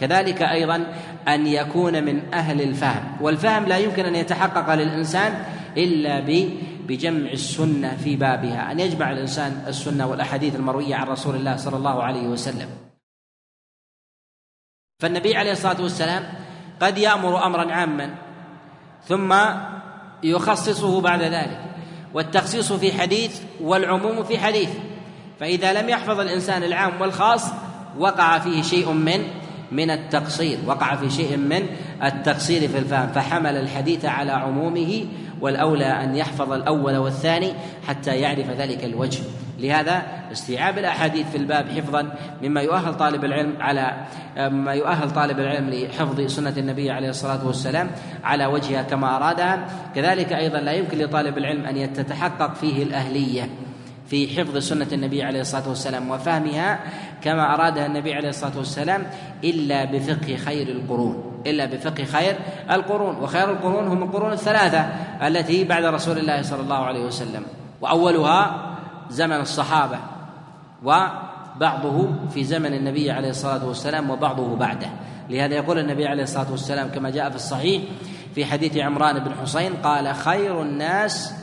كذلك 0.00 0.42
أيضا 0.42 0.86
أن 1.28 1.46
يكون 1.46 2.04
من 2.04 2.34
أهل 2.34 2.62
الفهم. 2.62 3.02
والفهم 3.20 3.64
لا 3.64 3.78
يمكن 3.78 4.04
أن 4.04 4.14
يتحقق 4.14 4.74
للإنسان 4.74 5.32
إلا 5.76 6.20
بجمع 6.88 7.30
السنة 7.30 7.96
في 7.96 8.16
بابها 8.16 8.72
أن 8.72 8.80
يجمع 8.80 9.12
الإنسان 9.12 9.64
السنة 9.66 10.06
والأحاديث 10.06 10.54
المروية 10.54 10.94
عن 10.94 11.06
رسول 11.06 11.36
الله 11.36 11.56
صلى 11.56 11.76
الله 11.76 12.02
عليه 12.02 12.26
وسلم. 12.26 12.68
فالنبي 15.02 15.36
عليه 15.36 15.52
الصلاة 15.52 15.82
والسلام 15.82 16.24
قد 16.80 16.98
يأمر 16.98 17.46
أمرا 17.46 17.72
عاما 17.72 18.14
ثم 19.04 19.34
يخصصه 20.22 21.00
بعد 21.00 21.22
ذلك. 21.22 21.60
والتخصيص 22.14 22.72
في 22.72 22.92
حديث 22.92 23.40
والعموم 23.60 24.24
في 24.24 24.38
حديث. 24.38 24.70
فإذا 25.40 25.72
لم 25.72 25.88
يحفظ 25.88 26.20
الإنسان 26.20 26.62
العام 26.62 27.00
والخاص 27.00 27.44
وقع 27.98 28.38
فيه 28.38 28.62
شيء 28.62 28.92
من 28.92 29.24
من 29.72 29.90
التقصير. 29.90 30.58
وقع 30.66 30.96
في 30.96 31.10
شيء 31.10 31.36
من 31.36 31.66
التقصير 32.02 32.68
في 32.68 32.78
الفهم. 32.78 33.08
فحمل 33.08 33.56
الحديث 33.56 34.04
على 34.04 34.32
عمومه 34.32 35.06
والأولى 35.44 35.84
أن 36.04 36.16
يحفظ 36.16 36.52
الأول 36.52 36.96
والثاني 36.96 37.52
حتى 37.86 38.16
يعرف 38.16 38.50
ذلك 38.50 38.84
الوجه. 38.84 39.22
لهذا 39.58 40.02
استيعاب 40.32 40.78
الأحاديث 40.78 41.30
في 41.30 41.36
الباب 41.36 41.68
حفظا 41.68 42.14
مما 42.42 42.60
يؤهل 42.60 42.94
طالب 42.94 43.24
العلم 43.24 43.54
على 43.60 43.92
مما 44.36 44.72
يؤهل 44.72 45.10
طالب 45.10 45.38
العلم 45.38 45.70
لحفظ 45.70 46.20
سنة 46.20 46.54
النبي 46.56 46.90
عليه 46.90 47.08
الصلاة 47.08 47.46
والسلام 47.46 47.90
على 48.24 48.46
وجهها 48.46 48.82
كما 48.82 49.16
أرادها. 49.16 49.66
كذلك 49.94 50.32
أيضا 50.32 50.58
لا 50.58 50.72
يمكن 50.72 50.98
لطالب 50.98 51.38
العلم 51.38 51.64
أن 51.64 51.76
يتتحقق 51.76 52.54
فيه 52.54 52.82
الأهلية 52.82 53.48
في 54.06 54.28
حفظ 54.28 54.56
سنة 54.58 54.88
النبي 54.92 55.22
عليه 55.22 55.40
الصلاة 55.40 55.68
والسلام 55.68 56.10
وفهمها 56.10 56.80
كما 57.22 57.54
أرادها 57.54 57.86
النبي 57.86 58.14
عليه 58.14 58.28
الصلاة 58.28 58.58
والسلام 58.58 59.06
إلا 59.44 59.84
بفقه 59.84 60.36
خير 60.36 60.68
القرون. 60.68 61.33
إلا 61.46 61.64
بفقه 61.64 62.04
خير 62.04 62.36
القرون. 62.70 63.16
وخير 63.16 63.50
القرون 63.50 63.86
هم 63.86 64.02
القرون 64.02 64.32
الثلاثة 64.32 64.80
التي 65.26 65.64
بعد 65.64 65.84
رسول 65.84 66.18
الله 66.18 66.42
صلى 66.42 66.60
الله 66.60 66.84
عليه 66.84 67.04
وسلم. 67.04 67.42
وأولها 67.80 68.70
زمن 69.10 69.40
الصحابة 69.40 69.98
وبعضه 70.84 72.08
في 72.34 72.44
زمن 72.44 72.74
النبي 72.74 73.10
عليه 73.10 73.30
الصلاة 73.30 73.66
والسلام 73.66 74.10
وبعضه 74.10 74.56
بعده. 74.56 74.88
لهذا 75.30 75.54
يقول 75.54 75.78
النبي 75.78 76.06
عليه 76.06 76.22
الصلاة 76.22 76.50
والسلام 76.50 76.88
كما 76.88 77.10
جاء 77.10 77.30
في 77.30 77.36
الصحيح 77.36 77.82
في 78.34 78.44
حديث 78.44 78.76
عمران 78.76 79.18
بن 79.18 79.32
حسين 79.42 79.72
قال 79.74 80.14
خير 80.14 80.62
الناس 80.62 81.34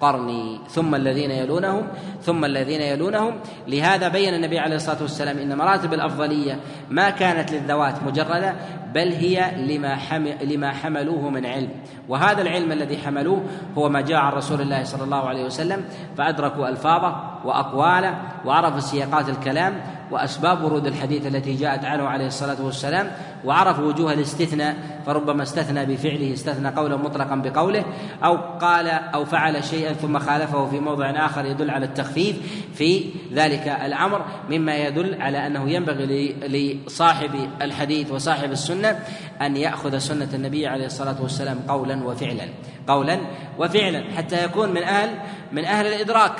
قرني 0.00 0.60
ثم 0.68 0.94
الذين 0.94 1.30
يلونهم 1.30 1.88
ثم 2.22 2.44
الذين 2.44 2.80
يلونهم. 2.80 3.40
لهذا 3.68 4.08
بين 4.08 4.34
النبي 4.34 4.58
عليه 4.58 4.76
الصلاة 4.76 5.02
والسلام 5.02 5.38
إن 5.38 5.58
مراتب 5.58 5.94
الأفضلية 5.94 6.60
ما 6.90 7.10
كانت 7.10 7.52
للذوات 7.52 8.02
مجردة 8.02 8.54
بل 8.94 9.12
هي 9.12 9.50
لما 9.56 9.98
لما 10.42 10.72
حملوه 10.72 11.30
من 11.30 11.46
علم. 11.46 11.70
وهذا 12.08 12.42
العلم 12.42 12.72
الذي 12.72 12.98
حملوه 12.98 13.42
هو 13.78 13.88
ما 13.88 14.00
جاء 14.00 14.18
عن 14.18 14.32
رسول 14.32 14.60
الله 14.60 14.84
صلى 14.84 15.04
الله 15.04 15.28
عليه 15.28 15.44
وسلم 15.44 15.84
فأدركوا 16.16 16.68
ألفاظه 16.68 17.16
وأقواله 17.44 18.18
وعرفوا 18.44 18.80
سياقات 18.80 19.28
الكلام 19.28 19.80
وأسباب 20.10 20.64
ورود 20.64 20.86
الحديث 20.86 21.26
التي 21.26 21.54
جاءت 21.54 21.84
عنه 21.84 22.08
عليه 22.08 22.26
الصلاة 22.26 22.62
والسلام 22.62 23.10
وعرفوا 23.44 23.84
وجوه 23.84 24.12
الاستثناء 24.12 24.76
فربما 25.06 25.42
استثنى 25.42 25.86
بفعله 25.86 26.32
استثنى 26.32 26.68
قولا 26.68 26.96
مطلقا 26.96 27.34
بقوله 27.36 27.84
أو 28.24 28.36
قال 28.36 28.88
أو 28.88 29.24
فعل 29.24 29.64
شيئا 29.64 29.92
ثم 29.92 30.18
خالفه 30.18 30.66
في 30.66 30.80
موضع 30.80 31.10
آخر 31.26 31.44
يدل 31.44 31.70
على 31.70 31.86
التخفيف 31.86 32.36
في 32.74 33.04
ذلك 33.32 33.68
الأمر 33.84 34.24
مما 34.50 34.76
يدل 34.76 35.22
على 35.22 35.46
أنه 35.46 35.70
ينبغي 35.70 36.32
لصاحب 36.32 37.30
الحديث 37.62 38.12
وصاحب 38.12 38.52
السنة 38.52 38.98
أن 39.42 39.56
يأخذ 39.56 39.98
سنة 39.98 40.28
النبي 40.34 40.66
عليه 40.66 40.86
الصلاة 40.86 41.22
والسلام 41.22 41.58
قولا 41.68 42.04
وفعلا 42.04 42.44
قولا 42.88 43.18
وفعلا 43.58 44.04
حتى 44.16 44.44
يكون 44.44 44.70
من 44.70 44.82
أهل 44.82 45.10
من 45.52 45.64
أهل 45.64 45.86
الإدراك 45.86 46.32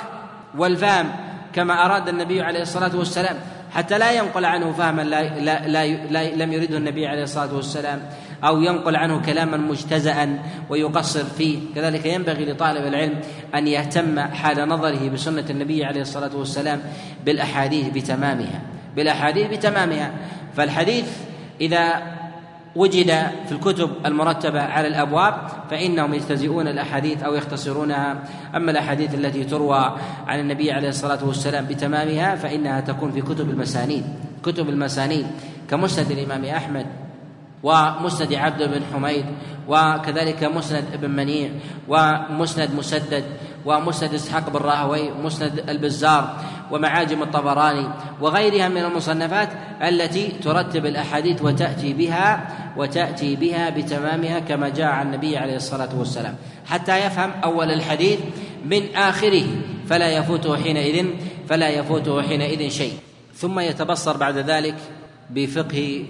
والفهم 0.57 1.11
كما 1.53 1.85
أراد 1.85 2.07
النبي 2.07 2.41
عليه 2.41 2.61
الصلاة 2.61 2.95
والسلام. 2.95 3.37
حتى 3.77 3.97
لا 3.97 4.11
ينقل 4.11 4.45
عنه 4.45 4.71
فهما 4.71 5.01
لا, 5.01 5.39
لا, 5.39 5.67
لا, 5.67 5.87
لا 5.87 6.35
لم 6.35 6.53
يرده 6.53 6.77
النبي 6.77 7.07
عليه 7.07 7.23
الصلاة 7.23 7.55
والسلام 7.55 7.99
أو 8.43 8.61
ينقل 8.61 8.95
عنه 8.95 9.21
كلاما 9.21 9.57
مجتزأ 9.57 10.39
ويقصر 10.69 11.23
فيه. 11.23 11.59
كذلك 11.75 12.05
ينبغي 12.05 12.45
لطالب 12.45 12.85
العلم 12.87 13.19
أن 13.55 13.67
يهتم 13.67 14.19
حال 14.19 14.69
نظره 14.69 15.09
بسنة 15.09 15.45
النبي 15.49 15.85
عليه 15.85 16.01
الصلاة 16.01 16.35
والسلام 16.35 16.81
بالأحاديث 17.25 17.89
بتمامها. 17.89 18.61
بالأحاديث 18.95 19.47
بتمامها. 19.47 20.11
فالحديث 20.55 21.05
إذا 21.61 22.16
وجد 22.77 23.09
في 23.45 23.51
الكتب 23.51 23.89
المرتبة 24.05 24.61
على 24.61 24.87
الأبواب 24.87 25.33
فإنهم 25.69 26.13
يجتزئون 26.13 26.67
الأحاديث 26.67 27.23
أو 27.23 27.35
يختصرونها. 27.35 28.23
أما 28.55 28.71
الأحاديث 28.71 29.15
التي 29.15 29.43
تروى 29.43 29.95
عن 30.27 30.39
النبي 30.39 30.71
عليه 30.71 30.89
الصلاة 30.89 31.25
والسلام 31.25 31.65
بتمامها 31.65 32.35
فإنها 32.35 32.81
تكون 32.81 33.11
في 33.11 33.21
كتب 33.21 33.49
المسانيد. 33.49 34.03
كتب 34.43 34.69
المسانيد 34.69 35.27
كمسند 35.69 36.11
الإمام 36.11 36.45
أحمد 36.45 36.85
ومسند 37.63 38.33
عبد 38.33 38.63
بن 38.63 38.81
حميد 38.93 39.25
وكذلك 39.67 40.43
مسند 40.43 40.83
ابن 40.93 41.09
منيع 41.09 41.49
ومسند 41.87 42.69
مسدد 42.77 43.23
ومسند 43.65 44.13
إسحاق 44.13 44.49
بن 44.49 44.59
راهوي 44.59 45.11
ومسند 45.11 45.69
البزار. 45.69 46.37
ومعاجم 46.71 47.23
الطبراني 47.23 47.87
وغيرها 48.21 48.69
من 48.69 48.77
المصنفات 48.77 49.49
التي 49.81 50.27
ترتب 50.27 50.85
الأحاديث 50.85 51.41
وتأتي 51.41 51.93
بها 51.93 52.47
وتأتي 52.77 53.35
بها 53.35 53.69
بتمامها 53.69 54.39
كما 54.39 54.69
جاء 54.69 54.87
عن 54.87 55.05
النبي 55.07 55.37
عليه 55.37 55.55
الصلاة 55.55 55.89
والسلام. 55.99 56.35
حتى 56.65 57.05
يفهم 57.05 57.31
أول 57.43 57.71
الحديث 57.71 58.19
من 58.65 58.95
آخره 58.95 59.45
فلا 59.89 60.09
يفوته 60.17 60.63
حينئذ 60.63 61.05
فلا 61.49 61.69
يفوته 61.69 62.21
حينئذ 62.21 62.69
شيء. 62.69 62.93
ثم 63.35 63.59
يتبصر 63.59 64.17
بعد 64.17 64.37
ذلك 64.37 64.75
بفقه 65.29 66.05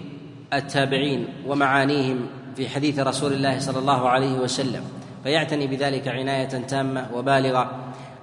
التابعين 0.53 1.27
ومعانيهم 1.47 2.19
في 2.55 2.69
حديث 2.69 2.99
رسول 2.99 3.33
الله 3.33 3.59
صلى 3.59 3.79
الله 3.79 4.09
عليه 4.09 4.33
وسلم 4.33 4.83
فيعتني 5.23 5.67
بذلك 5.67 6.07
عناية 6.07 6.45
تامة 6.45 7.07
وبالغة 7.13 7.71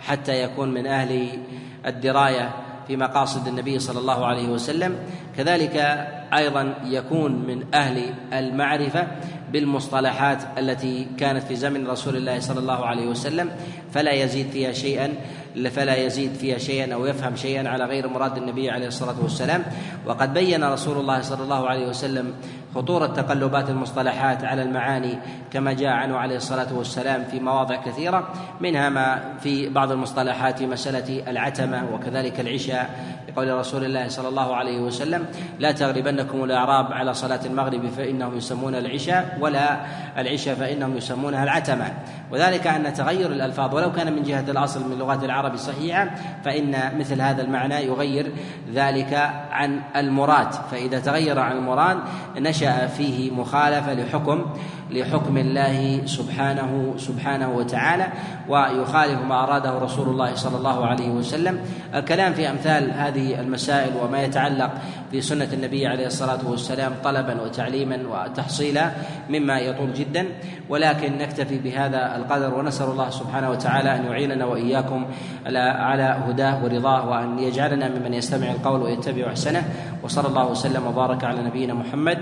حتى 0.00 0.42
يكون 0.42 0.74
من 0.74 0.86
أهل 0.86 1.28
الدراية 1.86 2.54
في 2.86 2.96
مقاصد 2.96 3.48
النبي 3.48 3.78
صلى 3.78 3.98
الله 3.98 4.26
عليه 4.26 4.48
وسلم. 4.48 4.96
كذلك 5.36 5.76
أيضا 6.34 6.74
يكون 6.84 7.32
من 7.32 7.74
أهل 7.74 8.14
المعرفة 8.32 9.06
بالمصطلحات 9.52 10.38
التي 10.58 11.06
كانت 11.18 11.42
في 11.42 11.56
زمن 11.56 11.86
رسول 11.86 12.16
الله 12.16 12.40
صلى 12.40 12.60
الله 12.60 12.86
عليه 12.86 13.06
وسلم. 13.06 13.50
فلا 13.92 14.12
يزيد 14.12 14.50
فيها 14.50 14.72
شيئا 14.72 15.12
فلا 15.70 15.96
يزيد 15.96 16.34
فيها 16.34 16.58
شيئا 16.58 16.94
أو 16.94 17.06
يفهم 17.06 17.36
شيئا 17.36 17.68
على 17.68 17.84
غير 17.84 18.08
مراد 18.08 18.36
النبي 18.36 18.70
عليه 18.70 18.86
الصلاة 18.86 19.16
والسلام. 19.22 19.62
وقد 20.06 20.34
بين 20.34 20.64
رسول 20.64 20.98
الله 20.98 21.20
صلى 21.20 21.42
الله 21.42 21.68
عليه 21.68 21.86
وسلم 21.88 22.34
خطورة 22.74 23.06
تقلبات 23.06 23.70
المصطلحات 23.70 24.44
على 24.44 24.62
المعاني 24.62 25.18
كما 25.52 25.72
جاء 25.72 25.90
عنه 25.90 26.16
عليه 26.16 26.36
الصلاة 26.36 26.74
والسلام 26.74 27.24
في 27.24 27.40
مواضع 27.40 27.76
كثيرة 27.76 28.28
منها 28.60 28.88
ما 28.88 29.34
في 29.40 29.68
بعض 29.68 29.92
المصطلحات 29.92 30.58
في 30.58 30.66
مسألة 30.66 31.30
العتمة 31.30 31.94
وكذلك 31.94 32.40
العشاء. 32.40 32.90
لقول 33.28 33.54
رسول 33.54 33.84
الله 33.84 34.08
صلى 34.08 34.28
الله 34.28 34.56
عليه 34.56 34.78
وسلم 34.80 35.26
لا 35.58 35.72
تغربنكم 35.72 36.44
الأعراب 36.44 36.92
على 36.92 37.14
صلاة 37.14 37.40
المغرب 37.46 37.86
فإنهم 37.96 38.36
يسمون 38.36 38.74
العشاء 38.74 39.38
ولا 39.40 39.80
العشاء 40.18 40.54
فإنهم 40.54 40.96
يسمونها 40.96 41.44
العتمة. 41.44 41.92
وذلك 42.34 42.66
أن 42.66 42.94
تغير 42.94 43.32
الألفاظ 43.32 43.74
ولو 43.74 43.92
كان 43.92 44.12
من 44.12 44.22
جهة 44.22 44.44
الأصل 44.50 44.88
من 44.88 44.98
لغات 44.98 45.24
العرب 45.24 45.56
صحيحة 45.56 46.10
فإن 46.44 46.98
مثل 46.98 47.20
هذا 47.20 47.42
المعنى 47.42 47.74
يغير 47.74 48.32
ذلك 48.72 49.30
عن 49.50 49.80
المراد. 49.96 50.52
فإذا 50.70 50.98
تغير 50.98 51.38
عن 51.38 51.56
المراد 51.56 51.98
نشأ 52.38 52.86
فيه 52.86 53.30
مخالفة 53.30 53.94
لحكم 53.94 54.46
لحكم 54.94 55.36
الله 55.36 56.06
سبحانه 56.06 56.94
سبحانه 56.96 57.48
وتعالى 57.50 58.06
ويخالف 58.48 59.20
ما 59.22 59.42
أراده 59.42 59.78
رسول 59.78 60.08
الله 60.08 60.34
صلى 60.34 60.56
الله 60.56 60.86
عليه 60.86 61.10
وسلم. 61.10 61.58
الكلام 61.94 62.32
في 62.32 62.50
أمثال 62.50 62.90
هذه 62.90 63.40
المسائل 63.40 63.92
وما 64.02 64.22
يتعلق 64.22 64.70
في 65.10 65.20
سنة 65.20 65.48
النبي 65.52 65.86
عليه 65.86 66.06
الصلاة 66.06 66.38
والسلام 66.46 66.92
طلبا 67.04 67.42
وتعليما 67.42 67.98
وتحصيلا 68.10 68.90
مما 69.30 69.58
يطول 69.58 69.92
جدا. 69.92 70.26
ولكن 70.68 71.18
نكتفي 71.18 71.58
بهذا 71.58 72.16
القدر 72.16 72.54
ونسأل 72.54 72.86
الله 72.86 73.10
سبحانه 73.10 73.50
وتعالى 73.50 73.96
أن 73.96 74.04
يعيننا 74.04 74.44
وإياكم 74.44 75.06
على 75.46 76.16
هداه 76.28 76.64
ورضاه 76.64 77.08
وأن 77.08 77.38
يجعلنا 77.38 77.88
ممن 77.88 78.14
يستمع 78.14 78.50
القول 78.50 78.82
ويتبع 78.82 79.28
أحسنه. 79.28 79.62
وصلى 80.02 80.28
الله 80.28 80.46
وسلم 80.50 80.86
وبارك 80.86 81.24
على 81.24 81.42
نبينا 81.42 81.74
محمد. 81.74 82.18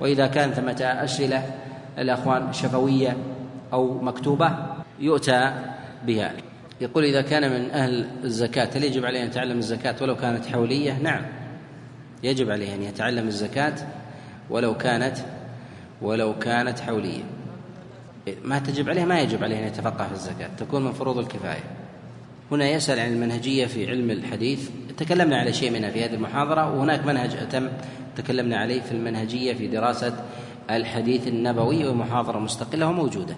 وإذا 0.00 0.26
كان 0.26 0.50
ثمة 0.50 0.82
أسئلة 0.82 1.42
الأخوان 1.98 2.52
شفوية 2.52 3.16
أو 3.72 4.00
مكتوبة 4.02 4.52
يؤتى 5.00 5.52
بها. 6.06 6.32
يقول 6.80 7.04
إذا 7.04 7.22
كان 7.22 7.50
من 7.50 7.70
أهل 7.70 8.06
الزكاة 8.24 8.68
هل 8.74 8.84
يجب 8.84 9.04
عليه 9.04 9.22
أن 9.22 9.26
يتعلم 9.26 9.58
الزكاة 9.58 9.96
ولو 10.00 10.16
كانت 10.16 10.46
حولية؟ 10.46 10.98
نعم. 11.02 11.22
يجب 12.22 12.50
عليه 12.50 12.74
أن 12.74 12.82
يتعلم 12.82 13.28
الزكاة 13.28 13.74
ولو 14.50 14.76
كانت 14.76 15.16
ولو 16.02 16.38
كانت 16.38 16.80
حولية. 16.80 17.22
ما 18.44 18.58
تجب 18.58 18.88
عليه 18.88 19.04
ما 19.04 19.20
يجب 19.20 19.44
عليه 19.44 19.58
أن 19.58 19.64
يتفقه 19.64 20.06
في 20.06 20.12
الزكاة 20.12 20.50
تكون 20.58 20.84
من 20.84 20.92
فروض 20.92 21.18
الكفاية. 21.18 21.64
هنا 22.50 22.68
يسأل 22.68 23.00
عن 23.00 23.12
المنهجية 23.12 23.66
في 23.66 23.90
علم 23.90 24.10
الحديث. 24.10 24.70
تكلمنا 24.96 25.36
على 25.36 25.52
شيء 25.52 25.70
منها 25.70 25.90
في 25.90 26.04
هذه 26.04 26.14
المحاضرة 26.14 26.74
وهناك 26.74 27.06
منهج 27.06 27.36
أتم 27.36 27.68
تكلمنا 28.16 28.56
عليه 28.56 28.80
في 28.80 28.92
المنهجية 28.92 29.54
في 29.54 29.66
دراسة 29.66 30.24
الحديث 30.70 31.28
النبوي 31.28 31.88
ومحاضرة 31.88 32.38
مستقلة 32.38 32.86
وموجودة. 32.86 33.36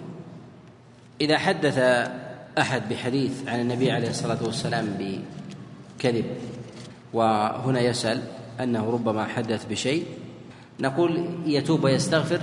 إذا 1.21 1.37
حدث 1.37 1.77
أحد 2.57 2.81
بحديث 2.89 3.47
عن 3.47 3.59
النبي 3.59 3.91
عليه 3.91 4.09
الصلاة 4.09 4.43
والسلام 4.43 4.87
بكذب 4.99 6.25
وهنا 7.13 7.79
يسأل 7.79 8.21
أنه 8.63 8.89
ربما 8.89 9.25
حدث 9.25 9.65
بشيء 9.65 10.05
نقول 10.79 11.25
يتوب 11.45 11.83
ويستغفر 11.83 12.41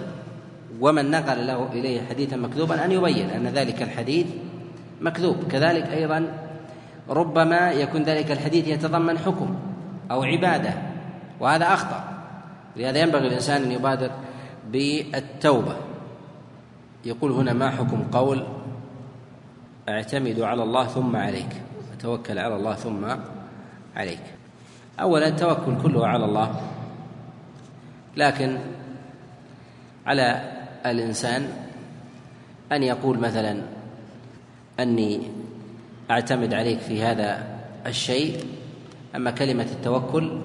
ومن 0.80 1.10
نقل 1.10 1.46
له 1.46 1.72
إليه 1.72 2.02
حديثا 2.08 2.36
مكذوبا 2.36 2.84
أن 2.84 2.92
يبين 2.92 3.30
أن 3.30 3.46
ذلك 3.46 3.82
الحديث 3.82 4.26
مكذوب. 5.00 5.36
كذلك 5.50 5.84
أيضا 5.84 6.48
ربما 7.08 7.72
يكون 7.72 8.02
ذلك 8.02 8.30
الحديث 8.30 8.68
يتضمن 8.68 9.18
حكم 9.18 9.54
أو 10.10 10.22
عبادة 10.22 10.74
وهذا 11.40 11.74
أخطأ. 11.74 12.04
لهذا 12.76 12.98
ينبغي 12.98 13.26
الإنسان 13.26 13.62
أن 13.62 13.72
يبادر 13.72 14.10
بالتوبة. 14.72 15.76
يقول 17.04 17.32
هنا 17.32 17.52
ما 17.52 17.70
حكم 17.70 18.02
قول 18.12 18.46
اعتمد 19.88 20.40
على 20.40 20.62
الله 20.62 20.86
ثم 20.86 21.16
عليك 21.16 21.62
توكل 22.00 22.38
على 22.38 22.56
الله 22.56 22.74
ثم 22.74 23.04
عليك. 23.96 24.22
اولا 25.00 25.28
التوكل 25.28 25.82
كله 25.82 26.06
على 26.06 26.24
الله 26.24 26.60
لكن 28.16 28.58
على 30.06 30.52
الإنسان 30.86 31.48
أن 32.72 32.82
يقول 32.82 33.18
مثلا 33.18 33.62
أني 34.80 35.20
أعتمد 36.10 36.54
عليك 36.54 36.78
في 36.78 37.02
هذا 37.02 37.46
الشيء 37.86 38.44
أما 39.16 39.30
كلمة 39.30 39.66
التوكل 39.72 40.40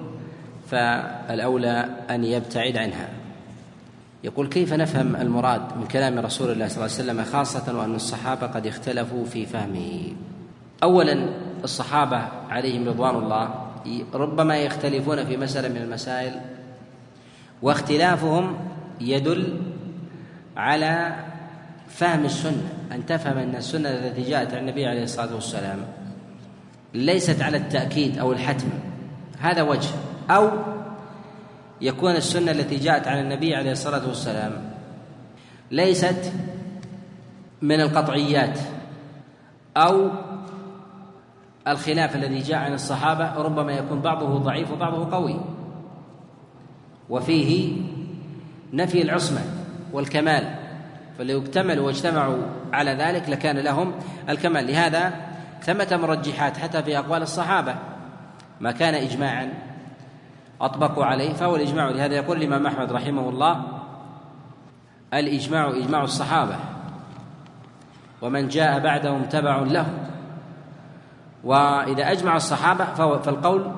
فالأولى 0.70 1.88
أن 2.10 2.24
يبتعد 2.24 2.76
عنها. 2.76 3.08
يقول 4.24 4.48
كيف 4.48 4.72
نفهم 4.72 5.16
المراد 5.16 5.76
من 5.76 5.86
كلام 5.86 6.18
رسول 6.18 6.50
الله 6.50 6.68
صلى 6.68 6.76
الله 6.76 6.94
عليه 6.94 7.04
وسلم 7.04 7.24
خاصة 7.24 7.78
وأن 7.78 7.94
الصحابة 7.94 8.46
قد 8.46 8.66
اختلفوا 8.66 9.24
في 9.24 9.46
فهمه؟ 9.46 10.12
أولا 10.82 11.28
الصحابة 11.64 12.16
عليهم 12.50 12.88
رضوان 12.88 13.14
الله 13.14 13.54
ربما 14.14 14.56
يختلفون 14.56 15.24
في 15.24 15.36
مسألة 15.36 15.68
من 15.68 15.76
المسائل 15.76 16.40
واختلافهم 17.62 18.56
يدل 19.00 19.60
على 20.56 21.16
فهم 21.88 22.24
السنة 22.24 22.68
أن 22.92 23.06
تفهم 23.06 23.38
أن 23.38 23.56
السنة 23.56 23.88
التي 23.88 24.22
جاءت 24.22 24.54
عن 24.54 24.60
النبي 24.60 24.86
عليه 24.86 25.02
الصلاة 25.02 25.34
والسلام 25.34 25.78
ليست 26.94 27.42
على 27.42 27.56
التأكيد 27.56 28.18
أو 28.18 28.32
الحتم 28.32 28.68
هذا 29.40 29.62
وجه. 29.62 29.90
أو 30.30 30.50
يكون 31.80 32.16
السنة 32.16 32.50
التي 32.50 32.76
جاءت 32.76 33.08
عن 33.08 33.18
النبي 33.18 33.54
عليه 33.54 33.72
الصلاة 33.72 34.08
والسلام 34.08 34.52
ليست 35.70 36.32
من 37.62 37.80
القطعيات 37.80 38.58
أو 39.76 40.10
الخلاف 41.68 42.16
الذي 42.16 42.38
جاء 42.38 42.58
عن 42.58 42.72
الصحابة 42.72 43.34
ربما 43.34 43.72
يكون 43.72 44.00
بعضه 44.00 44.38
ضعيف 44.38 44.70
وبعضه 44.70 45.10
قوي. 45.10 45.40
وفيه 47.10 47.76
نفي 48.72 49.02
العصمة 49.02 49.40
والكمال 49.92 50.54
فلو 51.18 51.42
اكتملوا 51.42 51.86
واجتمعوا 51.86 52.42
على 52.72 52.90
ذلك 52.90 53.28
لكان 53.28 53.58
لهم 53.58 53.92
الكمال. 54.28 54.66
لهذا 54.66 55.12
ثمة 55.62 55.98
مرجحات 56.02 56.56
حتى 56.56 56.82
في 56.82 56.98
أقوال 56.98 57.22
الصحابة. 57.22 57.74
ما 58.60 58.72
كان 58.72 58.94
إجماعا 58.94 59.67
أطبقوا 60.60 61.04
عليه 61.04 61.32
فهو 61.32 61.56
الإجماع. 61.56 61.88
لهذا 61.88 62.14
يقول 62.14 62.36
الإمام 62.36 62.66
أحمد 62.66 62.92
رحمه 62.92 63.28
الله 63.28 63.62
الإجماع 65.14 65.68
إجماع 65.68 66.02
الصحابة 66.02 66.56
ومن 68.22 68.48
جاء 68.48 68.78
بعدهم 68.78 69.22
تبع 69.22 69.58
له. 69.58 69.86
وإذا 71.44 72.12
أجمع 72.12 72.36
الصحابة 72.36 72.84
فالقول 73.18 73.72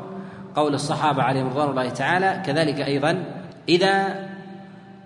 قول 0.57 0.75
الصحابة 0.75 1.23
عليهم 1.23 1.47
رضوان 1.47 1.69
الله 1.69 1.89
تعالى 1.89 2.43
كذلك 2.47 2.81
أيضا 2.81 3.25
إذا 3.69 4.27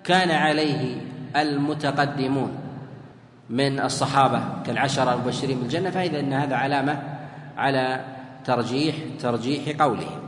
كان 0.04 0.30
عليه 0.30 1.00
المتقدمون 1.36 2.58
من 3.50 3.80
الصحابة 3.80 4.40
كالعشرة 4.66 5.14
المبشرين 5.14 5.58
بالجنة 5.58 5.90
فإذا 5.90 6.20
أن 6.20 6.32
هذا 6.32 6.56
علامة 6.56 7.02
على 7.56 8.00
ترجيح 8.44 8.96
ترجيح 9.20 9.82
قولهم 9.82 10.23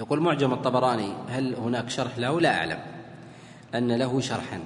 يقول 0.00 0.20
معجم 0.20 0.52
الطبراني 0.52 1.12
هل 1.28 1.54
هناك 1.54 1.90
شرح 1.90 2.18
له؟ 2.18 2.40
لا 2.40 2.58
أعلم. 2.58 2.78
أن 3.74 3.92
له 3.92 4.20
شرحا. 4.20 4.60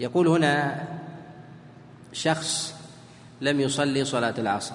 يقول 0.00 0.28
هنا 0.28 0.82
شخص 2.12 2.74
لم 3.40 3.60
يصلي 3.60 4.04
صلاة 4.04 4.34
العصر 4.38 4.74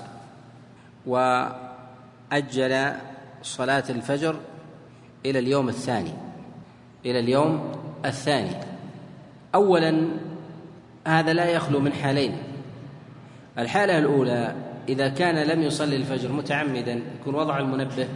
وأجل 1.05 2.91
صلاة 3.41 3.83
الفجر 3.89 4.35
إلى 5.25 5.39
اليوم 5.39 5.69
الثاني. 5.69 6.13
إلى 7.05 7.19
اليوم 7.19 7.71
الثاني. 8.05 8.55
أولا 9.55 10.07
هذا 11.07 11.33
لا 11.33 11.45
يخلو 11.45 11.79
من 11.79 11.93
حالين. 11.93 12.37
الحالة 13.57 13.97
الأولى 13.97 14.55
إذا 14.89 15.09
كان 15.09 15.47
لم 15.47 15.61
يصلي 15.61 15.95
الفجر 15.95 16.31
متعمدا 16.31 17.01
يكون 17.21 17.35
وضع 17.35 17.57
المنبه 17.57 18.07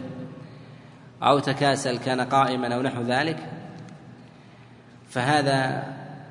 أو 1.22 1.38
تكاسل 1.38 1.98
كان 1.98 2.20
قائما 2.20 2.74
أو 2.74 2.82
نحو 2.82 3.02
ذلك 3.02 3.50
فهذا 5.08 5.84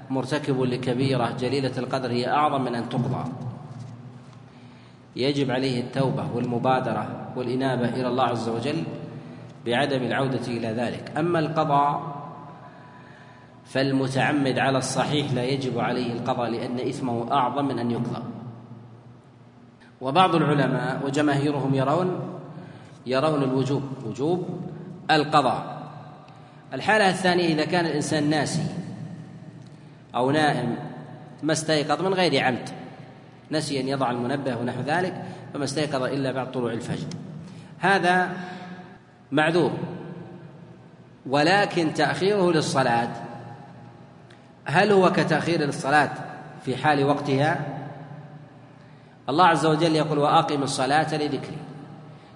مرتكب 0.09 0.61
لكبيرة 0.61 1.31
جليلة 1.39 1.77
القدر 1.77 2.11
هي 2.11 2.27
أعظم 2.27 2.61
من 2.61 2.75
أن 2.75 2.89
تقضى. 2.89 3.31
يجب 5.15 5.51
عليه 5.51 5.81
التوبة 5.81 6.31
والمبادرة 6.35 7.31
والإنابة 7.35 7.89
إلى 7.89 8.07
الله 8.07 8.23
عز 8.23 8.49
وجل 8.49 8.83
بعدم 9.65 10.03
العودة 10.03 10.47
إلى 10.47 10.67
ذلك. 10.67 11.17
أما 11.17 11.39
القضاء 11.39 12.19
فالمتعمد 13.65 14.59
على 14.59 14.77
الصحيح 14.77 15.33
لا 15.33 15.43
يجب 15.43 15.79
عليه 15.79 16.13
القضاء 16.13 16.49
لأن 16.49 16.79
إثمه 16.79 17.31
أعظم 17.31 17.65
من 17.65 17.79
أن 17.79 17.91
يقضى. 17.91 18.23
وبعض 20.01 20.35
العلماء 20.35 21.05
وجماهيرهم 21.05 21.75
يرون 21.75 22.19
يرون 23.05 23.43
الوجوب 23.43 23.83
وجوب 24.05 24.68
القضاء. 25.11 25.79
الحالة 26.73 27.09
الثانية 27.09 27.45
إذا 27.45 27.65
كان 27.65 27.85
الإنسان 27.85 28.29
ناسي 28.29 28.65
أو 30.15 30.31
نائم 30.31 30.75
ما 31.43 31.53
استيقظ 31.53 32.01
من 32.01 32.13
غير 32.13 32.43
عمد. 32.43 32.69
نسي 33.51 33.79
أن 33.79 33.87
يضع 33.87 34.11
المنبه 34.11 34.57
ونحو 34.57 34.81
ذلك 34.81 35.23
فما 35.53 35.63
استيقظ 35.63 36.03
إلا 36.03 36.31
بعد 36.31 36.51
طلوع 36.51 36.73
الفجر. 36.73 37.07
هذا 37.79 38.31
معذور. 39.31 39.71
ولكن 41.25 41.93
تأخيره 41.93 42.51
للصلاة. 42.51 43.09
هل 44.65 44.91
هو 44.91 45.11
كتأخير 45.11 45.63
الصلاة 45.63 46.11
في 46.65 46.77
حال 46.77 47.03
وقتها؟ 47.03 47.65
الله 49.29 49.45
عز 49.45 49.65
وجل 49.65 49.95
يقول 49.95 50.17
وأقم 50.17 50.63
الصلاة 50.63 51.15
لذكري. 51.15 51.57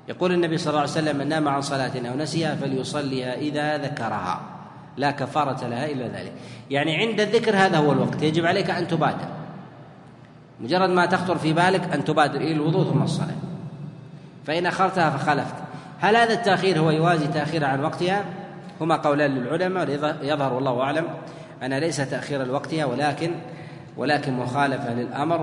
يقول 0.08 0.32
النبي 0.32 0.58
صلى 0.58 0.70
الله 0.70 0.82
عليه 0.82 0.92
وسلم 0.92 1.18
من 1.18 1.28
نام 1.28 1.48
عن 1.48 1.62
صلاة 1.62 1.92
أو 2.10 2.18
نسيها 2.18 2.56
فليصليها 2.56 3.34
إذا 3.34 3.78
ذكرها. 3.78 4.42
لا 4.98 5.12
كفارة 5.12 5.68
لها 5.68 5.86
إلا 5.86 6.08
ذلك. 6.08 6.32
يعني 6.70 6.98
عند 6.98 7.20
الذكر 7.20 7.56
هذا 7.56 7.78
هو 7.78 7.92
الوقت. 7.92 8.22
يجب 8.22 8.46
عليك 8.46 8.70
أن 8.70 8.88
تبادر. 8.88 9.28
مجرد 10.60 10.90
ما 10.90 11.06
تخطر 11.06 11.38
في 11.38 11.54
بالك 11.54 11.94
أن 11.94 12.06
تبادر 12.06 12.42
إلى 12.42 12.52
الوضوء 12.52 12.94
ثم 12.94 13.04
الصلاة. 13.04 13.36
فإن 14.46 14.66
أخرتها 14.66 15.10
فخلفت. 15.10 15.56
هل 16.00 16.16
هذا 16.16 16.34
التأخير 16.34 16.80
هو 16.80 16.92
يوازي 16.92 17.28
تأخير 17.28 17.66
عن 17.66 17.84
وقتها؟ 17.84 18.26
هما 18.82 18.96
قولان 18.96 19.32
للعلماء 19.32 19.90
يظهر 20.22 20.54
والله 20.54 20.82
أعلم 20.82 21.06
أن 21.64 21.74
ليس 21.74 21.98
تأخير 21.98 22.44
لوقتها 22.44 22.86
ولكن 22.86 23.32
ولكن 23.98 24.34
مخالفة 24.34 24.94
للأمر 24.94 25.42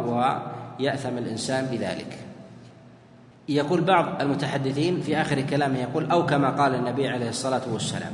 ويأثم 0.79 1.19
الإنسان 1.19 1.67
بذلك. 1.67 2.19
يقول 3.51 3.81
بعض 3.81 4.23
المتحدثين 4.23 5.01
في 5.01 5.21
آخر 5.21 5.41
كلامه 5.41 5.79
يقول 5.79 6.11
أو 6.11 6.27
كما 6.27 6.51
قال 6.51 6.75
النبي 6.75 7.09
عليه 7.09 7.29
الصلاة 7.29 7.63
والسلام. 7.73 8.13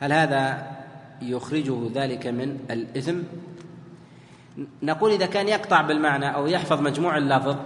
هل 0.00 0.12
هذا 0.12 0.66
يخرجه 1.22 1.78
ذلك 1.94 2.26
من 2.26 2.58
الإثم؟ 2.70 3.18
نقول 4.82 5.12
إذا 5.12 5.26
كان 5.26 5.48
يقطع 5.48 5.82
بالمعنى 5.82 6.34
أو 6.34 6.46
يحفظ 6.46 6.80
مجموع 6.80 7.16
اللفظ 7.16 7.56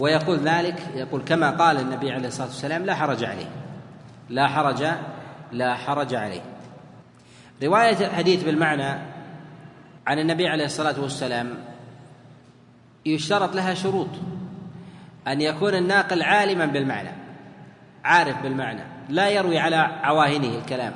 ويقول 0.00 0.38
ذلك 0.38 0.82
يقول 0.94 1.22
كما 1.22 1.50
قال 1.50 1.80
النبي 1.80 2.10
عليه 2.10 2.28
الصلاة 2.28 2.46
والسلام 2.46 2.84
لا 2.84 2.94
حرج 2.94 3.24
عليه. 3.24 3.48
لا 4.28 4.48
حرج 4.48 4.84
لا 5.52 5.74
حرج 5.74 6.14
عليه. 6.14 6.42
رواية 7.62 8.06
الحديث 8.06 8.44
بالمعنى 8.44 8.98
عن 10.06 10.18
النبي 10.18 10.48
عليه 10.48 10.64
الصلاة 10.64 11.00
والسلام 11.00 11.54
يشترط 13.06 13.54
لها 13.54 13.74
شروط. 13.74 14.08
أن 15.28 15.40
يكون 15.40 15.74
الناقل 15.74 16.22
عالما 16.22 16.66
بالمعنى 16.66 17.22
عارف 18.04 18.42
بالمعنى 18.42 18.80
لا 19.08 19.28
يروي 19.28 19.58
على 19.58 19.76
عواهنه 19.76 20.58
الكلام. 20.58 20.92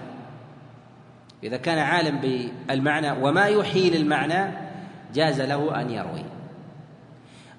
إذا 1.43 1.57
كان 1.57 1.79
عالم 1.79 2.19
بالمعنى 2.69 3.11
وما 3.11 3.47
يحيل 3.47 3.97
المعنى 3.97 4.53
جاز 5.15 5.41
له 5.41 5.81
أن 5.81 5.91
يروي. 5.91 6.25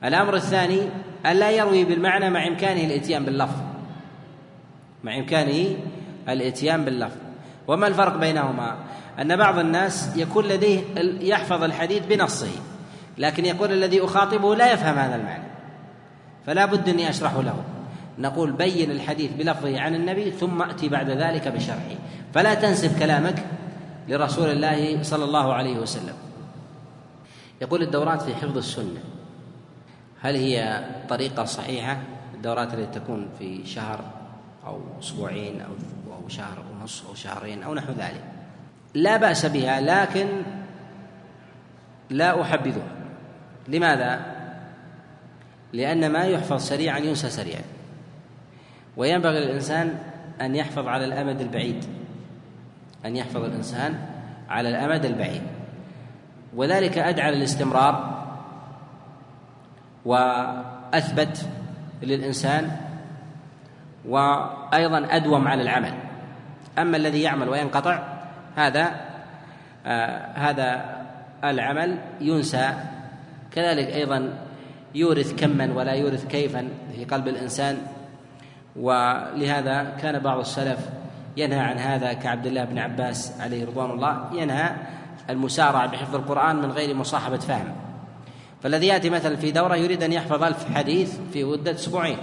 الأمر 0.04 0.36
الثاني 0.36 0.82
أن 1.26 1.36
لا 1.36 1.52
يروي 1.52 1.84
بالمعنى 1.86 2.30
مع 2.30 2.48
إمكانه 2.48 2.84
الإتيان 2.84 3.26
باللفظ. 3.26 3.62
مع 5.04 5.18
إمكانه 5.18 5.76
الإتيان 6.30 6.86
باللفظ. 6.86 7.18
وما 7.68 7.88
الفرق 7.88 8.18
بينهما؟ 8.18 8.78
أن 9.22 9.36
بعض 9.36 9.60
الناس 9.60 10.18
يكون 10.18 10.46
لديه 10.46 10.82
يحفظ 11.22 11.64
الحديث 11.64 12.06
بنصه 12.06 12.52
لكن 13.18 13.46
يقول 13.46 13.72
الذي 13.72 14.06
أخاطبه 14.06 14.56
لا 14.56 14.74
يفهم 14.74 14.98
هذا 14.98 15.16
المعنى. 15.16 15.47
فلا 16.48 16.66
بد 16.66 16.90
أني 16.90 17.10
أشرحه 17.10 17.42
له. 17.42 17.64
نقول 18.20 18.52
بين 18.52 18.92
الحديث 18.92 19.32
بلفظه 19.32 19.82
عن 19.82 19.96
النبي 19.96 20.32
ثم 20.32 20.62
أتي 20.62 20.90
بعد 20.90 21.10
ذلك 21.10 21.48
بشرحه. 21.48 21.96
فلا 22.34 22.54
تنسب 22.54 23.00
كلامك 23.00 23.44
لرسول 24.08 24.50
الله 24.52 25.04
صلى 25.04 25.24
الله 25.24 25.54
عليه 25.54 25.78
وسلم. 25.80 26.16
يقول 27.62 27.82
الدورات 27.82 28.22
في 28.22 28.36
حفظ 28.36 28.58
السنة. 28.58 29.04
هل 30.22 30.36
هي 30.36 30.86
طريقة 31.10 31.46
صحيحة؟ 31.46 31.98
الدورات 32.34 32.74
التي 32.74 33.00
تكون 33.00 33.30
في 33.40 33.66
شهر 33.66 34.00
أو 34.66 34.80
أسبوعين 35.00 35.62
أو 35.62 35.72
أو 36.14 36.30
شهر 36.30 36.58
ونصف 36.72 37.08
أو 37.08 37.16
شهرين 37.16 37.64
أو 37.64 37.74
نحو 37.74 37.92
ذلك. 37.92 38.24
لا 38.94 39.18
بأس 39.18 39.46
بها 39.46 39.82
لكن 39.82 40.28
لا 42.10 42.42
أحبذها. 42.42 42.88
لماذا؟ 43.68 44.37
لأن 45.74 46.12
ما 46.12 46.24
يحفظ 46.24 46.62
سريعا 46.62 47.00
ينسى 47.00 47.30
سريعا. 47.30 47.62
وينبغي 48.98 49.40
للإنسان 49.40 50.00
أن 50.42 50.56
يحفظ 50.56 50.88
على 50.88 51.06
الأمد 51.06 51.42
البعيد. 51.42 51.86
أن 53.06 53.16
يحفظ 53.16 53.44
الإنسان 53.44 54.00
على 54.50 54.70
الأمد 54.70 55.06
البعيد. 55.06 55.42
وذلك 56.56 56.98
أدعى 56.98 57.32
للاستمرار 57.32 58.24
وأثبت 60.06 61.48
للإنسان 62.04 62.72
وأيضا 64.06 65.08
أدوم 65.10 65.48
على 65.48 65.62
العمل. 65.62 65.94
أما 66.78 66.98
الذي 66.98 67.22
يعمل 67.22 67.50
وينقطع 67.50 68.04
هذا 68.56 68.92
آه 69.86 70.32
هذا 70.36 70.98
العمل 71.44 71.98
ينسى. 72.22 72.74
كذلك 73.52 73.88
أيضا 73.88 74.47
يورث 74.96 75.36
كما 75.36 75.74
ولا 75.74 75.92
يورث 75.92 76.28
كيفا 76.28 76.70
في 76.96 77.06
قلب 77.06 77.28
الإنسان. 77.28 77.78
ولهذا 78.76 79.96
كان 80.02 80.20
بعض 80.20 80.40
السلف 80.40 80.80
ينهى 81.38 81.60
عن 81.60 81.78
هذا 81.78 82.14
كعبد 82.14 82.46
الله 82.46 82.66
بن 82.66 82.78
عباس 82.78 83.34
عليه 83.40 83.66
رضوان 83.66 83.92
الله. 83.92 84.30
ينهى 84.34 84.72
المسارعة 85.30 85.88
بحفظ 85.88 86.16
القرآن 86.16 86.56
من 86.56 86.72
غير 86.72 86.96
مصاحبة 86.96 87.38
فهم. 87.38 87.76
فالذي 88.64 88.88
يأتي 88.88 89.10
مثلا 89.10 89.36
في 89.36 89.52
دورة 89.52 89.76
يريد 89.76 90.04
أن 90.04 90.14
يحفظ 90.14 90.44
ألف 90.44 90.76
حديث 90.76 91.18
في 91.34 91.44
مدة 91.44 91.72
أسبوعين. 91.72 92.18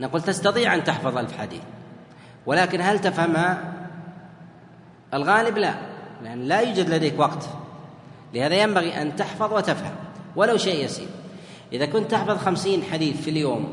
نقول 0.00 0.22
تستطيع 0.22 0.74
أن 0.74 0.84
تحفظ 0.84 1.18
ألف 1.18 1.38
حديث 1.38 1.62
ولكن 2.46 2.80
هل 2.80 2.98
تفهمها 2.98 3.72
الغالب 5.14 5.58
لا 5.58 5.74
لأن 6.22 6.42
لا 6.42 6.60
يوجد 6.60 6.90
لديك 6.90 7.18
وقت. 7.18 7.48
لهذا 8.34 8.54
ينبغي 8.54 9.02
أن 9.02 9.16
تحفظ 9.16 9.52
وتفهم 9.52 9.94
ولو 10.36 10.56
شيء 10.56 10.84
يسير. 10.84 11.08
إذا 11.76 11.86
كنت 11.86 12.10
تحفظ 12.10 12.36
خمسين 12.38 12.82
حديث 12.82 13.20
في 13.20 13.30
اليوم 13.30 13.72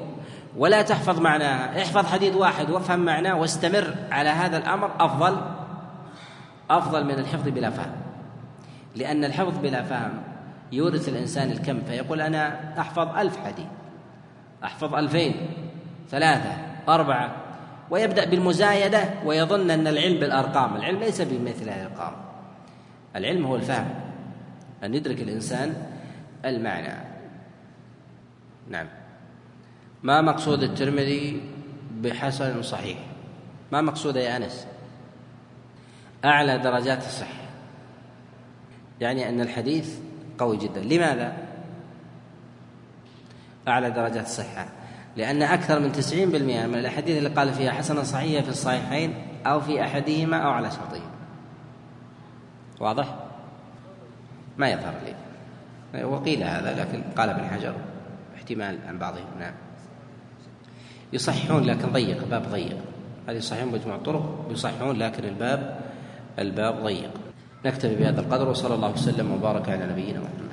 ولا 0.57 0.81
تحفظ 0.81 1.19
معناها 1.19 1.81
احفظ 1.81 2.05
حديث 2.05 2.35
واحد 2.35 2.69
وافهم 2.69 2.99
معناه 2.99 3.35
واستمر 3.39 3.95
على 4.11 4.30
هذا 4.30 4.57
الأمر 4.57 4.91
أفضل 4.99 5.41
أفضل 6.69 7.03
من 7.05 7.11
الحفظ 7.19 7.49
بلا 7.49 7.69
فهم. 7.69 7.95
لأن 8.95 9.25
الحفظ 9.25 9.57
بلا 9.57 9.84
فهم 9.84 10.11
يورث 10.71 11.09
الإنسان 11.09 11.51
الكم 11.51 11.81
فيقول 11.81 12.21
أنا 12.21 12.73
أحفظ 12.80 13.17
ألف 13.17 13.38
حديث 13.38 13.65
أحفظ 14.63 14.95
ألفين 14.95 15.35
ثلاثة 16.11 16.51
أربعة 16.89 17.35
ويبدأ 17.91 18.25
بالمزايدة 18.25 19.09
ويظن 19.25 19.71
أن 19.71 19.88
العلم 19.88 20.19
بالأرقام. 20.19 20.75
العلم 20.75 20.99
ليس 20.99 21.21
بمثل 21.21 21.63
الأرقام. 21.63 22.13
العلم 23.15 23.45
هو 23.45 23.55
الفهم 23.55 23.89
أن 24.84 24.93
يدرك 24.93 25.21
الإنسان 25.21 25.73
المعنى. 26.45 27.12
نعم. 28.69 28.88
ما 30.03 30.22
مقصود 30.22 30.64
الترمذي 30.64 31.41
بحسن 32.02 32.61
صحيح؟ 32.61 32.98
ما 33.72 33.81
مقصود 33.81 34.15
يا 34.15 34.38
أنس؟ 34.38 34.68
أعلى 36.26 36.57
درجات 36.57 37.06
الصحة. 37.06 37.44
يعني 39.02 39.30
أن 39.30 39.41
الحديث 39.41 39.99
قوي 40.38 40.57
جدا. 40.57 40.81
لماذا؟ 40.81 41.38
أعلى 43.68 43.91
درجات 43.91 44.26
الصحة. 44.26 44.68
لأن 45.18 45.41
أكثر 45.41 45.80
من 45.80 45.91
تسعين 45.91 46.30
بالمئة 46.30 46.65
من 46.65 46.76
الأحاديث 46.76 47.18
اللي 47.18 47.30
قال 47.30 47.53
فيها 47.53 47.72
حسنة 47.72 48.03
صحيحة 48.03 48.44
في 48.44 48.49
الصحيحين 48.49 49.14
أو 49.45 49.61
في 49.61 49.84
أحدهما 49.84 50.38
أو 50.38 50.49
على 50.49 50.72
شرطين 50.72 51.03
واضح؟ 52.80 53.15
ما 54.57 54.69
يظهر 54.69 54.94
لي. 55.06 55.14
وقيل 56.03 56.44
هذا 56.44 56.80
لكن 56.80 57.03
قال 57.18 57.30
ابن 57.30 57.45
حجر. 57.49 57.76
احتمال 58.44 58.78
عن 58.88 58.99
بعضهم. 58.99 59.26
نعم. 59.40 59.53
يصححون 61.14 61.64
لكن 61.64 61.88
ضيق 61.88 62.24
الباب 62.24 62.44
ضيق. 62.52 62.78
هذه 63.28 63.36
يصححون 63.36 63.72
مجموع 63.72 63.95
الطرق. 63.95 64.48
يصححون 64.52 64.99
لكن 64.99 65.24
الباب 65.24 65.80
الباب 66.40 66.84
ضيق. 66.84 67.11
نكتفي 67.65 67.95
بهذا 67.95 68.22
القدر 68.22 68.49
وصلى 68.49 68.76
الله 68.76 68.91
وسلم 68.91 69.32
وبارك 69.32 69.70
على 69.70 69.86
نبينا 69.88 70.20
محمد. 70.20 70.52